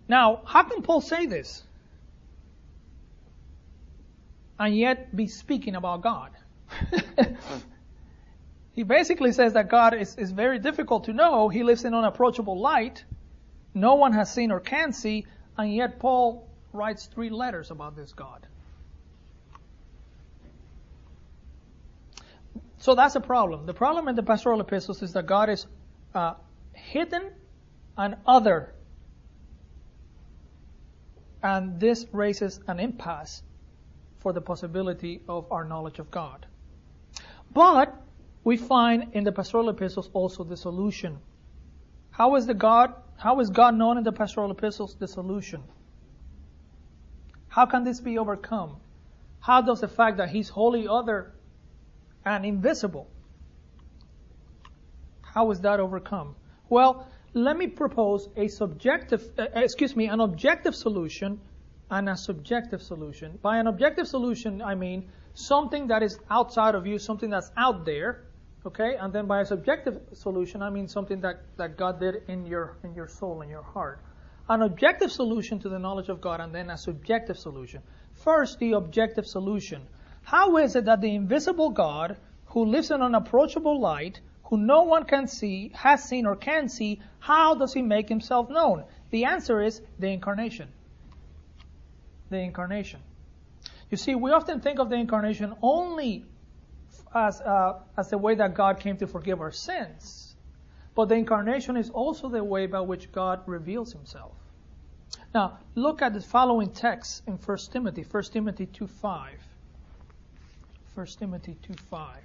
now, 0.08 0.42
how 0.46 0.64
can 0.64 0.82
Paul 0.84 1.02
say 1.02 1.26
this? 1.26 1.64
And 4.62 4.78
yet 4.78 5.16
be 5.16 5.26
speaking 5.26 5.76
about 5.76 6.02
God. 6.02 6.30
he 8.74 8.84
basically 8.84 9.32
says 9.32 9.54
that 9.54 9.70
God 9.70 9.96
is, 9.96 10.16
is 10.18 10.32
very 10.32 10.60
difficult 10.60 11.06
to 11.06 11.14
know. 11.14 11.50
He 11.50 11.64
lives 11.64 11.84
in 11.84 11.96
unapproachable 11.96 12.60
light. 12.60 13.04
No 13.74 13.96
one 13.96 14.14
has 14.14 14.32
seen 14.32 14.52
or 14.52 14.60
can 14.60 14.94
see, 14.94 15.26
and 15.58 15.74
yet 15.74 15.98
Paul 15.98 16.48
writes 16.74 17.08
three 17.08 17.32
letters 17.32 17.72
about 17.72 17.96
this 17.96 18.14
God. 18.14 18.46
So 22.78 22.94
that's 22.94 23.16
a 23.16 23.20
problem. 23.20 23.66
The 23.66 23.74
problem 23.74 24.10
in 24.10 24.16
the 24.16 24.22
pastoral 24.22 24.62
epistles 24.62 25.02
is 25.02 25.14
that 25.14 25.26
God 25.26 25.50
is 25.50 25.66
uh, 26.14 26.36
hidden 26.74 27.32
and 27.98 28.16
other. 28.28 28.76
And 31.42 31.80
this 31.80 32.06
raises 32.12 32.60
an 32.68 32.80
impasse 32.80 33.42
for 34.22 34.34
the 34.34 34.42
possibility 34.42 35.22
of 35.28 35.52
our 35.52 35.66
knowledge 35.66 36.00
of 36.00 36.10
God. 36.10 36.46
But 37.54 37.94
we 38.44 38.58
find 38.58 39.14
in 39.14 39.24
the 39.24 39.32
pastoral 39.32 39.70
epistles 39.70 40.10
also 40.14 40.44
the 40.44 40.58
solution. 40.58 41.20
How 42.12 42.36
is 42.36 42.46
the 42.48 42.54
God 42.54 42.94
how 43.18 43.40
is 43.40 43.52
God 43.52 43.76
known 43.76 44.00
in 44.00 44.04
the 44.04 44.12
pastoral 44.12 44.50
epistles? 44.50 44.96
The 44.96 45.08
solution. 45.08 45.62
How 47.50 47.68
can 47.68 47.84
this 47.84 48.00
be 48.00 48.18
overcome? 48.18 48.78
How 49.40 49.62
does 49.62 49.82
the 49.82 49.88
fact 49.88 50.18
that 50.18 50.30
He's 50.30 50.50
wholly 50.50 50.88
other 50.88 51.34
and 52.26 52.46
invisible, 52.46 53.08
how 55.22 55.52
is 55.52 55.62
that 55.62 55.80
overcome? 55.80 56.36
Well, 56.70 57.08
let 57.34 57.58
me 57.58 57.68
propose 57.68 58.28
a 58.36 58.48
subjective, 58.48 59.24
uh, 59.38 59.48
excuse 59.56 59.96
me, 59.96 60.08
an 60.08 60.20
objective 60.20 60.76
solution 60.76 61.40
and 61.92 62.10
a 62.10 62.18
subjective 62.18 62.82
solution. 62.82 63.38
By 63.44 63.58
an 63.58 63.68
objective 63.68 64.08
solution, 64.08 64.62
I 64.64 64.74
mean 64.74 65.10
something 65.36 65.88
that 65.88 66.02
is 66.02 66.18
outside 66.32 66.74
of 66.74 66.88
you, 66.88 66.98
something 66.98 67.30
that's 67.30 67.52
out 67.56 67.86
there, 67.86 68.24
okay? 68.66 68.96
And 68.96 69.14
then 69.14 69.28
by 69.28 69.42
a 69.42 69.46
subjective 69.46 70.02
solution, 70.14 70.64
I 70.64 70.72
mean 70.72 70.88
something 70.88 71.22
that, 71.22 71.42
that 71.58 71.78
God 71.78 72.00
did 72.00 72.24
in 72.28 72.48
your 72.48 72.78
in 72.84 72.96
your 72.96 73.08
soul, 73.08 73.44
in 73.44 73.50
your 73.50 73.62
heart 73.62 74.02
an 74.52 74.62
objective 74.64 75.12
solution 75.12 75.60
to 75.60 75.70
the 75.70 75.80
knowledge 75.80 76.10
of 76.10 76.20
God 76.20 76.42
and 76.42 76.54
then 76.54 76.70
a 76.70 76.78
subjective 76.78 77.38
solution. 77.38 77.82
First, 78.14 78.60
the 78.60 78.74
objective 78.74 79.26
solution. 79.26 79.88
How 80.24 80.58
is 80.58 80.76
it 80.76 80.86
that 80.86 81.00
the 81.00 81.16
invisible 81.16 81.70
God, 81.70 82.18
who 82.48 82.66
lives 82.66 82.92
in 82.92 82.96
an 82.98 83.02
unapproachable 83.02 83.80
light, 83.80 84.20
who 84.44 84.58
no 84.58 84.84
one 84.84 85.06
can 85.06 85.28
see, 85.28 85.72
has 85.74 86.04
seen 86.04 86.26
or 86.26 86.36
can 86.36 86.68
see, 86.68 87.00
how 87.20 87.56
does 87.56 87.74
he 87.74 87.82
make 87.82 88.10
himself 88.10 88.50
known? 88.50 88.84
The 89.12 89.24
answer 89.24 89.62
is 89.62 89.82
the 90.00 90.10
incarnation. 90.10 90.68
The 92.32 92.38
incarnation. 92.38 93.02
You 93.90 93.98
see, 93.98 94.16
we 94.16 94.32
often 94.32 94.62
think 94.62 94.80
of 94.80 94.90
the 94.90 94.96
incarnation 94.96 95.54
only 95.62 96.26
as, 97.14 97.42
uh, 97.42 97.80
as 97.98 98.10
the 98.10 98.18
way 98.18 98.36
that 98.36 98.54
God 98.54 98.80
came 98.80 98.96
to 98.98 99.06
forgive 99.08 99.42
our 99.42 99.52
sins. 99.52 100.34
But 100.96 101.10
the 101.10 101.16
incarnation 101.16 101.76
is 101.76 101.90
also 101.90 102.30
the 102.30 102.42
way 102.42 102.68
by 102.68 102.80
which 102.80 103.12
God 103.12 103.42
reveals 103.48 103.92
himself. 103.92 104.32
Now, 105.34 105.60
look 105.76 106.02
at 106.02 106.14
the 106.14 106.22
following 106.22 106.72
text 106.72 107.24
in 107.28 107.34
1 107.34 107.58
Timothy, 107.70 108.06
1 108.10 108.24
Timothy 108.24 108.66
2.5. 108.66 109.32
1 110.96 111.06
Timothy 111.20 111.58
2.5. 111.68 112.16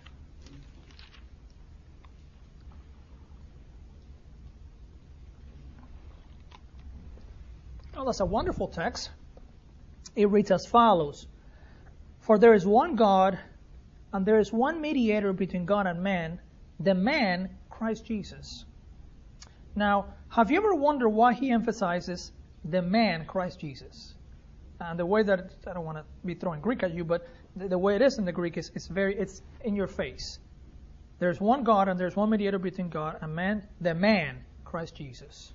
Oh, 7.96 8.04
that's 8.04 8.20
a 8.20 8.24
wonderful 8.24 8.68
text. 8.68 9.10
It 10.16 10.28
reads 10.30 10.50
as 10.50 10.66
follows. 10.66 11.26
For 12.20 12.38
there 12.38 12.54
is 12.54 12.66
one 12.66 12.96
God, 12.96 13.38
and 14.12 14.26
there 14.26 14.40
is 14.40 14.52
one 14.52 14.80
mediator 14.80 15.32
between 15.32 15.66
God 15.66 15.86
and 15.86 16.02
man, 16.02 16.40
the 16.80 16.94
man, 16.94 17.50
Christ 17.70 18.04
Jesus. 18.04 18.64
Now, 19.76 20.06
have 20.30 20.50
you 20.50 20.56
ever 20.56 20.74
wondered 20.74 21.10
why 21.10 21.34
he 21.34 21.50
emphasizes 21.50 22.32
the 22.70 22.82
man, 22.82 23.24
Christ 23.26 23.60
Jesus. 23.60 24.14
And 24.80 24.98
the 24.98 25.06
way 25.06 25.22
that 25.22 25.50
I 25.66 25.72
don't 25.72 25.84
want 25.84 25.98
to 25.98 26.04
be 26.24 26.34
throwing 26.34 26.60
Greek 26.60 26.82
at 26.82 26.92
you, 26.92 27.04
but 27.04 27.26
the, 27.54 27.68
the 27.68 27.78
way 27.78 27.96
it 27.96 28.02
is 28.02 28.18
in 28.18 28.24
the 28.24 28.32
Greek 28.32 28.56
is 28.56 28.70
it's 28.74 28.86
very 28.86 29.16
it's 29.16 29.42
in 29.64 29.74
your 29.74 29.86
face. 29.86 30.38
There's 31.18 31.40
one 31.40 31.64
God 31.64 31.88
and 31.88 31.98
there's 31.98 32.14
one 32.14 32.28
mediator 32.28 32.58
between 32.58 32.90
God 32.90 33.18
and 33.22 33.34
man, 33.34 33.66
the 33.80 33.94
man, 33.94 34.44
Christ 34.64 34.96
Jesus. 34.96 35.52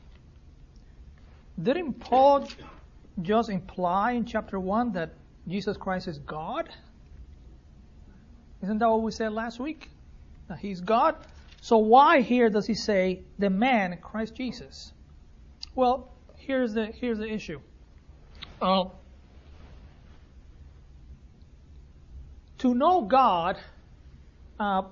Didn't 1.62 1.94
Paul 2.00 2.48
just 3.22 3.50
imply 3.50 4.14
in 4.14 4.26
chapter 4.26 4.60
one 4.60 4.92
that 4.94 5.14
Jesus 5.48 5.78
Christ 5.78 6.08
is 6.08 6.20
God? 6.20 6.70
Isn't 8.64 8.78
that 8.80 8.90
what 8.90 9.02
we 9.02 9.12
said 9.12 9.34
last 9.34 9.60
week? 9.60 9.90
That 10.48 10.60
he's 10.60 10.82
God. 10.82 11.16
So 11.62 11.78
why 11.78 12.22
here 12.22 12.50
does 12.50 12.66
he 12.66 12.74
say 12.74 13.22
the 13.40 13.50
man, 13.50 13.98
Christ 14.02 14.36
Jesus? 14.36 14.94
Well, 15.76 16.12
here's 16.36 16.74
the 16.74 16.88
here's 16.88 17.20
the 17.20 17.32
issue. 17.32 17.60
Uh, 18.62 18.86
to 22.60 22.76
know 22.76 23.02
God, 23.02 23.58
uh, 24.60 24.84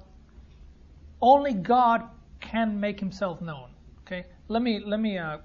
only 1.22 1.54
God 1.54 2.04
can 2.40 2.80
make 2.80 3.00
Himself 3.00 3.42
known. 3.42 3.70
Okay, 4.06 4.26
let 4.48 4.62
me 4.62 4.82
let 4.84 5.00
me. 5.00 5.18
Uh, 5.18 5.40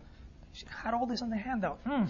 had 0.63 0.95
all 0.95 1.07
this 1.07 1.23
on 1.23 1.31
the 1.31 1.37
handout. 1.37 1.83
Mm. 1.85 2.09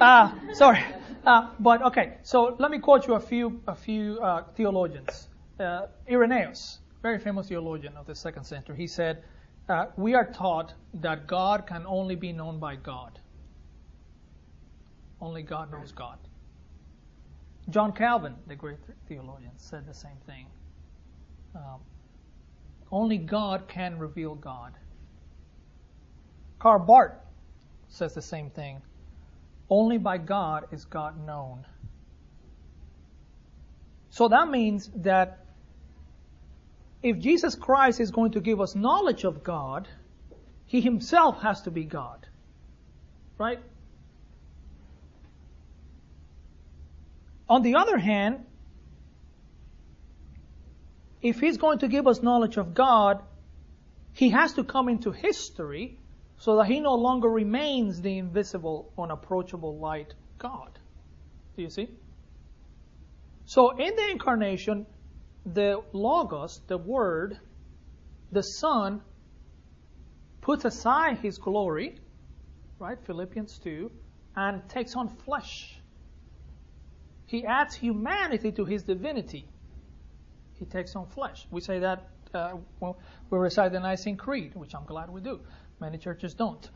Uh, 0.00 0.54
sorry, 0.54 0.84
uh, 1.24 1.50
but 1.60 1.82
okay. 1.82 2.14
So 2.22 2.56
let 2.58 2.70
me 2.70 2.78
quote 2.78 3.06
you 3.06 3.14
a 3.14 3.20
few 3.20 3.60
a 3.66 3.74
few 3.74 4.18
uh, 4.20 4.44
theologians. 4.54 5.28
Uh, 5.58 5.86
Irenaeus, 6.10 6.80
very 7.02 7.18
famous 7.18 7.48
theologian 7.48 7.96
of 7.96 8.06
the 8.06 8.14
second 8.14 8.44
century, 8.44 8.76
he 8.76 8.86
said, 8.86 9.22
uh, 9.68 9.86
"We 9.96 10.14
are 10.14 10.26
taught 10.26 10.74
that 10.94 11.26
God 11.26 11.66
can 11.66 11.84
only 11.86 12.16
be 12.16 12.32
known 12.32 12.58
by 12.58 12.76
God." 12.76 13.20
Only 15.20 15.42
God 15.42 15.70
knows 15.70 15.92
God. 15.92 16.18
John 17.70 17.92
Calvin, 17.92 18.34
the 18.46 18.54
great 18.54 18.78
theologian, 19.08 19.52
said 19.56 19.86
the 19.86 19.94
same 19.94 20.18
thing. 20.26 20.46
Um, 21.54 21.80
only 22.92 23.18
God 23.18 23.66
can 23.66 23.98
reveal 23.98 24.34
God. 24.34 24.72
Karl 26.58 26.78
Barth 26.78 27.14
says 27.96 28.14
the 28.14 28.22
same 28.22 28.50
thing. 28.50 28.82
Only 29.68 29.98
by 29.98 30.18
God 30.18 30.66
is 30.72 30.84
God 30.84 31.24
known. 31.26 31.66
So 34.10 34.28
that 34.28 34.48
means 34.48 34.90
that 34.96 35.44
if 37.02 37.18
Jesus 37.18 37.54
Christ 37.54 38.00
is 38.00 38.10
going 38.10 38.32
to 38.32 38.40
give 38.40 38.60
us 38.60 38.74
knowledge 38.74 39.24
of 39.24 39.42
God, 39.42 39.88
He 40.66 40.80
Himself 40.80 41.42
has 41.42 41.62
to 41.62 41.70
be 41.70 41.84
God. 41.84 42.26
Right? 43.38 43.60
On 47.48 47.62
the 47.62 47.76
other 47.76 47.98
hand, 47.98 48.44
if 51.22 51.40
he's 51.40 51.56
going 51.56 51.78
to 51.78 51.88
give 51.88 52.06
us 52.06 52.22
knowledge 52.22 52.56
of 52.56 52.74
God, 52.74 53.22
he 54.12 54.30
has 54.30 54.54
to 54.54 54.64
come 54.64 54.88
into 54.88 55.12
history 55.12 55.98
so 56.38 56.56
that 56.56 56.66
he 56.66 56.80
no 56.80 56.94
longer 56.94 57.28
remains 57.28 58.00
the 58.00 58.18
invisible, 58.18 58.92
unapproachable 58.98 59.78
light 59.78 60.14
God. 60.38 60.78
Do 61.56 61.62
you 61.62 61.70
see? 61.70 61.88
So 63.46 63.70
in 63.70 63.94
the 63.94 64.10
incarnation, 64.10 64.86
the 65.46 65.82
Logos, 65.92 66.60
the 66.66 66.76
Word, 66.76 67.38
the 68.32 68.42
Son, 68.42 69.00
puts 70.40 70.64
aside 70.64 71.18
his 71.18 71.38
glory, 71.38 71.98
right? 72.78 72.98
Philippians 73.06 73.58
2, 73.60 73.90
and 74.36 74.68
takes 74.68 74.94
on 74.94 75.08
flesh. 75.08 75.80
He 77.26 77.44
adds 77.44 77.74
humanity 77.74 78.52
to 78.52 78.64
his 78.64 78.82
divinity. 78.82 79.48
He 80.58 80.64
takes 80.64 80.94
on 80.94 81.06
flesh. 81.06 81.46
We 81.50 81.60
say 81.60 81.78
that 81.80 82.08
uh, 82.34 82.56
we 82.80 83.38
recite 83.38 83.72
the 83.72 83.80
Nicene 83.80 84.16
Creed, 84.16 84.54
which 84.54 84.74
I'm 84.74 84.84
glad 84.84 85.10
we 85.10 85.20
do. 85.20 85.40
Many 85.80 85.98
churches 85.98 86.34
don't. 86.34 86.68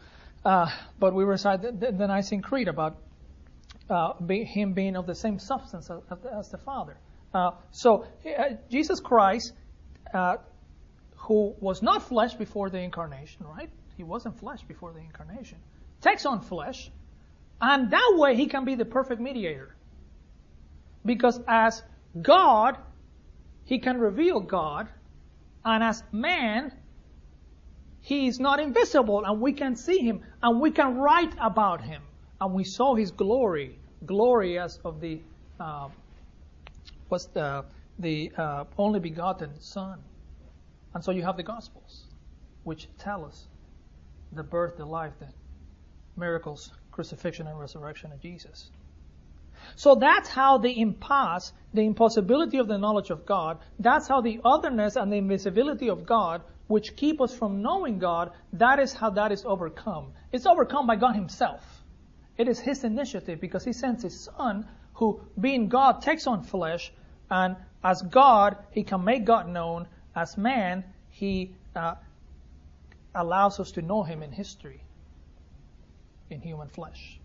Uh, 0.44 0.70
but 0.98 1.14
we 1.14 1.24
recite 1.24 1.62
the, 1.62 1.72
the, 1.72 1.92
the 1.92 2.06
Nicene 2.06 2.42
Creed 2.42 2.68
about 2.68 2.96
uh, 3.88 4.14
be, 4.24 4.44
him 4.44 4.72
being 4.72 4.96
of 4.96 5.06
the 5.06 5.14
same 5.14 5.38
substance 5.38 5.90
as, 5.90 6.18
as 6.32 6.48
the 6.50 6.58
Father. 6.58 6.96
Uh, 7.32 7.52
so 7.70 8.04
uh, 8.24 8.54
Jesus 8.70 9.00
Christ, 9.00 9.52
uh, 10.12 10.36
who 11.16 11.54
was 11.60 11.82
not 11.82 12.02
flesh 12.02 12.34
before 12.34 12.70
the 12.70 12.78
incarnation, 12.78 13.46
right? 13.46 13.70
He 13.96 14.02
wasn't 14.02 14.38
flesh 14.38 14.62
before 14.62 14.92
the 14.92 15.00
incarnation. 15.00 15.58
Takes 16.00 16.24
on 16.24 16.40
flesh, 16.40 16.90
and 17.60 17.90
that 17.90 18.14
way 18.16 18.34
he 18.34 18.46
can 18.46 18.64
be 18.64 18.74
the 18.74 18.86
perfect 18.86 19.20
mediator. 19.20 19.74
Because 21.04 21.38
as 21.46 21.82
God, 22.20 22.78
he 23.64 23.78
can 23.78 23.98
reveal 23.98 24.40
God, 24.40 24.88
and 25.64 25.84
as 25.84 26.02
man, 26.10 26.72
he 28.00 28.26
is 28.26 28.40
not 28.40 28.60
invisible, 28.60 29.24
and 29.24 29.40
we 29.40 29.52
can 29.52 29.76
see 29.76 29.98
him, 29.98 30.22
and 30.42 30.60
we 30.60 30.70
can 30.70 30.96
write 30.96 31.34
about 31.40 31.82
him, 31.82 32.02
and 32.40 32.54
we 32.54 32.64
saw 32.64 32.94
his 32.94 33.10
glory, 33.10 33.78
glory 34.06 34.58
as 34.58 34.78
of 34.84 35.00
the 35.00 35.20
uh, 35.58 35.88
was 37.10 37.26
the 37.28 37.64
the 37.98 38.32
uh, 38.36 38.64
only 38.78 39.00
begotten 39.00 39.60
Son, 39.60 39.98
and 40.94 41.04
so 41.04 41.10
you 41.10 41.22
have 41.22 41.36
the 41.36 41.42
Gospels, 41.42 42.06
which 42.64 42.88
tell 42.98 43.24
us 43.24 43.46
the 44.32 44.42
birth, 44.42 44.76
the 44.76 44.86
life, 44.86 45.12
the 45.18 45.28
miracles, 46.16 46.72
crucifixion, 46.92 47.46
and 47.46 47.58
resurrection 47.58 48.12
of 48.12 48.20
Jesus. 48.20 48.70
So 49.76 49.94
that's 49.94 50.28
how 50.28 50.58
the 50.58 50.80
impasse, 50.80 51.52
the 51.74 51.82
impossibility 51.82 52.58
of 52.58 52.68
the 52.68 52.78
knowledge 52.78 53.10
of 53.10 53.26
God, 53.26 53.58
that's 53.78 54.08
how 54.08 54.20
the 54.22 54.40
otherness 54.44 54.96
and 54.96 55.12
the 55.12 55.16
invisibility 55.16 55.88
of 55.88 56.06
God, 56.06 56.42
which 56.70 56.94
keep 56.94 57.20
us 57.20 57.34
from 57.34 57.62
knowing 57.62 57.98
God, 57.98 58.30
that 58.52 58.78
is 58.78 58.92
how 58.92 59.10
that 59.10 59.32
is 59.32 59.44
overcome. 59.44 60.12
It's 60.30 60.46
overcome 60.46 60.86
by 60.86 60.94
God 60.94 61.16
Himself. 61.16 61.82
It 62.38 62.46
is 62.46 62.60
His 62.60 62.84
initiative 62.84 63.40
because 63.40 63.64
He 63.64 63.72
sends 63.72 64.04
His 64.04 64.20
Son, 64.20 64.68
who, 64.94 65.20
being 65.40 65.68
God, 65.68 66.00
takes 66.00 66.28
on 66.28 66.44
flesh, 66.44 66.92
and 67.28 67.56
as 67.82 68.02
God, 68.02 68.56
He 68.70 68.84
can 68.84 69.02
make 69.02 69.24
God 69.24 69.48
known. 69.48 69.88
As 70.14 70.38
man, 70.38 70.84
He 71.08 71.56
uh, 71.74 71.96
allows 73.16 73.58
us 73.58 73.72
to 73.72 73.82
know 73.82 74.04
Him 74.04 74.22
in 74.22 74.30
history, 74.30 74.84
in 76.30 76.40
human 76.40 76.68
flesh. 76.68 77.18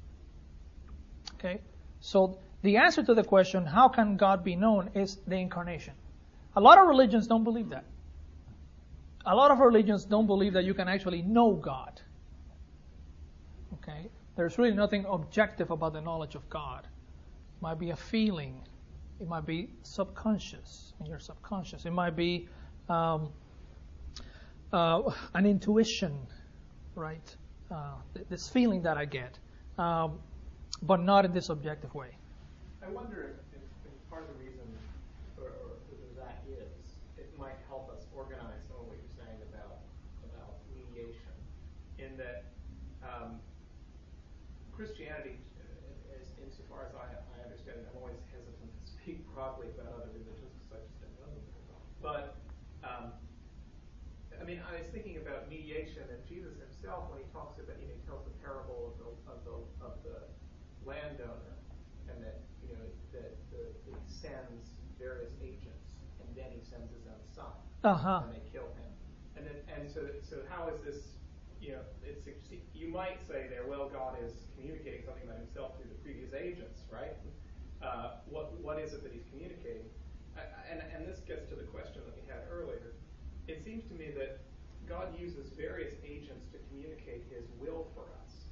Okay? 1.36 1.62
So 2.00 2.40
the 2.64 2.78
answer 2.78 3.04
to 3.04 3.14
the 3.14 3.24
question, 3.24 3.64
how 3.64 3.90
can 3.90 4.18
God 4.18 4.44
be 4.44 4.56
known, 4.56 4.90
is 4.96 5.18
the 5.28 5.36
incarnation. 5.36 5.94
A 6.56 6.62
lot 6.62 6.80
of 6.80 6.88
religions 6.88 7.28
don't 7.28 7.44
believe 7.44 7.70
that. 7.70 7.86
A 9.26 9.36
lot 9.36 9.52
of 9.52 9.60
religions 9.60 10.06
don't 10.06 10.28
believe 10.28 10.54
that 10.54 10.66
you 10.66 10.74
can 10.74 10.88
actually 10.88 11.22
know 11.22 11.54
God. 11.54 12.02
Okay? 13.74 14.10
There's 14.36 14.58
really 14.58 14.74
nothing 14.74 15.06
objective 15.10 15.72
about 15.72 15.94
the 15.94 16.02
knowledge 16.02 16.36
of 16.36 16.48
God. 16.50 16.84
It 16.84 17.62
might 17.62 17.80
be 17.80 17.90
a 17.92 17.96
feeling. 17.96 18.62
It 19.20 19.28
might 19.28 19.46
be 19.46 19.70
subconscious, 19.84 20.94
in 21.00 21.06
your 21.06 21.20
subconscious. 21.20 21.86
It 21.86 21.92
might 21.92 22.16
be 22.16 22.48
um, 22.90 23.32
uh, 24.72 25.12
an 25.34 25.46
intuition, 25.46 26.16
right? 26.96 27.36
Uh, 27.72 27.96
this 28.30 28.48
feeling 28.50 28.84
that 28.84 28.98
I 28.98 29.06
get. 29.06 29.40
Um, 29.78 30.20
but 30.84 31.02
not 31.02 31.26
in 31.26 31.32
this 31.34 31.50
objective 31.50 31.96
way. 31.96 32.12
I 32.86 32.90
wonder 32.92 33.34
if, 33.34 33.58
if, 33.58 33.64
if 33.88 34.10
part 34.10 34.24
of 34.24 34.30
the 34.36 34.44
reason 34.44 34.68
or, 35.40 35.48
or 35.48 35.72
that 36.20 36.44
is, 36.52 37.00
it 37.18 37.32
might 37.40 37.58
help 37.68 37.90
us 37.90 38.04
organize 38.16 38.60
some 38.68 38.84
of 38.84 38.88
what 38.88 39.00
you're 39.00 39.18
saying 39.18 39.40
about 39.50 39.80
about 40.28 40.60
mediation, 40.70 41.34
in 41.98 42.16
that 42.20 42.52
um, 43.02 43.40
Christianity, 44.76 45.40
uh, 45.58 46.20
as, 46.20 46.28
insofar 46.44 46.86
as 46.86 46.94
I, 46.94 47.08
I 47.16 47.38
understand 47.48 47.80
it, 47.80 47.88
I'm 47.90 48.04
always 48.04 48.20
hesitant 48.36 48.70
to 48.70 48.92
speak 48.92 49.24
broadly 49.34 49.72
about 49.74 49.96
other 49.96 50.12
religions 50.12 50.52
because 50.60 50.76
I 50.76 50.80
just 50.84 51.00
don't 51.00 51.16
know 51.24 51.32
them 51.32 51.46
very 51.52 51.66
well. 51.72 51.84
But 52.04 52.36
um, 52.84 53.16
I 54.36 54.44
mean, 54.44 54.62
I 54.62 54.78
was 54.78 54.88
thinking 54.92 55.18
about 55.18 55.50
mediation, 55.50 56.04
and 56.12 56.20
Jesus 56.28 56.60
himself, 56.60 57.10
when 57.10 57.24
he 57.24 57.28
talks 57.34 57.58
about, 57.58 57.80
you 57.82 57.88
know, 57.90 57.98
he 57.98 58.04
tells 58.06 58.22
the 58.28 58.36
parable 58.44 58.94
of 58.94 58.96
the 59.02 59.10
of 59.32 59.40
the 59.42 59.56
of 59.82 59.94
the 60.06 60.18
landowner, 60.86 61.58
and 62.12 62.22
that 62.22 62.46
you 62.62 62.78
know 62.78 62.86
that 63.16 63.34
the, 63.50 63.74
he 63.90 63.96
sends 64.06 64.76
various 65.02 65.34
agents, 65.42 65.98
and 66.22 66.30
then 66.38 66.52
he 66.54 66.62
sends 66.62 66.94
his 66.94 67.10
own 67.10 67.24
son, 67.34 67.50
uh-huh. 67.86 68.26
and 68.26 68.34
they 68.34 68.44
kill 68.52 68.68
him. 68.74 68.90
And 69.38 69.46
then, 69.46 69.58
and 69.70 69.86
so 69.86 70.02
so 70.26 70.42
how 70.50 70.68
is 70.74 70.82
this? 70.82 71.14
You 71.62 71.78
know, 71.80 71.86
it's 72.06 72.26
you 72.74 72.90
might 72.94 73.18
say 73.26 73.48
there, 73.50 73.66
well, 73.66 73.90
God 73.90 74.18
is 74.22 74.46
communicating 74.54 75.02
something 75.06 75.24
about 75.24 75.42
Himself 75.42 75.78
through 75.78 75.90
the 75.90 76.02
previous 76.06 76.34
agents, 76.34 76.86
right? 76.92 77.18
Uh, 77.82 78.22
what 78.30 78.54
what 78.62 78.78
is 78.78 78.94
it 78.94 79.02
that 79.04 79.14
He's 79.14 79.26
communicating? 79.30 79.86
And 80.70 80.82
and 80.82 81.08
this 81.08 81.22
gets 81.24 81.48
to 81.50 81.56
the 81.56 81.66
question 81.70 82.02
that 82.06 82.16
we 82.18 82.26
had 82.28 82.46
earlier. 82.52 82.94
It 83.48 83.64
seems 83.64 83.86
to 83.90 83.96
me 83.96 84.10
that 84.18 84.42
God 84.90 85.14
uses 85.18 85.54
various 85.54 85.94
agents 86.06 86.46
to 86.54 86.58
communicate 86.70 87.26
His 87.30 87.46
will 87.62 87.90
for 87.94 88.06
us, 88.22 88.50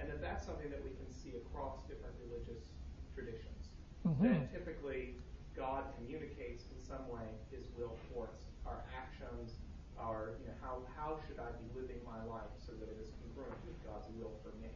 and 0.00 0.08
that 0.08 0.20
that's 0.20 0.44
something 0.44 0.70
that 0.70 0.80
we 0.84 0.92
can 0.96 1.08
see 1.12 1.36
across 1.36 1.84
different 1.88 2.14
religious 2.24 2.72
traditions. 3.12 3.72
Mm-hmm. 4.06 4.28
That 4.28 4.52
typically 4.52 5.16
God 5.56 5.84
communicates 5.96 6.65
some 6.86 7.02
way 7.10 7.26
His 7.50 7.66
will 7.74 7.98
for 8.14 8.30
us, 8.30 8.46
our 8.62 8.86
actions, 8.94 9.58
our 9.98 10.38
you 10.38 10.46
know 10.46 10.56
how 10.62 10.78
how 10.94 11.18
should 11.26 11.42
I 11.42 11.50
be 11.58 11.66
living 11.74 11.98
my 12.06 12.22
life 12.30 12.54
so 12.62 12.72
that 12.78 12.86
it 12.86 12.98
is 13.02 13.10
congruent 13.18 13.58
with 13.66 13.78
God's 13.82 14.06
will 14.14 14.38
for 14.46 14.54
me. 14.62 14.70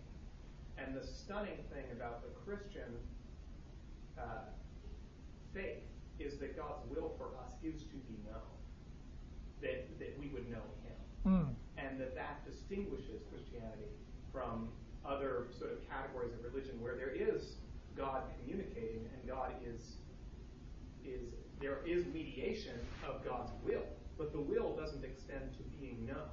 And 0.75 0.97
the 0.97 1.07
stunning 1.07 1.63
thing 1.71 1.87
about 1.95 2.27
the 2.27 2.33
Christian 2.43 2.99
uh, 4.19 4.51
faith 5.55 5.87
is 6.19 6.39
that 6.43 6.57
God's 6.57 6.83
will 6.91 7.15
for 7.17 7.31
us 7.39 7.55
is 7.63 7.87
to 7.95 7.99
be 8.11 8.19
known, 8.27 8.51
that 9.63 9.87
that 10.03 10.19
we 10.19 10.29
would 10.35 10.51
know 10.51 10.67
Him, 10.83 10.99
mm. 11.23 11.49
and 11.79 12.01
that 12.01 12.15
that 12.19 12.43
distinguishes 12.43 13.23
Christianity 13.31 13.95
from 14.33 14.69
other 15.05 15.49
sort 15.59 15.73
of 15.73 15.79
categories 15.89 16.33
of 16.35 16.45
religion 16.45 16.77
where 16.81 16.95
there 16.95 17.11
is 17.11 17.57
God 17.97 18.23
communicating 18.39 19.09
and 19.13 19.21
God 19.29 19.53
is 19.65 19.97
is 21.05 21.40
there 21.61 21.79
is 21.87 22.07
mediation 22.07 22.75
of 23.07 23.25
God's 23.25 23.53
will, 23.63 23.85
but 24.17 24.33
the 24.33 24.41
will 24.41 24.75
doesn't 24.77 25.05
extend 25.05 25.53
to 25.59 25.63
being 25.79 26.07
known. 26.07 26.33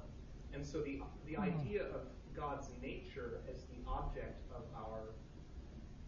And 0.54 0.64
so 0.64 0.80
the 0.80 1.00
the 1.26 1.34
mm-hmm. 1.34 1.60
idea 1.60 1.82
of 1.84 2.08
God's 2.34 2.68
nature 2.80 3.40
as 3.52 3.64
the 3.64 3.78
object 3.86 4.40
of 4.54 4.62
our 4.74 5.14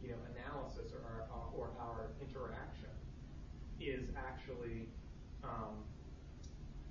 you 0.03 0.11
know 0.11 0.21
analysis 0.35 0.93
or 0.93 1.05
our, 1.05 1.29
or 1.55 1.71
our 1.79 2.11
interaction 2.21 2.89
is 3.81 4.09
actually 4.17 4.89
um, 5.45 5.85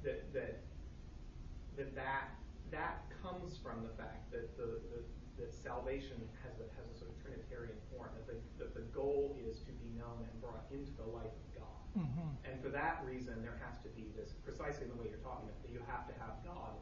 that 0.04 0.32
that 0.34 0.62
that 1.78 1.96
that 1.96 2.30
that 2.72 3.02
comes 3.24 3.58
from 3.58 3.82
the 3.82 3.94
fact 3.98 4.32
that 4.32 4.56
the, 4.56 4.80
the 4.94 5.02
that 5.42 5.54
salvation 5.54 6.20
has 6.44 6.60
a, 6.60 6.68
has 6.76 6.86
a 6.92 6.96
sort 7.00 7.10
of 7.10 7.18
Trinitarian 7.24 7.80
form, 7.90 8.12
that 8.12 8.28
the, 8.28 8.38
that 8.60 8.76
the 8.76 8.84
goal 8.92 9.40
is 9.40 9.64
to 9.64 9.72
be 9.80 9.88
known 9.96 10.28
and 10.28 10.36
brought 10.44 10.68
into 10.70 10.92
the 11.00 11.08
life 11.10 11.32
of. 11.32 11.49
Mm-hmm. 11.98 12.30
And 12.46 12.56
for 12.62 12.70
that 12.70 13.02
reason, 13.06 13.42
there 13.42 13.58
has 13.66 13.82
to 13.82 13.90
be 13.98 14.14
this, 14.14 14.38
precisely 14.46 14.86
the 14.86 14.98
way 14.98 15.10
you're 15.10 15.24
talking 15.26 15.50
about, 15.50 15.62
that 15.66 15.74
you 15.74 15.82
have 15.90 16.06
to 16.06 16.16
have 16.22 16.38
God 16.46 16.78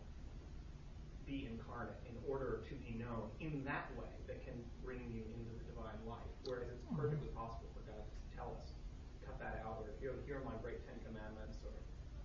be 1.27 1.47
incarnate 1.47 1.99
in 2.07 2.15
order 2.23 2.63
to 2.63 2.73
be 2.79 2.95
known 2.95 3.27
in 3.43 3.63
that 3.67 3.91
way 3.99 4.07
that 4.31 4.39
can 4.47 4.55
bring 4.79 5.03
you 5.11 5.27
into 5.35 5.51
the 5.59 5.65
divine 5.67 5.99
life. 6.07 6.31
Whereas 6.47 6.71
it's 6.71 6.83
mm-hmm. 6.87 6.99
perfectly 6.99 7.31
possible 7.35 7.67
for 7.75 7.83
God 7.83 8.03
to 8.03 8.19
tell 8.31 8.55
us, 8.63 8.71
cut 9.27 9.35
that 9.43 9.59
out, 9.67 9.83
or 9.83 9.91
here, 9.99 10.15
here 10.23 10.39
are 10.39 10.47
my 10.47 10.55
great 10.63 10.79
Ten 10.87 10.95
Commandments, 11.03 11.59
or 11.67 11.75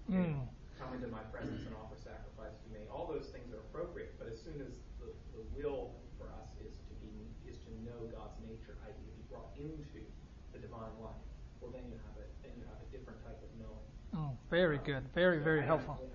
mm. 0.06 0.38
come 0.78 0.94
into 0.94 1.10
my 1.10 1.22
presence 1.34 1.66
and 1.66 1.74
offer 1.74 1.98
sacrifice 1.98 2.54
to 2.62 2.68
me. 2.70 2.86
All 2.86 3.10
those 3.10 3.30
things 3.34 3.50
are 3.50 3.62
appropriate, 3.70 4.14
but 4.22 4.30
as 4.30 4.38
soon 4.38 4.62
as 4.62 4.78
the, 5.02 5.10
the 5.34 5.42
will 5.50 5.98
for 6.14 6.30
us 6.38 6.54
is 6.62 6.78
to 6.86 6.94
be 7.02 7.26
is 7.42 7.58
to 7.66 7.70
know 7.82 8.06
God's 8.14 8.38
nature, 8.46 8.78
i.e., 8.86 8.94
to 8.94 9.14
be 9.18 9.26
brought 9.26 9.50
into 9.58 10.06
the 10.54 10.62
divine 10.62 10.94
life, 11.02 11.26
well, 11.62 11.72
then 11.72 11.82
you 11.88 11.98
have 12.06 12.16
a 12.18 12.26
then 12.42 12.52
you 12.58 12.64
have 12.64 12.80
a 12.82 12.90
different 12.90 13.18
type 13.24 13.40
of 13.40 13.50
knowing. 13.60 14.26
Oh, 14.28 14.36
very 14.50 14.78
um, 14.78 14.84
good, 14.84 15.02
very 15.14 15.38
so 15.38 15.44
very 15.44 15.62
I, 15.62 15.66
helpful. 15.66 16.00
I, 16.02 16.06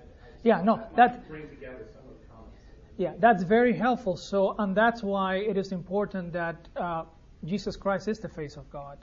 yeah, 0.43 0.61
no, 0.61 0.81
that 0.95 1.27
bring 1.27 1.49
together 1.49 1.87
some 1.93 2.09
of 2.09 2.19
the 2.19 2.25
comments. 2.27 2.55
Yeah, 2.97 3.13
that's 3.19 3.43
very 3.43 3.73
helpful. 3.73 4.17
So, 4.17 4.55
and 4.59 4.75
that's 4.75 5.03
why 5.03 5.37
it 5.37 5.57
is 5.57 5.71
important 5.71 6.33
that 6.33 6.67
uh, 6.75 7.05
Jesus 7.45 7.75
Christ 7.75 8.07
is 8.07 8.19
the 8.19 8.29
face 8.29 8.55
of 8.55 8.69
God. 8.69 8.97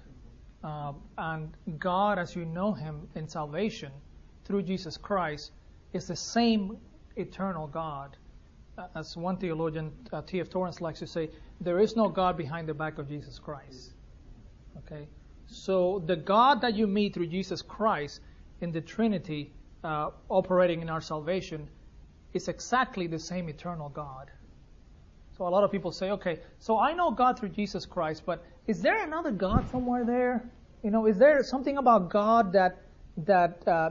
Uh, 0.62 0.94
and 1.18 1.54
God, 1.78 2.18
as 2.18 2.34
you 2.34 2.46
know 2.46 2.72
Him 2.72 3.06
in 3.14 3.28
salvation 3.28 3.92
through 4.44 4.62
Jesus 4.62 4.96
Christ, 4.96 5.52
is 5.92 6.06
the 6.06 6.16
same 6.16 6.78
eternal 7.16 7.66
God. 7.66 8.16
Uh, 8.78 8.86
as 8.96 9.16
one 9.16 9.36
theologian, 9.36 9.92
uh, 10.12 10.22
T.F. 10.22 10.48
Torrance, 10.48 10.80
likes 10.80 10.98
to 11.00 11.06
say, 11.06 11.30
there 11.60 11.78
is 11.78 11.94
no 11.94 12.08
God 12.08 12.36
behind 12.36 12.68
the 12.68 12.74
back 12.74 12.98
of 12.98 13.08
Jesus 13.08 13.38
Christ. 13.38 13.92
Okay? 14.78 15.06
So 15.46 16.02
the 16.06 16.16
God 16.16 16.60
that 16.62 16.74
you 16.74 16.86
meet 16.86 17.14
through 17.14 17.28
Jesus 17.28 17.62
Christ 17.62 18.20
in 18.60 18.72
the 18.72 18.80
Trinity 18.80 19.52
uh, 19.82 20.10
operating 20.28 20.82
in 20.82 20.88
our 20.88 21.00
salvation 21.00 21.68
is 22.32 22.48
exactly 22.48 23.06
the 23.06 23.18
same 23.18 23.48
eternal 23.48 23.88
God. 23.88 24.30
So 25.36 25.46
a 25.46 25.50
lot 25.50 25.64
of 25.64 25.70
people 25.70 25.92
say, 25.92 26.10
okay, 26.12 26.40
so 26.58 26.78
I 26.78 26.92
know 26.92 27.10
God 27.10 27.38
through 27.38 27.50
Jesus 27.50 27.86
Christ, 27.86 28.22
but 28.24 28.44
is 28.66 28.80
there 28.82 29.02
another 29.04 29.30
God 29.30 29.68
somewhere 29.68 30.04
there? 30.04 30.50
You 30.82 30.90
know, 30.90 31.06
is 31.06 31.18
there 31.18 31.42
something 31.42 31.76
about 31.76 32.10
God 32.10 32.52
that 32.52 32.82
that 33.16 33.66
uh, 33.66 33.90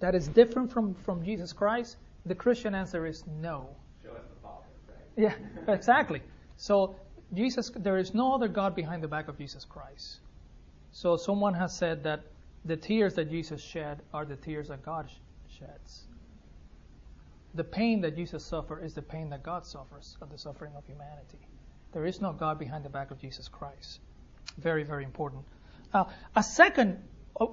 that 0.00 0.14
is 0.14 0.28
different 0.28 0.72
from 0.72 0.94
from 0.94 1.24
Jesus 1.24 1.52
Christ? 1.52 1.96
The 2.26 2.34
Christian 2.34 2.74
answer 2.74 3.06
is 3.06 3.24
no. 3.26 3.68
Show 4.02 4.10
us 4.10 4.24
the 4.28 4.40
Father, 4.42 4.66
right? 4.88 5.08
Yeah, 5.16 5.72
exactly. 5.72 6.22
So 6.56 6.96
Jesus, 7.32 7.70
there 7.74 7.98
is 7.98 8.14
no 8.14 8.34
other 8.34 8.48
God 8.48 8.74
behind 8.74 9.02
the 9.02 9.08
back 9.08 9.28
of 9.28 9.38
Jesus 9.38 9.64
Christ. 9.64 10.20
So 11.00 11.16
someone 11.16 11.54
has 11.54 11.76
said 11.76 12.02
that 12.02 12.22
the 12.64 12.76
tears 12.76 13.14
that 13.14 13.30
Jesus 13.30 13.62
shed 13.62 14.02
are 14.12 14.24
the 14.24 14.34
tears 14.34 14.66
that 14.66 14.84
God 14.84 15.08
sheds. 15.56 16.02
The 17.54 17.62
pain 17.62 18.00
that 18.00 18.16
Jesus 18.16 18.44
suffered 18.44 18.82
is 18.82 18.94
the 18.94 19.02
pain 19.02 19.30
that 19.30 19.44
God 19.44 19.64
suffers 19.64 20.16
of 20.20 20.28
the 20.28 20.38
suffering 20.38 20.72
of 20.76 20.84
humanity. 20.86 21.38
There 21.92 22.04
is 22.04 22.20
no 22.20 22.32
God 22.32 22.58
behind 22.58 22.84
the 22.84 22.88
back 22.88 23.12
of 23.12 23.20
Jesus 23.20 23.46
Christ. 23.46 24.00
Very, 24.56 24.82
very 24.82 25.04
important. 25.04 25.44
Uh, 25.94 26.06
a 26.34 26.42
second 26.42 27.00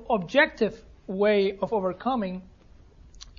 objective 0.09 0.83
way 1.05 1.55
of 1.61 1.71
overcoming 1.71 2.41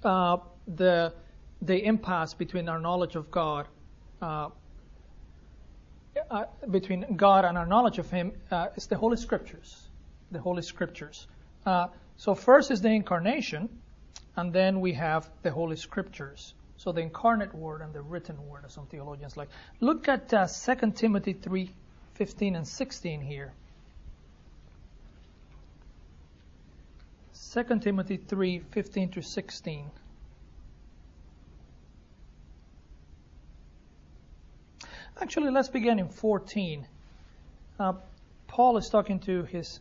uh, 0.05 0.37
the 0.69 1.14
the 1.62 1.85
impasse 1.85 2.33
between 2.33 2.69
our 2.69 2.79
knowledge 2.79 3.16
of 3.16 3.33
God, 3.33 3.66
uh, 4.23 4.51
uh, 6.31 6.45
between 6.71 7.16
God 7.16 7.45
and 7.45 7.59
our 7.59 7.66
knowledge 7.66 7.99
of 7.99 8.09
Him, 8.09 8.31
uh, 8.53 8.69
is 8.77 8.87
the 8.87 8.97
Holy 8.97 9.16
Scriptures. 9.16 9.86
The 10.31 10.41
Holy 10.41 10.62
Scriptures. 10.62 11.27
Uh, 11.65 11.89
so 12.17 12.35
first 12.35 12.71
is 12.71 12.81
the 12.81 12.89
incarnation, 12.89 13.69
and 14.37 14.53
then 14.53 14.81
we 14.81 14.93
have 14.95 15.29
the 15.43 15.51
Holy 15.51 15.77
Scriptures. 15.77 16.55
So 16.79 16.93
the 16.93 17.01
incarnate 17.01 17.55
Word 17.55 17.81
and 17.81 17.93
the 17.93 18.03
written 18.03 18.37
Word, 18.49 18.65
as 18.65 18.73
some 18.73 18.87
theologians 18.87 19.37
like. 19.37 19.49
Look 19.81 20.09
at 20.09 20.33
uh, 20.33 20.47
2 20.47 20.93
Timothy 20.93 21.33
3, 21.33 21.71
15 22.15 22.57
and 22.57 22.67
16 22.67 23.21
here. 23.21 23.53
2 27.53 27.79
Timothy 27.81 28.19
3, 28.19 28.59
15 28.71 29.09
to 29.11 29.23
16. 29.23 29.91
Actually, 35.21 35.51
let's 35.51 35.71
begin 35.71 35.99
in 35.99 36.09
14. 36.09 36.87
Uh, 37.79 37.95
Paul 38.47 38.77
is 38.77 38.91
talking 38.91 39.21
to 39.21 39.45
his 39.45 39.81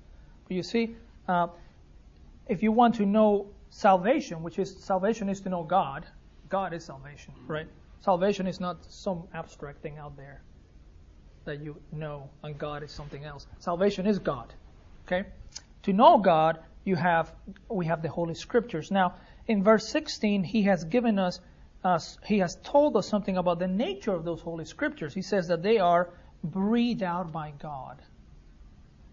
You 0.51 0.63
see, 0.63 0.95
uh, 1.27 1.47
if 2.47 2.61
you 2.61 2.71
want 2.71 2.95
to 2.95 3.05
know 3.05 3.47
salvation, 3.69 4.43
which 4.43 4.59
is 4.59 4.75
salvation 4.83 5.29
is 5.29 5.39
to 5.41 5.49
know 5.49 5.63
God, 5.63 6.05
God 6.49 6.73
is 6.73 6.83
salvation, 6.83 7.33
right? 7.47 7.67
Salvation 8.01 8.47
is 8.47 8.59
not 8.59 8.83
some 8.85 9.23
abstract 9.33 9.81
thing 9.81 9.97
out 9.97 10.17
there 10.17 10.41
that 11.45 11.61
you 11.61 11.77
know, 11.91 12.29
and 12.43 12.57
God 12.57 12.83
is 12.83 12.91
something 12.91 13.23
else. 13.23 13.47
Salvation 13.59 14.05
is 14.05 14.19
God. 14.19 14.53
Okay? 15.07 15.27
To 15.83 15.93
know 15.93 16.17
God, 16.17 16.59
you 16.83 16.95
have 16.95 17.31
we 17.69 17.85
have 17.85 18.01
the 18.01 18.09
Holy 18.09 18.35
Scriptures. 18.35 18.91
Now, 18.91 19.15
in 19.47 19.63
verse 19.63 19.87
16, 19.87 20.43
he 20.43 20.63
has 20.63 20.83
given 20.83 21.17
us 21.17 21.39
us, 21.83 22.17
he 22.25 22.39
has 22.39 22.57
told 22.63 22.95
us 22.97 23.07
something 23.07 23.37
about 23.37 23.59
the 23.59 23.67
nature 23.67 24.13
of 24.13 24.23
those 24.23 24.41
Holy 24.41 24.65
Scriptures. 24.65 25.13
He 25.13 25.21
says 25.21 25.47
that 25.47 25.63
they 25.63 25.79
are 25.79 26.09
breathed 26.43 27.03
out 27.03 27.31
by 27.31 27.53
God. 27.59 28.01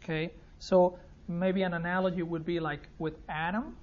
Okay? 0.02 0.32
So 0.58 0.98
maybe 1.28 1.62
an 1.62 1.74
analogy 1.74 2.22
would 2.22 2.44
be 2.44 2.60
like 2.60 2.88
with 2.98 3.14
Adam 3.28 3.76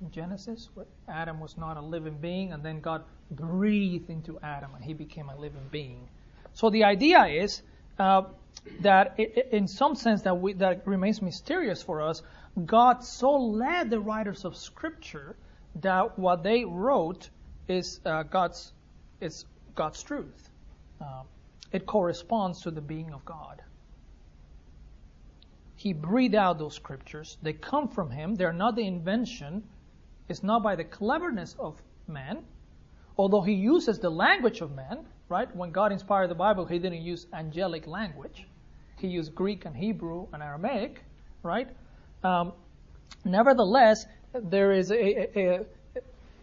in 0.00 0.10
Genesis, 0.10 0.68
where 0.74 0.86
Adam 1.08 1.40
was 1.40 1.56
not 1.56 1.76
a 1.76 1.80
living 1.80 2.18
being, 2.20 2.52
and 2.52 2.62
then 2.62 2.80
God 2.80 3.02
breathed 3.30 4.10
into 4.10 4.38
Adam 4.40 4.74
and 4.74 4.84
he 4.84 4.92
became 4.94 5.28
a 5.28 5.36
living 5.36 5.66
being. 5.70 6.08
So 6.54 6.70
the 6.70 6.84
idea 6.84 7.24
is 7.24 7.62
uh, 7.98 8.22
that, 8.80 9.14
it, 9.18 9.48
in 9.52 9.66
some 9.66 9.94
sense, 9.94 10.22
that, 10.22 10.34
we, 10.34 10.52
that 10.54 10.86
remains 10.86 11.22
mysterious 11.22 11.82
for 11.82 12.02
us. 12.02 12.22
God 12.66 13.02
so 13.02 13.36
led 13.36 13.90
the 13.90 14.00
writers 14.00 14.44
of 14.44 14.56
Scripture 14.56 15.36
that 15.76 16.18
what 16.18 16.42
they 16.42 16.64
wrote 16.64 17.30
is 17.68 18.00
uh, 18.04 18.24
God's 18.24 18.72
is 19.20 19.46
God's 19.74 20.02
truth. 20.02 20.50
Uh, 21.00 21.22
it 21.70 21.86
corresponds 21.86 22.62
to 22.62 22.70
the 22.70 22.80
being 22.80 23.12
of 23.14 23.24
God. 23.24 23.62
He 25.82 25.92
breathed 25.92 26.36
out 26.36 26.60
those 26.60 26.76
scriptures. 26.76 27.38
They 27.42 27.54
come 27.54 27.88
from 27.88 28.08
Him. 28.08 28.36
They're 28.36 28.52
not 28.52 28.76
the 28.76 28.86
invention. 28.86 29.64
It's 30.28 30.44
not 30.44 30.62
by 30.62 30.76
the 30.76 30.84
cleverness 30.84 31.56
of 31.58 31.82
man, 32.06 32.44
although 33.18 33.40
He 33.40 33.54
uses 33.54 33.98
the 33.98 34.08
language 34.08 34.60
of 34.60 34.76
man. 34.76 35.04
Right? 35.28 35.48
When 35.56 35.72
God 35.72 35.90
inspired 35.90 36.28
the 36.28 36.36
Bible, 36.36 36.66
He 36.66 36.78
didn't 36.78 37.02
use 37.02 37.26
angelic 37.32 37.88
language. 37.88 38.46
He 38.98 39.08
used 39.08 39.34
Greek 39.34 39.64
and 39.64 39.74
Hebrew 39.74 40.28
and 40.32 40.40
Aramaic. 40.40 41.02
Right? 41.42 41.68
Um, 42.22 42.52
nevertheless, 43.24 44.06
there 44.32 44.70
is 44.70 44.92
a, 44.92 44.94
a, 44.94 45.40
a 45.40 45.66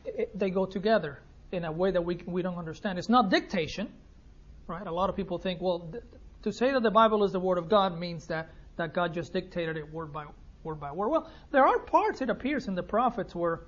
it, 0.03 0.37
they 0.37 0.49
go 0.49 0.65
together 0.65 1.21
in 1.53 1.63
a 1.63 1.71
way 1.71 1.91
that 1.91 2.03
we, 2.03 2.19
we 2.25 2.41
don't 2.41 2.57
understand. 2.57 2.99
It's 2.99 3.07
not 3.07 3.29
dictation, 3.29 3.87
right? 4.67 4.85
A 4.85 4.91
lot 4.91 5.09
of 5.09 5.15
people 5.15 5.37
think, 5.37 5.61
well, 5.61 5.87
th- 5.91 6.03
to 6.43 6.51
say 6.51 6.73
that 6.73 6.83
the 6.83 6.91
Bible 6.91 7.23
is 7.23 7.31
the 7.31 7.39
Word 7.39 7.57
of 7.57 7.69
God 7.69 7.97
means 7.97 8.27
that, 8.27 8.49
that 8.79 8.93
God 8.93 9.13
just 9.13 9.33
dictated 9.33 9.77
it 9.77 9.93
word 9.93 10.11
by 10.11 10.25
word 10.63 10.79
by 10.79 10.91
word. 10.91 11.09
Well, 11.09 11.29
there 11.51 11.67
are 11.67 11.79
parts, 11.79 12.21
it 12.21 12.29
appears, 12.29 12.67
in 12.67 12.75
the 12.75 12.83
prophets 12.83 13.35
where, 13.35 13.61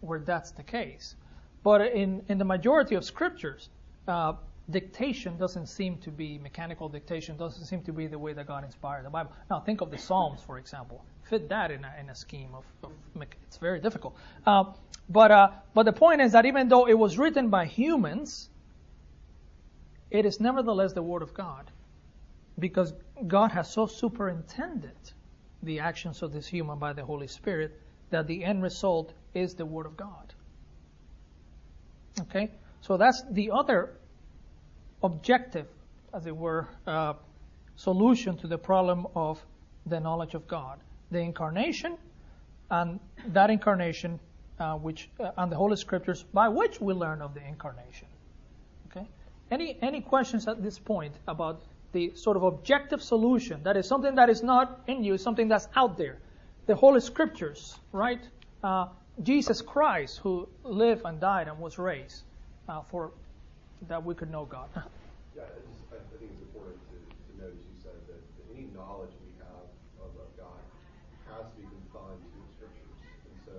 where 0.00 0.20
that's 0.20 0.52
the 0.52 0.62
case. 0.62 1.16
But 1.62 1.80
in, 1.92 2.22
in 2.28 2.38
the 2.38 2.44
majority 2.44 2.94
of 2.94 3.04
scriptures, 3.04 3.68
uh, 4.08 4.34
dictation 4.70 5.36
doesn't 5.36 5.66
seem 5.66 5.98
to 5.98 6.10
be, 6.10 6.38
mechanical 6.38 6.88
dictation 6.88 7.36
doesn't 7.36 7.64
seem 7.66 7.82
to 7.82 7.92
be 7.92 8.06
the 8.06 8.18
way 8.18 8.32
that 8.32 8.46
God 8.46 8.64
inspired 8.64 9.04
the 9.04 9.10
Bible. 9.10 9.32
Now, 9.50 9.60
think 9.60 9.80
of 9.80 9.90
the 9.90 9.98
Psalms, 9.98 10.40
for 10.40 10.58
example. 10.58 11.04
Fit 11.24 11.48
that 11.48 11.70
in 11.70 11.84
a, 11.84 11.94
in 12.00 12.08
a 12.10 12.14
scheme 12.14 12.50
of, 12.54 12.64
of 12.84 12.92
it's 13.46 13.56
very 13.58 13.80
difficult. 13.80 14.16
Uh, 14.46 14.64
but, 15.08 15.30
uh, 15.30 15.48
but 15.74 15.84
the 15.84 15.92
point 15.92 16.20
is 16.20 16.32
that 16.32 16.46
even 16.46 16.68
though 16.68 16.88
it 16.88 16.98
was 16.98 17.18
written 17.18 17.50
by 17.50 17.66
humans, 17.66 18.48
it 20.10 20.24
is 20.24 20.40
nevertheless 20.40 20.92
the 20.92 21.02
Word 21.02 21.22
of 21.22 21.34
God. 21.34 21.70
Because 22.58 22.92
God 23.26 23.52
has 23.52 23.70
so 23.72 23.86
superintended 23.86 24.96
the 25.62 25.80
actions 25.80 26.22
of 26.22 26.32
this 26.32 26.46
human 26.46 26.78
by 26.78 26.92
the 26.92 27.04
Holy 27.04 27.26
Spirit 27.26 27.80
that 28.10 28.26
the 28.26 28.44
end 28.44 28.62
result 28.62 29.12
is 29.34 29.54
the 29.54 29.64
Word 29.64 29.86
of 29.86 29.96
God. 29.96 30.34
Okay? 32.20 32.50
So 32.80 32.96
that's 32.96 33.22
the 33.30 33.50
other 33.50 33.94
objective, 35.02 35.66
as 36.12 36.26
it 36.26 36.36
were, 36.36 36.68
uh, 36.86 37.14
solution 37.76 38.36
to 38.38 38.46
the 38.46 38.58
problem 38.58 39.06
of 39.14 39.44
the 39.86 39.98
knowledge 39.98 40.34
of 40.34 40.46
God. 40.46 40.80
The 41.10 41.20
incarnation, 41.20 41.96
and 42.70 43.00
that 43.28 43.50
incarnation 43.50 44.18
uh, 44.58 44.74
which 44.76 45.10
uh, 45.20 45.30
and 45.36 45.50
the 45.50 45.56
Holy 45.56 45.76
Scriptures 45.76 46.24
by 46.32 46.48
which 46.48 46.80
we 46.80 46.94
learn 46.94 47.22
of 47.22 47.34
the 47.34 47.46
incarnation. 47.46 48.08
Okay. 48.88 49.06
Any 49.50 49.78
any 49.82 50.00
questions 50.00 50.48
at 50.48 50.62
this 50.62 50.78
point 50.78 51.14
about 51.26 51.62
the 51.92 52.12
sort 52.14 52.36
of 52.36 52.42
objective 52.42 53.02
solution, 53.02 53.62
that 53.64 53.76
is 53.76 53.86
something 53.86 54.14
that 54.16 54.30
is 54.30 54.42
not 54.42 54.80
in 54.86 55.04
you, 55.04 55.18
something 55.18 55.48
that's 55.48 55.68
out 55.76 55.96
there. 55.96 56.18
The 56.66 56.74
Holy 56.74 57.00
Scriptures, 57.00 57.78
right? 57.92 58.20
Uh, 58.62 58.86
Jesus 59.22 59.60
Christ, 59.60 60.18
who 60.22 60.48
lived 60.64 61.02
and 61.04 61.20
died 61.20 61.48
and 61.48 61.58
was 61.58 61.78
raised 61.78 62.22
uh, 62.68 62.82
for 62.82 63.10
that 63.88 64.02
we 64.04 64.14
could 64.14 64.30
know 64.30 64.46
God. 64.46 64.68
yeah, 65.36 65.42
I, 65.42 65.96
I, 65.96 65.98
think 66.16 66.30
it's 66.32 66.40
important 66.40 66.78
to, 66.88 66.96
to 66.96 67.32
note, 67.42 67.52
as 67.52 67.60
you 67.60 67.76
said, 67.82 67.98
that, 68.08 68.16
that 68.16 68.46
any 68.56 68.70
knowledge 68.72 69.12
we 69.20 69.34
have 69.42 69.66
of, 70.00 70.10
of 70.16 70.30
God 70.38 70.60
has 71.28 71.44
to 71.44 71.54
be 71.60 71.66
confined 71.66 72.22
to 72.24 72.28
the 72.40 72.48
Scriptures. 72.56 72.96
And 73.26 73.36
so, 73.44 73.56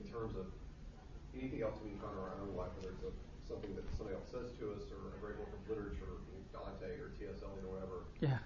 in 0.00 0.04
terms 0.10 0.34
of 0.34 0.48
anything 1.38 1.62
else 1.62 1.76
we 1.84 1.92
encounter 1.92 2.18
in 2.18 2.34
our 2.34 2.40
own 2.42 2.56
life, 2.56 2.72
whether 2.80 2.90
it's 2.90 3.04
a 3.04 3.14
something 3.44 3.76
that 3.76 3.84
somebody 3.92 4.16
else 4.16 4.28
says 4.32 4.52
to 4.56 4.72
us 4.72 4.88
or 4.88 5.12
a 5.12 5.18
great 5.20 5.36
work 5.36 5.52
of 5.52 5.62
literature, 5.68 6.24
Dante 6.48 6.96
or 6.96 7.12
T.S. 7.20 7.44
Eliot 7.44 7.64
or 7.68 7.72
whatever, 7.76 7.98
Yeah. 8.20 8.40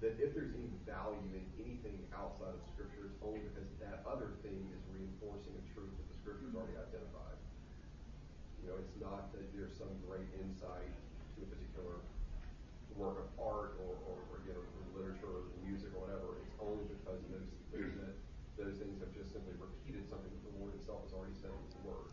that 0.00 0.16
if 0.16 0.32
there's 0.32 0.56
any 0.56 0.72
value 0.88 1.20
in 1.36 1.44
anything 1.60 2.00
outside 2.16 2.56
of 2.56 2.62
Scripture, 2.72 3.12
it's 3.12 3.20
only 3.20 3.44
because 3.52 3.68
that 3.84 4.00
other 4.08 4.32
thing 4.40 4.56
is 4.72 4.80
reinforcing 4.88 5.52
a 5.52 5.64
truth 5.76 5.92
that 5.92 6.08
the 6.08 6.16
Scripture's 6.24 6.56
already 6.56 6.72
mm-hmm. 6.72 6.88
identified. 6.88 7.36
You 8.64 8.72
know, 8.72 8.76
it's 8.80 8.96
not 8.96 9.28
that 9.36 9.44
there's 9.52 9.76
some 9.76 9.92
great 10.08 10.28
insight 10.40 10.92
to 11.36 11.44
a 11.44 11.48
particular 11.48 12.00
work 12.96 13.20
of 13.20 13.28
art 13.40 13.80
or, 13.84 13.96
or, 14.08 14.16
or 14.32 14.36
you 14.44 14.52
know, 14.52 14.60
or 14.60 14.84
literature 14.96 15.28
or 15.28 15.44
music 15.64 15.92
or 15.96 16.04
whatever. 16.08 16.40
It's 16.44 16.56
only 16.60 16.84
because 16.88 17.20
those, 17.28 17.48
that, 17.72 18.14
those 18.60 18.76
things 18.80 19.00
have 19.04 19.12
just 19.12 19.32
simply 19.32 19.56
repeated 19.56 20.08
something 20.08 20.28
that 20.28 20.44
the 20.48 20.54
Lord 20.60 20.72
Himself 20.76 21.04
has 21.08 21.12
already 21.12 21.36
said 21.36 21.52
in 21.52 21.60
His 21.68 21.76
Word. 21.84 22.08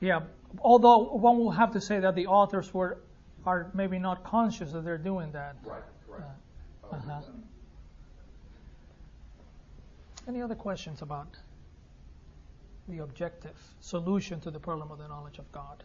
Yeah. 0.00 0.20
Although 0.60 1.14
one 1.14 1.38
will 1.38 1.50
have 1.50 1.72
to 1.72 1.80
say 1.80 2.00
that 2.00 2.14
the 2.14 2.26
authors 2.26 2.72
were 2.72 2.98
are 3.46 3.70
maybe 3.74 3.98
not 3.98 4.24
conscious 4.24 4.72
that 4.72 4.84
they're 4.84 4.98
doing 4.98 5.30
that. 5.32 5.54
Right, 5.62 5.80
correct. 6.06 6.24
Uh, 6.24 6.88
I 6.92 6.98
agree 6.98 7.14
with 7.14 7.24
uh-huh. 7.28 7.32
Any 10.28 10.42
other 10.42 10.56
questions 10.56 11.02
about 11.02 11.38
the 12.88 12.98
objective 12.98 13.54
solution 13.80 14.40
to 14.40 14.50
the 14.50 14.58
problem 14.58 14.90
of 14.90 14.98
the 14.98 15.06
knowledge 15.06 15.38
of 15.38 15.50
God? 15.52 15.84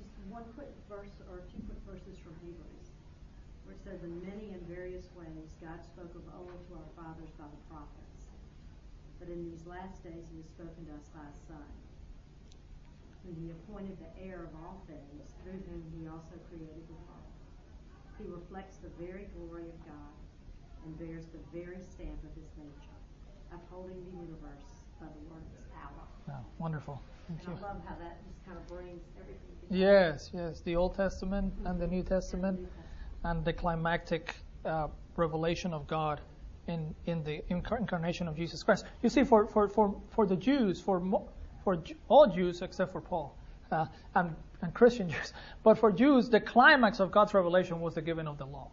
Just 0.00 0.16
one 0.30 0.44
quick 0.56 0.72
verse 0.88 1.12
or 1.28 1.44
two 1.52 1.60
quick 1.68 1.80
verses 1.84 2.16
from 2.24 2.32
Hebrews, 2.40 2.88
where 3.68 3.76
it 3.76 3.82
says, 3.84 4.00
In 4.02 4.16
many 4.24 4.56
and 4.56 4.64
various 4.64 5.04
ways 5.12 5.52
God 5.60 5.84
spoke 5.84 6.16
of 6.16 6.24
old 6.32 6.56
to 6.68 6.80
our 6.80 6.88
fathers 6.96 7.28
by 7.36 7.44
the 7.44 7.60
prophets. 7.68 8.24
But 9.20 9.28
in 9.28 9.44
these 9.44 9.68
last 9.68 10.00
days 10.00 10.24
he 10.32 10.40
has 10.40 10.48
spoken 10.48 10.88
to 10.88 10.92
us 10.96 11.08
by 11.12 11.24
his 11.28 11.40
Son, 11.48 11.68
whom 13.24 13.36
he 13.40 13.50
appointed 13.50 13.96
the 13.98 14.12
heir 14.22 14.44
of 14.44 14.52
all 14.62 14.84
things, 14.86 15.32
through 15.42 15.60
whom 15.68 15.82
he 15.96 16.06
also 16.08 16.36
created 16.48 16.84
the 16.88 16.98
world. 17.08 17.28
He 18.20 18.24
reflects 18.28 18.76
the 18.78 18.92
very 19.00 19.26
glory 19.36 19.68
of 19.68 19.78
God 19.88 20.14
and 20.84 20.92
bears 20.98 21.24
the 21.32 21.40
very 21.52 21.80
stamp 21.80 22.20
of 22.22 22.32
his 22.36 22.52
nature, 22.60 22.98
upholding 23.52 23.96
the 24.04 24.16
universe 24.20 24.84
by 25.00 25.06
the 25.06 25.22
word 25.32 25.40
of 25.42 25.52
his 25.56 25.66
power. 25.72 26.04
Wonderful. 26.58 27.00
Thank 27.28 27.40
And 27.40 27.48
you. 27.48 27.64
I 27.64 27.68
love 27.68 27.80
how 27.88 27.96
that 27.96 28.20
just 28.28 28.44
kind 28.44 28.58
of 28.58 28.66
brings 28.68 29.02
everything 29.18 29.48
together. 29.60 29.80
Yes, 29.80 30.30
yes. 30.32 30.60
The 30.60 30.76
Old 30.76 30.94
Testament 30.94 31.52
and 31.64 31.80
the 31.80 31.86
New 31.86 32.02
Testament 32.02 32.60
New 32.60 32.66
Testament. 32.66 32.88
and 33.24 33.44
the 33.44 33.52
climactic 33.52 34.36
uh, 34.64 34.88
revelation 35.16 35.72
of 35.72 35.86
God 35.86 36.20
in 36.68 36.94
in 37.06 37.24
the 37.24 37.42
incarnation 37.50 38.28
of 38.28 38.36
Jesus 38.36 38.62
Christ. 38.62 38.84
You 39.02 39.08
see, 39.08 39.24
for 39.24 39.46
for 39.46 39.68
for, 39.68 39.94
for 40.10 40.26
the 40.26 40.36
Jews, 40.36 40.80
for 40.80 41.00
mo- 41.00 41.28
for 41.64 41.82
all 42.08 42.26
Jews 42.26 42.62
except 42.62 42.92
for 42.92 43.00
Paul 43.00 43.36
uh, 43.72 43.86
and 44.14 44.34
and 44.64 44.72
Christian 44.72 45.10
Jews, 45.14 45.32
but 45.62 45.78
for 45.78 45.92
Jews, 45.92 46.28
the 46.30 46.40
climax 46.40 46.98
of 47.00 47.12
God's 47.12 47.34
revelation 47.34 47.80
was 47.80 47.94
the 47.94 48.02
giving 48.02 48.26
of 48.26 48.38
the 48.38 48.46
law. 48.46 48.70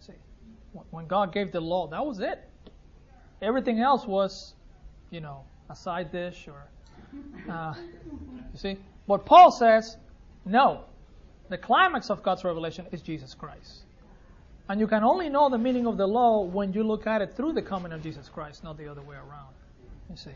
See, 0.00 0.14
When- 0.90 1.06
God 1.06 1.32
gave 1.32 1.52
the 1.52 1.60
law, 1.60 1.86
that 1.88 2.04
was 2.04 2.18
it. 2.20 2.48
Everything 3.42 3.80
else 3.80 4.06
was, 4.06 4.54
you 5.10 5.20
know, 5.20 5.44
a 5.68 5.76
side 5.76 6.10
dish 6.10 6.48
or, 6.48 6.62
uh, 7.52 7.74
you 8.52 8.58
see. 8.58 8.78
But 9.06 9.26
Paul 9.26 9.50
says, 9.50 9.98
no, 10.46 10.84
the 11.50 11.58
climax 11.58 12.08
of 12.08 12.22
God's 12.22 12.44
revelation 12.44 12.86
is 12.92 13.02
Jesus 13.02 13.34
Christ. 13.34 13.82
And 14.68 14.80
you 14.80 14.86
can 14.86 15.04
only 15.04 15.28
know 15.28 15.48
the 15.50 15.58
meaning 15.58 15.86
of 15.86 15.96
the 15.96 16.06
law 16.06 16.42
when 16.42 16.72
you 16.72 16.82
look 16.82 17.06
at 17.06 17.20
it 17.20 17.36
through 17.36 17.52
the 17.52 17.62
coming 17.62 17.92
of 17.92 18.02
Jesus 18.02 18.28
Christ, 18.28 18.64
not 18.64 18.78
the 18.78 18.88
other 18.88 19.02
way 19.02 19.16
around. 19.16 19.54
You 20.10 20.16
see. 20.16 20.30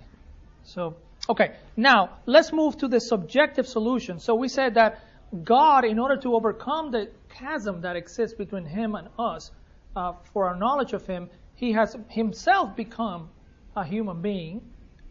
So, 0.62 0.94
okay, 1.30 1.52
now 1.76 2.18
let's 2.26 2.52
move 2.52 2.76
to 2.78 2.88
the 2.88 3.00
subjective 3.00 3.66
solution. 3.66 4.18
So 4.18 4.34
we 4.34 4.48
said 4.48 4.74
that 4.74 5.00
God, 5.44 5.84
in 5.84 5.98
order 5.98 6.16
to 6.18 6.34
overcome 6.34 6.90
the 6.90 7.08
chasm 7.28 7.82
that 7.82 7.94
exists 7.96 8.36
between 8.36 8.64
Him 8.64 8.96
and 8.96 9.08
us, 9.18 9.52
uh, 9.94 10.12
for 10.32 10.48
our 10.48 10.56
knowledge 10.56 10.92
of 10.92 11.06
Him, 11.06 11.30
He 11.54 11.72
has 11.72 11.96
Himself 12.08 12.74
become 12.76 13.30
a 13.76 13.84
human 13.84 14.20
being 14.20 14.60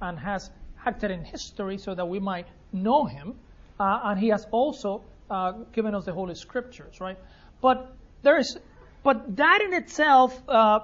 and 0.02 0.20
has 0.20 0.52
acted 0.86 1.12
in 1.12 1.24
history 1.24 1.78
so 1.78 1.96
that 1.96 2.06
we 2.06 2.20
might 2.20 2.48
know 2.74 3.06
Him. 3.06 3.36
Uh, 3.80 4.00
and 4.04 4.20
He 4.20 4.28
has 4.28 4.46
also 4.52 5.02
uh, 5.30 5.54
given 5.72 5.96
us 5.96 6.04
the 6.04 6.14
Holy 6.14 6.36
Scriptures, 6.36 7.00
right? 7.00 7.18
But 7.62 7.96
there 8.24 8.38
is, 8.38 8.58
but 9.04 9.38
that 9.38 9.62
in 9.62 9.74
itself 9.74 10.38
uh, 10.50 10.80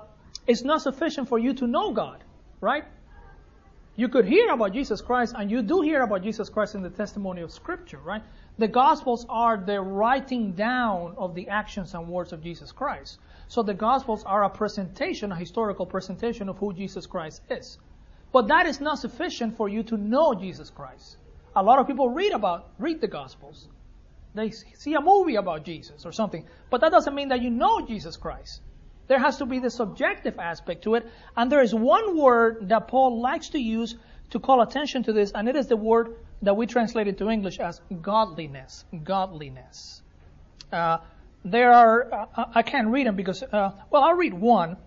is 0.48 0.64
not 0.64 0.82
sufficient 0.82 1.28
for 1.28 1.38
you 1.38 1.54
to 1.56 1.68
know 1.68 1.92
God, 1.92 2.24
right? 2.62 2.86
You 3.98 4.10
could 4.10 4.26
hear 4.26 4.50
about 4.50 4.74
Jesus 4.74 5.00
Christ, 5.00 5.36
and 5.38 5.50
you 5.50 5.62
do 5.62 5.80
hear 5.80 6.02
about 6.02 6.22
Jesus 6.22 6.50
Christ 6.50 6.76
in 6.76 6.82
the 6.82 6.89
testimony 6.89 7.41
of 7.41 7.52
Scripture, 7.52 8.00
right? 8.00 8.22
The 8.58 8.68
Gospels 8.68 9.26
are 9.30 9.56
the 9.56 9.80
writing 9.80 10.52
down 10.52 11.16
of 11.18 11.34
the 11.34 11.48
actions 11.48 11.93
and 11.93 12.10
words 12.10 12.34
of 12.34 12.43
Jesus 12.43 12.74
Christ. 12.74 13.20
So 13.48 13.64
the 13.64 13.74
Gospels 13.74 14.26
are 14.26 14.43
a 14.43 14.50
presentation, 14.50 15.32
a 15.32 15.36
historical 15.36 15.86
presentation 15.86 16.50
of 16.50 16.58
who 16.58 16.74
Jesus 16.74 17.06
Christ 17.06 17.41
is. 17.50 17.78
But 18.34 18.50
that 18.50 18.66
is 18.66 18.82
not 18.82 19.00
sufficient 19.00 19.56
for 19.56 19.70
you 19.70 19.82
to 19.84 19.96
know 19.96 20.34
Jesus 20.34 20.70
Christ. 20.70 21.16
A 21.56 21.64
lot 21.64 21.80
of 21.80 21.88
people 21.88 22.10
read 22.10 22.34
about, 22.34 22.72
read 22.78 23.00
the 23.00 23.08
Gospels. 23.08 23.70
They 24.34 24.52
see 24.52 24.93
a 24.96 25.00
movie 25.00 25.38
about 25.38 25.64
Jesus 25.64 26.06
or 26.06 26.12
something, 26.12 26.46
but 26.70 26.82
that 26.82 26.91
doesn't 26.91 27.16
mean 27.16 27.30
that 27.30 27.41
you 27.41 27.50
know 27.50 27.88
Jesus 27.88 28.18
Christ. 28.18 28.60
There 29.08 29.20
has 29.20 29.38
to 29.38 29.45
be 29.45 29.60
the 29.60 29.70
subjective 29.70 30.39
aspect 30.39 30.84
to 30.84 30.95
it. 30.95 31.08
And 31.36 31.51
there 31.51 31.62
is 31.62 31.74
one 31.74 32.18
word 32.18 32.70
that 32.70 32.88
Paul 32.88 33.22
likes 33.22 33.49
to 33.49 33.60
use 33.60 33.95
to 34.32 34.39
call 34.39 34.62
attention 34.62 35.03
to 35.03 35.14
this, 35.14 35.32
and 35.34 35.47
it 35.47 35.56
is 35.56 35.68
the 35.68 35.78
word 35.78 36.16
that 36.41 36.58
we 36.58 36.66
translated 36.66 37.18
to 37.20 37.30
English 37.30 37.60
as 37.60 37.80
godliness. 38.01 38.84
Godliness. 39.03 40.01
Uh, 40.72 40.97
there 41.43 41.72
are, 41.72 42.28
uh, 42.36 42.45
I 42.56 42.64
can't 42.64 42.88
read 42.88 43.06
them 43.06 43.16
because, 43.16 43.43
uh, 43.43 43.72
well, 43.91 44.03
I'll 44.03 44.16
read 44.16 44.34
one. 44.34 44.78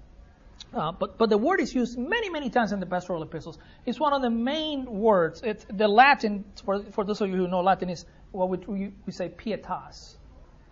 Uh, 0.75 0.93
but, 0.93 1.17
but 1.17 1.31
the 1.31 1.39
word 1.39 1.61
is 1.61 1.75
used 1.75 1.97
many, 1.99 2.29
many 2.29 2.51
times 2.51 2.73
in 2.73 2.81
the 2.81 2.87
pastoral 2.87 3.23
epistles. 3.23 3.59
It's 3.87 3.99
one 3.99 4.13
of 4.13 4.23
the 4.23 4.31
main 4.31 4.85
words. 4.85 5.41
It's 5.43 5.65
the 5.73 5.89
Latin, 5.89 6.45
for, 6.65 6.83
for 6.93 7.05
those 7.05 7.21
of 7.21 7.31
you 7.31 7.37
who 7.37 7.49
know 7.49 7.61
Latin, 7.61 7.89
is 7.89 8.05
what 8.33 8.51
we, 8.69 8.93
we, 9.07 9.13
say 9.13 9.31
pietas, 9.31 10.17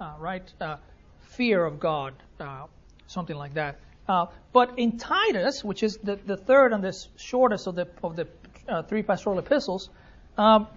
uh, 0.01 0.15
right? 0.19 0.53
Uh, 0.61 0.77
fear 1.21 1.65
of 1.65 1.81
God, 1.81 2.15
uh, 2.39 2.65
something 3.07 3.37
like 3.37 3.55
that. 3.55 3.79
Uh, 4.09 4.27
but 4.53 4.79
in 4.79 4.99
Titus, 4.99 5.65
which 5.65 5.83
is 5.83 5.97
the, 5.99 6.17
the 6.17 6.37
third 6.37 6.73
and 6.73 6.83
the 6.83 6.97
shortest 7.17 7.67
of 7.67 7.75
the, 7.75 7.89
of 8.03 8.17
the 8.17 8.29
uh, 8.69 8.83
three 8.83 9.03
pastoral 9.03 9.39
epistles, 9.39 9.91
um, 10.39 10.69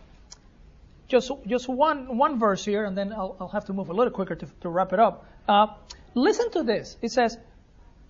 just, 1.07 1.31
just 1.47 1.67
one, 1.67 2.17
one 2.17 2.39
verse 2.39 2.63
here, 2.63 2.85
and 2.85 2.97
then 2.97 3.11
I'll, 3.11 3.35
I'll 3.39 3.47
have 3.49 3.65
to 3.65 3.73
move 3.73 3.89
a 3.89 3.93
little 3.93 4.11
quicker 4.11 4.35
to, 4.35 4.47
to 4.61 4.69
wrap 4.69 4.93
it 4.93 4.99
up. 4.99 5.25
Uh, 5.47 5.67
listen 6.13 6.51
to 6.51 6.63
this. 6.63 6.97
It 7.01 7.11
says, 7.11 7.37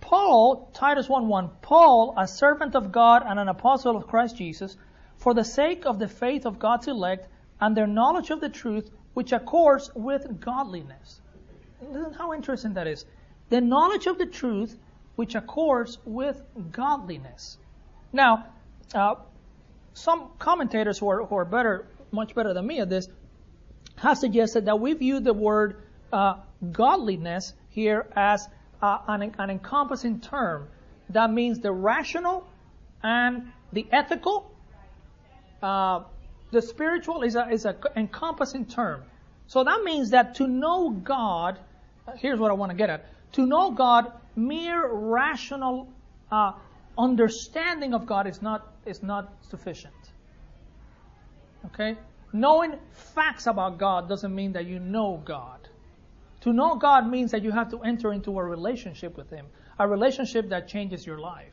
Paul, 0.00 0.70
Titus 0.72 1.08
1:1, 1.08 1.50
Paul, 1.60 2.14
a 2.16 2.26
servant 2.26 2.74
of 2.74 2.90
God 2.90 3.22
and 3.26 3.38
an 3.38 3.48
apostle 3.48 3.96
of 3.96 4.06
Christ 4.06 4.36
Jesus, 4.36 4.76
for 5.16 5.34
the 5.34 5.44
sake 5.44 5.84
of 5.84 5.98
the 5.98 6.08
faith 6.08 6.46
of 6.46 6.58
God's 6.58 6.88
elect 6.88 7.28
and 7.60 7.76
their 7.76 7.86
knowledge 7.86 8.30
of 8.30 8.40
the 8.40 8.48
truth, 8.48 8.90
which 9.12 9.32
accords 9.32 9.90
with 9.94 10.40
godliness. 10.40 11.20
Listen 11.82 12.12
how 12.14 12.32
interesting 12.32 12.74
that 12.74 12.86
is. 12.86 13.04
The 13.50 13.60
knowledge 13.60 14.06
of 14.06 14.18
the 14.18 14.26
truth, 14.26 14.78
which 15.16 15.34
accords 15.34 15.98
with 16.04 16.42
godliness. 16.72 17.58
Now, 18.12 18.46
uh, 18.94 19.16
some 19.92 20.30
commentators 20.38 20.98
who 20.98 21.08
are, 21.08 21.24
who 21.24 21.36
are 21.36 21.44
better, 21.44 21.86
much 22.10 22.34
better 22.34 22.54
than 22.54 22.66
me 22.66 22.80
at 22.80 22.88
this, 22.88 23.08
have 23.96 24.18
suggested 24.18 24.64
that 24.66 24.80
we 24.80 24.94
view 24.94 25.20
the 25.20 25.32
word 25.34 25.82
uh, 26.12 26.36
godliness 26.72 27.52
here 27.70 28.06
as 28.16 28.48
uh, 28.82 28.98
an, 29.08 29.34
an 29.38 29.50
encompassing 29.50 30.20
term. 30.20 30.68
That 31.10 31.32
means 31.32 31.58
the 31.58 31.72
rational 31.72 32.46
and 33.02 33.52
the 33.72 33.86
ethical. 33.92 34.50
Uh, 35.62 36.04
the 36.50 36.62
spiritual 36.62 37.22
is 37.22 37.36
a 37.36 37.48
is 37.48 37.64
an 37.64 37.76
encompassing 37.96 38.66
term. 38.66 39.02
So 39.46 39.64
that 39.64 39.82
means 39.84 40.10
that 40.10 40.36
to 40.36 40.46
know 40.46 40.90
God, 40.90 41.58
here's 42.16 42.38
what 42.38 42.50
I 42.50 42.54
want 42.54 42.70
to 42.70 42.76
get 42.76 42.90
at. 42.90 43.06
To 43.32 43.46
know 43.46 43.70
God, 43.70 44.12
mere 44.36 44.92
rational 44.92 45.88
uh, 46.30 46.52
understanding 46.98 47.94
of 47.94 48.06
God 48.06 48.26
is 48.26 48.42
not 48.42 48.72
is 48.86 49.02
not 49.02 49.32
sufficient. 49.42 49.94
Okay? 51.66 51.96
Knowing 52.32 52.78
facts 52.92 53.46
about 53.46 53.78
God 53.78 54.08
doesn't 54.08 54.34
mean 54.34 54.52
that 54.52 54.66
you 54.66 54.78
know 54.78 55.20
God. 55.24 55.68
To 56.42 56.52
know 56.52 56.76
God 56.76 57.08
means 57.08 57.30
that 57.32 57.42
you 57.42 57.50
have 57.50 57.70
to 57.70 57.80
enter 57.80 58.12
into 58.12 58.38
a 58.38 58.44
relationship 58.44 59.16
with 59.16 59.28
Him, 59.30 59.46
a 59.78 59.86
relationship 59.86 60.48
that 60.48 60.68
changes 60.68 61.04
your 61.06 61.18
life, 61.18 61.52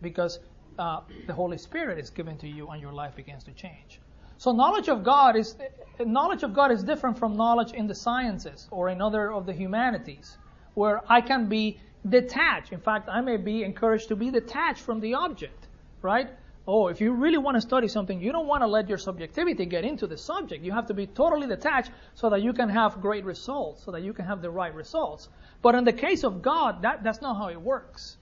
because 0.00 0.38
uh, 0.78 1.00
the 1.26 1.32
Holy 1.32 1.58
Spirit 1.58 1.98
is 1.98 2.10
given 2.10 2.38
to 2.38 2.48
you 2.48 2.68
and 2.68 2.80
your 2.80 2.92
life 2.92 3.16
begins 3.16 3.42
to 3.44 3.52
change. 3.52 4.00
So 4.36 4.52
knowledge 4.52 4.88
of 4.88 5.02
God 5.02 5.34
is 5.34 5.56
knowledge 5.98 6.44
of 6.44 6.54
God 6.54 6.70
is 6.70 6.84
different 6.84 7.18
from 7.18 7.36
knowledge 7.36 7.72
in 7.72 7.88
the 7.88 7.94
sciences 7.94 8.68
or 8.70 8.88
in 8.88 9.02
other 9.02 9.32
of 9.32 9.46
the 9.46 9.52
humanities, 9.52 10.38
where 10.78 11.02
I 11.08 11.20
can 11.20 11.48
be 11.48 11.80
detached. 12.08 12.72
In 12.72 12.78
fact, 12.78 13.08
I 13.08 13.20
may 13.20 13.36
be 13.36 13.64
encouraged 13.64 14.08
to 14.08 14.16
be 14.16 14.30
detached 14.30 14.80
from 14.80 15.00
the 15.00 15.14
object, 15.14 15.66
right? 16.02 16.28
Oh, 16.68 16.86
if 16.86 17.00
you 17.00 17.14
really 17.14 17.38
want 17.38 17.56
to 17.56 17.60
study 17.60 17.88
something, 17.88 18.20
you 18.20 18.30
don't 18.30 18.46
want 18.46 18.62
to 18.62 18.68
let 18.68 18.88
your 18.88 18.98
subjectivity 18.98 19.66
get 19.66 19.84
into 19.84 20.06
the 20.06 20.16
subject. 20.16 20.62
You 20.62 20.70
have 20.70 20.86
to 20.86 20.94
be 20.94 21.08
totally 21.08 21.48
detached 21.48 21.90
so 22.14 22.30
that 22.30 22.42
you 22.42 22.52
can 22.52 22.68
have 22.68 23.00
great 23.00 23.24
results, 23.24 23.82
so 23.84 23.90
that 23.90 24.02
you 24.02 24.12
can 24.12 24.24
have 24.26 24.40
the 24.40 24.50
right 24.50 24.72
results. 24.72 25.28
But 25.62 25.74
in 25.74 25.82
the 25.82 25.92
case 25.92 26.22
of 26.22 26.42
God, 26.42 26.82
that, 26.82 27.02
that's 27.02 27.22
not 27.22 27.36
how 27.36 27.48
it 27.48 27.60
works. 27.60 28.16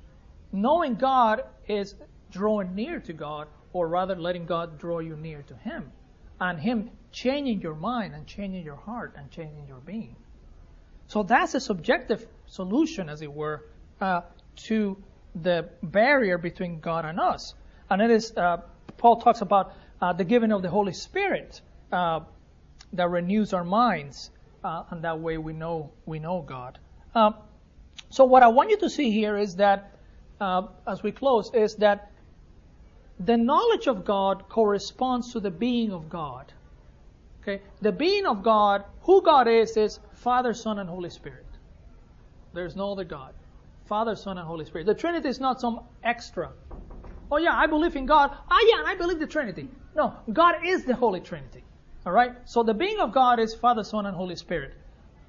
Knowing 0.50 0.94
God 0.94 1.42
is 1.68 1.94
drawing 2.30 2.74
near 2.74 3.00
to 3.00 3.12
God, 3.12 3.48
or 3.74 3.86
rather 3.86 4.16
letting 4.16 4.46
God 4.46 4.78
draw 4.78 5.00
you 5.00 5.16
near 5.16 5.42
to 5.42 5.54
Him. 5.56 5.92
And 6.40 6.58
Him 6.58 6.90
changing 7.12 7.60
your 7.60 7.74
mind 7.74 8.14
and 8.14 8.26
changing 8.26 8.64
your 8.64 8.76
heart 8.76 9.14
and 9.18 9.30
changing 9.30 9.66
your 9.68 9.80
being. 9.80 10.16
So 11.08 11.22
that's 11.22 11.54
a 11.54 11.60
subjective 11.60 12.26
solution, 12.46 13.08
as 13.08 13.22
it 13.22 13.32
were, 13.32 13.64
uh, 14.00 14.22
to 14.56 14.96
the 15.42 15.68
barrier 15.82 16.38
between 16.38 16.80
God 16.80 17.04
and 17.04 17.20
us. 17.20 17.54
And 17.90 18.00
it 18.00 18.10
is, 18.10 18.32
uh, 18.36 18.58
Paul 18.96 19.20
talks 19.20 19.40
about 19.40 19.72
uh, 20.00 20.12
the 20.12 20.24
giving 20.24 20.52
of 20.52 20.62
the 20.62 20.68
Holy 20.68 20.92
Spirit 20.92 21.60
uh, 21.92 22.20
that 22.92 23.08
renews 23.08 23.52
our 23.52 23.64
minds, 23.64 24.30
uh, 24.64 24.84
and 24.90 25.02
that 25.04 25.20
way 25.20 25.38
we 25.38 25.52
know 25.52 25.90
we 26.06 26.18
know 26.18 26.42
God. 26.42 26.78
Um, 27.14 27.34
so 28.10 28.24
what 28.24 28.42
I 28.42 28.48
want 28.48 28.70
you 28.70 28.78
to 28.78 28.90
see 28.90 29.10
here 29.10 29.36
is 29.36 29.56
that, 29.56 29.92
uh, 30.40 30.62
as 30.86 31.02
we 31.02 31.12
close, 31.12 31.50
is 31.54 31.76
that 31.76 32.12
the 33.18 33.36
knowledge 33.36 33.86
of 33.86 34.04
God 34.04 34.48
corresponds 34.48 35.32
to 35.32 35.40
the 35.40 35.50
being 35.50 35.92
of 35.92 36.10
God. 36.10 36.52
Okay, 37.42 37.62
the 37.80 37.92
being 37.92 38.26
of 38.26 38.42
God, 38.42 38.84
who 39.02 39.22
God 39.22 39.48
is, 39.48 39.76
is 39.76 40.00
Father, 40.14 40.52
Son, 40.52 40.78
and 40.78 40.88
Holy 40.88 41.10
Spirit. 41.10 41.45
There's 42.56 42.74
no 42.74 42.92
other 42.92 43.04
God. 43.04 43.34
Father, 43.84 44.16
Son, 44.16 44.38
and 44.38 44.46
Holy 44.46 44.64
Spirit. 44.64 44.86
The 44.86 44.94
Trinity 44.94 45.28
is 45.28 45.38
not 45.38 45.60
some 45.60 45.80
extra. 46.02 46.50
Oh 47.30 47.36
yeah, 47.36 47.54
I 47.54 47.66
believe 47.66 47.94
in 47.96 48.06
God. 48.06 48.30
Ah 48.32 48.58
yeah, 48.68 48.78
and 48.80 48.88
I 48.88 48.94
believe 48.96 49.18
the 49.18 49.26
Trinity. 49.26 49.68
No, 49.94 50.14
God 50.32 50.54
is 50.64 50.84
the 50.84 50.94
Holy 50.94 51.20
Trinity. 51.20 51.62
Alright? 52.06 52.32
So 52.46 52.62
the 52.62 52.72
being 52.72 52.98
of 53.00 53.12
God 53.12 53.40
is 53.40 53.54
Father, 53.54 53.84
Son, 53.84 54.06
and 54.06 54.16
Holy 54.16 54.36
Spirit. 54.36 54.72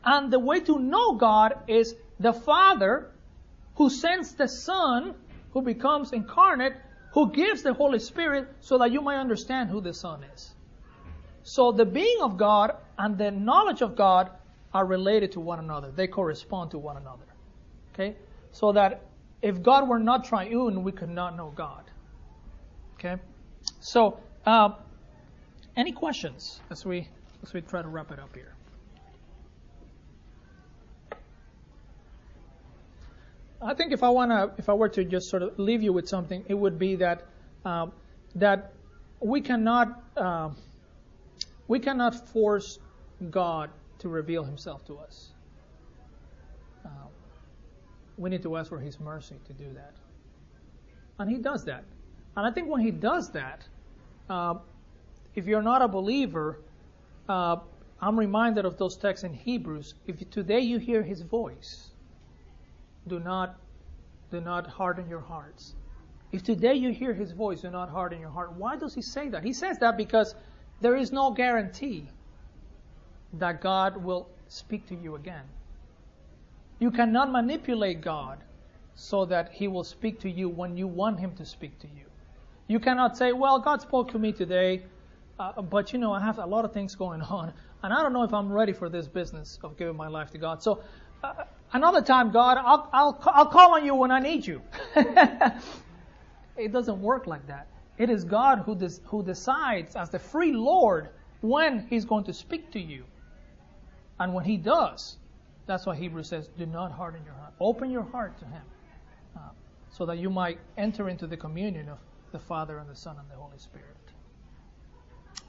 And 0.05 0.32
the 0.32 0.39
way 0.39 0.61
to 0.61 0.80
know 0.80 1.15
God 1.15 1.53
is 1.67 1.93
the 2.19 2.34
Father 2.34 3.11
who 3.75 3.89
sends 3.89 4.34
the 4.36 4.47
Son, 4.47 5.13
who 5.51 5.61
becomes 5.61 6.13
incarnate, 6.13 6.73
who 7.13 7.32
gives 7.32 7.61
the 7.61 7.73
Holy 7.73 7.99
Spirit 7.99 8.47
so 8.61 8.78
that 8.78 8.91
you 8.91 9.01
might 9.01 9.19
understand 9.19 9.69
who 9.69 9.82
the 9.82 9.93
Son 9.93 10.23
is. 10.34 10.53
So 11.43 11.71
the 11.71 11.86
being 11.86 12.19
of 12.21 12.38
God 12.38 12.71
and 12.97 13.17
the 13.17 13.32
knowledge 13.32 13.82
of 13.82 13.95
God 13.95 14.30
are 14.78 14.86
related 14.86 15.32
to 15.32 15.39
one 15.39 15.57
another. 15.57 15.89
They 15.89 16.05
correspond 16.05 16.69
to 16.71 16.78
one 16.78 16.97
another. 16.97 17.25
Okay? 17.93 18.15
So 18.51 18.71
that 18.73 19.01
if 19.41 19.63
God 19.63 19.89
were 19.89 19.97
not 19.97 20.25
triune, 20.25 20.84
we 20.84 20.91
could 20.91 21.09
not 21.09 21.36
know 21.36 21.51
God. 21.55 21.84
Okay? 22.93 23.15
So, 23.80 24.19
uh, 24.45 24.69
any 25.75 25.91
questions 25.91 26.61
as 26.69 26.86
we 26.86 27.07
as 27.41 27.53
we 27.53 27.61
try 27.61 27.82
to 27.82 27.88
wrap 27.88 28.11
it 28.11 28.19
up 28.19 28.36
here? 28.36 28.53
I 33.59 33.73
think 33.73 33.93
if 33.93 34.03
I 34.03 34.09
wanna, 34.09 34.51
if 34.59 34.69
I 34.69 34.73
were 34.73 34.89
to 34.89 35.03
just 35.03 35.28
sort 35.28 35.41
of 35.41 35.57
leave 35.57 35.82
you 35.82 35.91
with 35.91 36.07
something, 36.07 36.45
it 36.47 36.53
would 36.53 36.78
be 36.78 36.95
that 36.97 37.25
uh, 37.65 37.88
that 38.36 38.73
we 39.21 39.41
cannot 39.41 40.03
uh, 40.15 40.49
we 41.67 41.80
cannot 41.80 42.13
force 42.30 42.78
God 43.32 43.71
to 44.00 44.10
reveal 44.10 44.43
Himself 44.43 44.86
to 44.86 44.98
us. 44.98 45.32
Uh, 46.86 46.89
we 48.18 48.30
need 48.30 48.43
to 48.43 48.58
ask 48.58 48.70
for 48.70 48.80
His 48.80 49.00
mercy 49.00 49.36
to 49.45 49.54
do 49.54 49.74
that. 49.74 49.93
And 51.20 51.30
He 51.30 51.38
does 51.38 51.66
that. 51.66 51.84
And 52.36 52.45
I 52.45 52.52
think 52.52 52.70
when 52.70 52.82
He 52.82 52.91
does 52.91 53.32
that, 53.32 53.64
uh, 54.30 54.56
if 55.36 55.45
you're 55.45 55.62
not 55.62 55.82
a 55.82 55.88
believer, 55.88 56.60
uh, 57.30 57.58
I'm 58.00 58.20
reminded 58.20 58.66
of 58.66 58.78
those 58.78 58.98
texts 58.98 59.24
in 59.24 59.34
Hebrews. 59.34 59.95
If 60.06 60.30
today 60.30 60.60
you 60.60 60.78
hear 60.78 61.02
His 61.02 61.22
voice, 61.22 61.91
do 63.08 63.20
not 63.20 63.60
do 64.30 64.41
not 64.41 64.68
harden 64.68 65.08
your 65.10 65.22
hearts. 65.22 65.74
If 66.34 66.43
today 66.43 66.74
you 66.74 66.91
hear 66.91 67.14
His 67.14 67.32
voice, 67.32 67.62
do 67.62 67.72
not 67.72 67.89
harden 67.89 68.20
your 68.20 68.30
heart. 68.30 68.54
Why 68.54 68.76
does 68.76 68.93
He 68.93 69.02
say 69.02 69.30
that? 69.30 69.43
He 69.43 69.54
says 69.54 69.80
that 69.80 69.98
because 69.98 70.36
there 70.82 70.95
is 70.95 71.12
no 71.12 71.32
guarantee 71.32 72.10
that 73.34 73.61
God 73.61 73.97
will 73.97 74.28
speak 74.47 74.88
to 74.88 74.95
you 74.95 75.15
again. 75.15 75.43
You 76.80 76.91
cannot 76.91 77.32
manipulate 77.32 78.01
God 78.01 78.39
so 78.95 79.25
that 79.25 79.51
He 79.51 79.67
will 79.67 79.84
speak 79.84 80.19
to 80.21 80.30
you 80.30 80.49
when 80.49 80.78
you 80.78 80.88
want 80.88 81.19
Him 81.19 81.36
to 81.36 81.45
speak 81.45 81.80
to 81.80 81.88
you. 81.88 82.05
You 82.67 82.80
cannot 82.80 83.17
say, 83.17 83.32
Well, 83.32 83.59
God 83.59 83.82
spoke 83.82 84.11
to 84.11 84.19
me 84.19 84.32
today, 84.32 84.84
uh, 85.39 85.61
but 85.61 85.93
you 85.93 85.99
know, 85.99 86.11
I 86.11 86.19
have 86.19 86.39
a 86.39 86.45
lot 86.45 86.65
of 86.65 86.73
things 86.73 86.95
going 86.95 87.21
on, 87.38 87.53
and 87.84 87.93
I 87.93 88.01
don't 88.01 88.13
know 88.13 88.23
if 88.23 88.34
I'm 88.34 88.51
ready 88.51 88.73
for 88.73 88.89
this 88.89 89.07
business 89.07 89.59
of 89.63 89.78
giving 89.78 89.95
my 89.95 90.07
life 90.07 90.32
to 90.32 90.38
God. 90.38 90.61
So, 90.61 90.84
uh, 91.23 91.45
another 91.73 92.01
time, 92.01 92.32
God, 92.32 92.57
I'll, 92.57 92.89
I'll, 92.93 93.21
I'll 93.25 93.45
call 93.47 93.75
on 93.75 93.86
you 93.86 93.95
when 93.95 94.11
I 94.11 94.19
need 94.19 94.45
you. 94.45 94.61
it 94.95 96.71
doesn't 96.71 97.01
work 97.01 97.28
like 97.28 97.47
that. 97.47 97.67
It 97.97 98.09
is 98.09 98.23
God 98.23 98.59
who, 98.59 98.75
des- 98.75 99.01
who 99.05 99.23
decides, 99.23 99.95
as 99.95 100.09
the 100.11 100.19
free 100.19 100.51
Lord, 100.51 101.09
when 101.41 101.88
He's 101.89 102.05
going 102.05 102.23
to 102.25 102.34
speak 102.34 102.71
to 102.73 102.80
you. 102.80 103.05
And 104.20 104.34
when 104.34 104.45
He 104.45 104.57
does, 104.57 105.18
that's 105.65 105.86
why 105.86 105.95
Hebrews 105.95 106.28
says, 106.28 106.49
do 106.57 106.65
not 106.65 106.91
harden 106.91 107.24
your 107.26 107.34
heart. 107.34 107.53
Open 107.59 107.91
your 107.91 108.03
heart 108.03 108.38
to 108.39 108.45
Him 108.45 108.63
uh, 109.36 109.39
so 109.91 110.05
that 110.05 110.18
you 110.18 110.30
might 110.30 110.59
enter 110.78 111.09
into 111.09 111.28
the 111.28 111.38
communion 111.38 111.89
of 111.89 111.97
the 112.32 112.39
Father 112.39 112.80
and 112.80 112.89
the 112.89 112.95
Son 112.95 113.18
and 113.20 113.30
the 113.30 113.36
Holy 113.36 113.57
Spirit. 113.57 113.86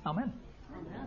Amen. 0.07 0.33
Amen. 0.73 1.07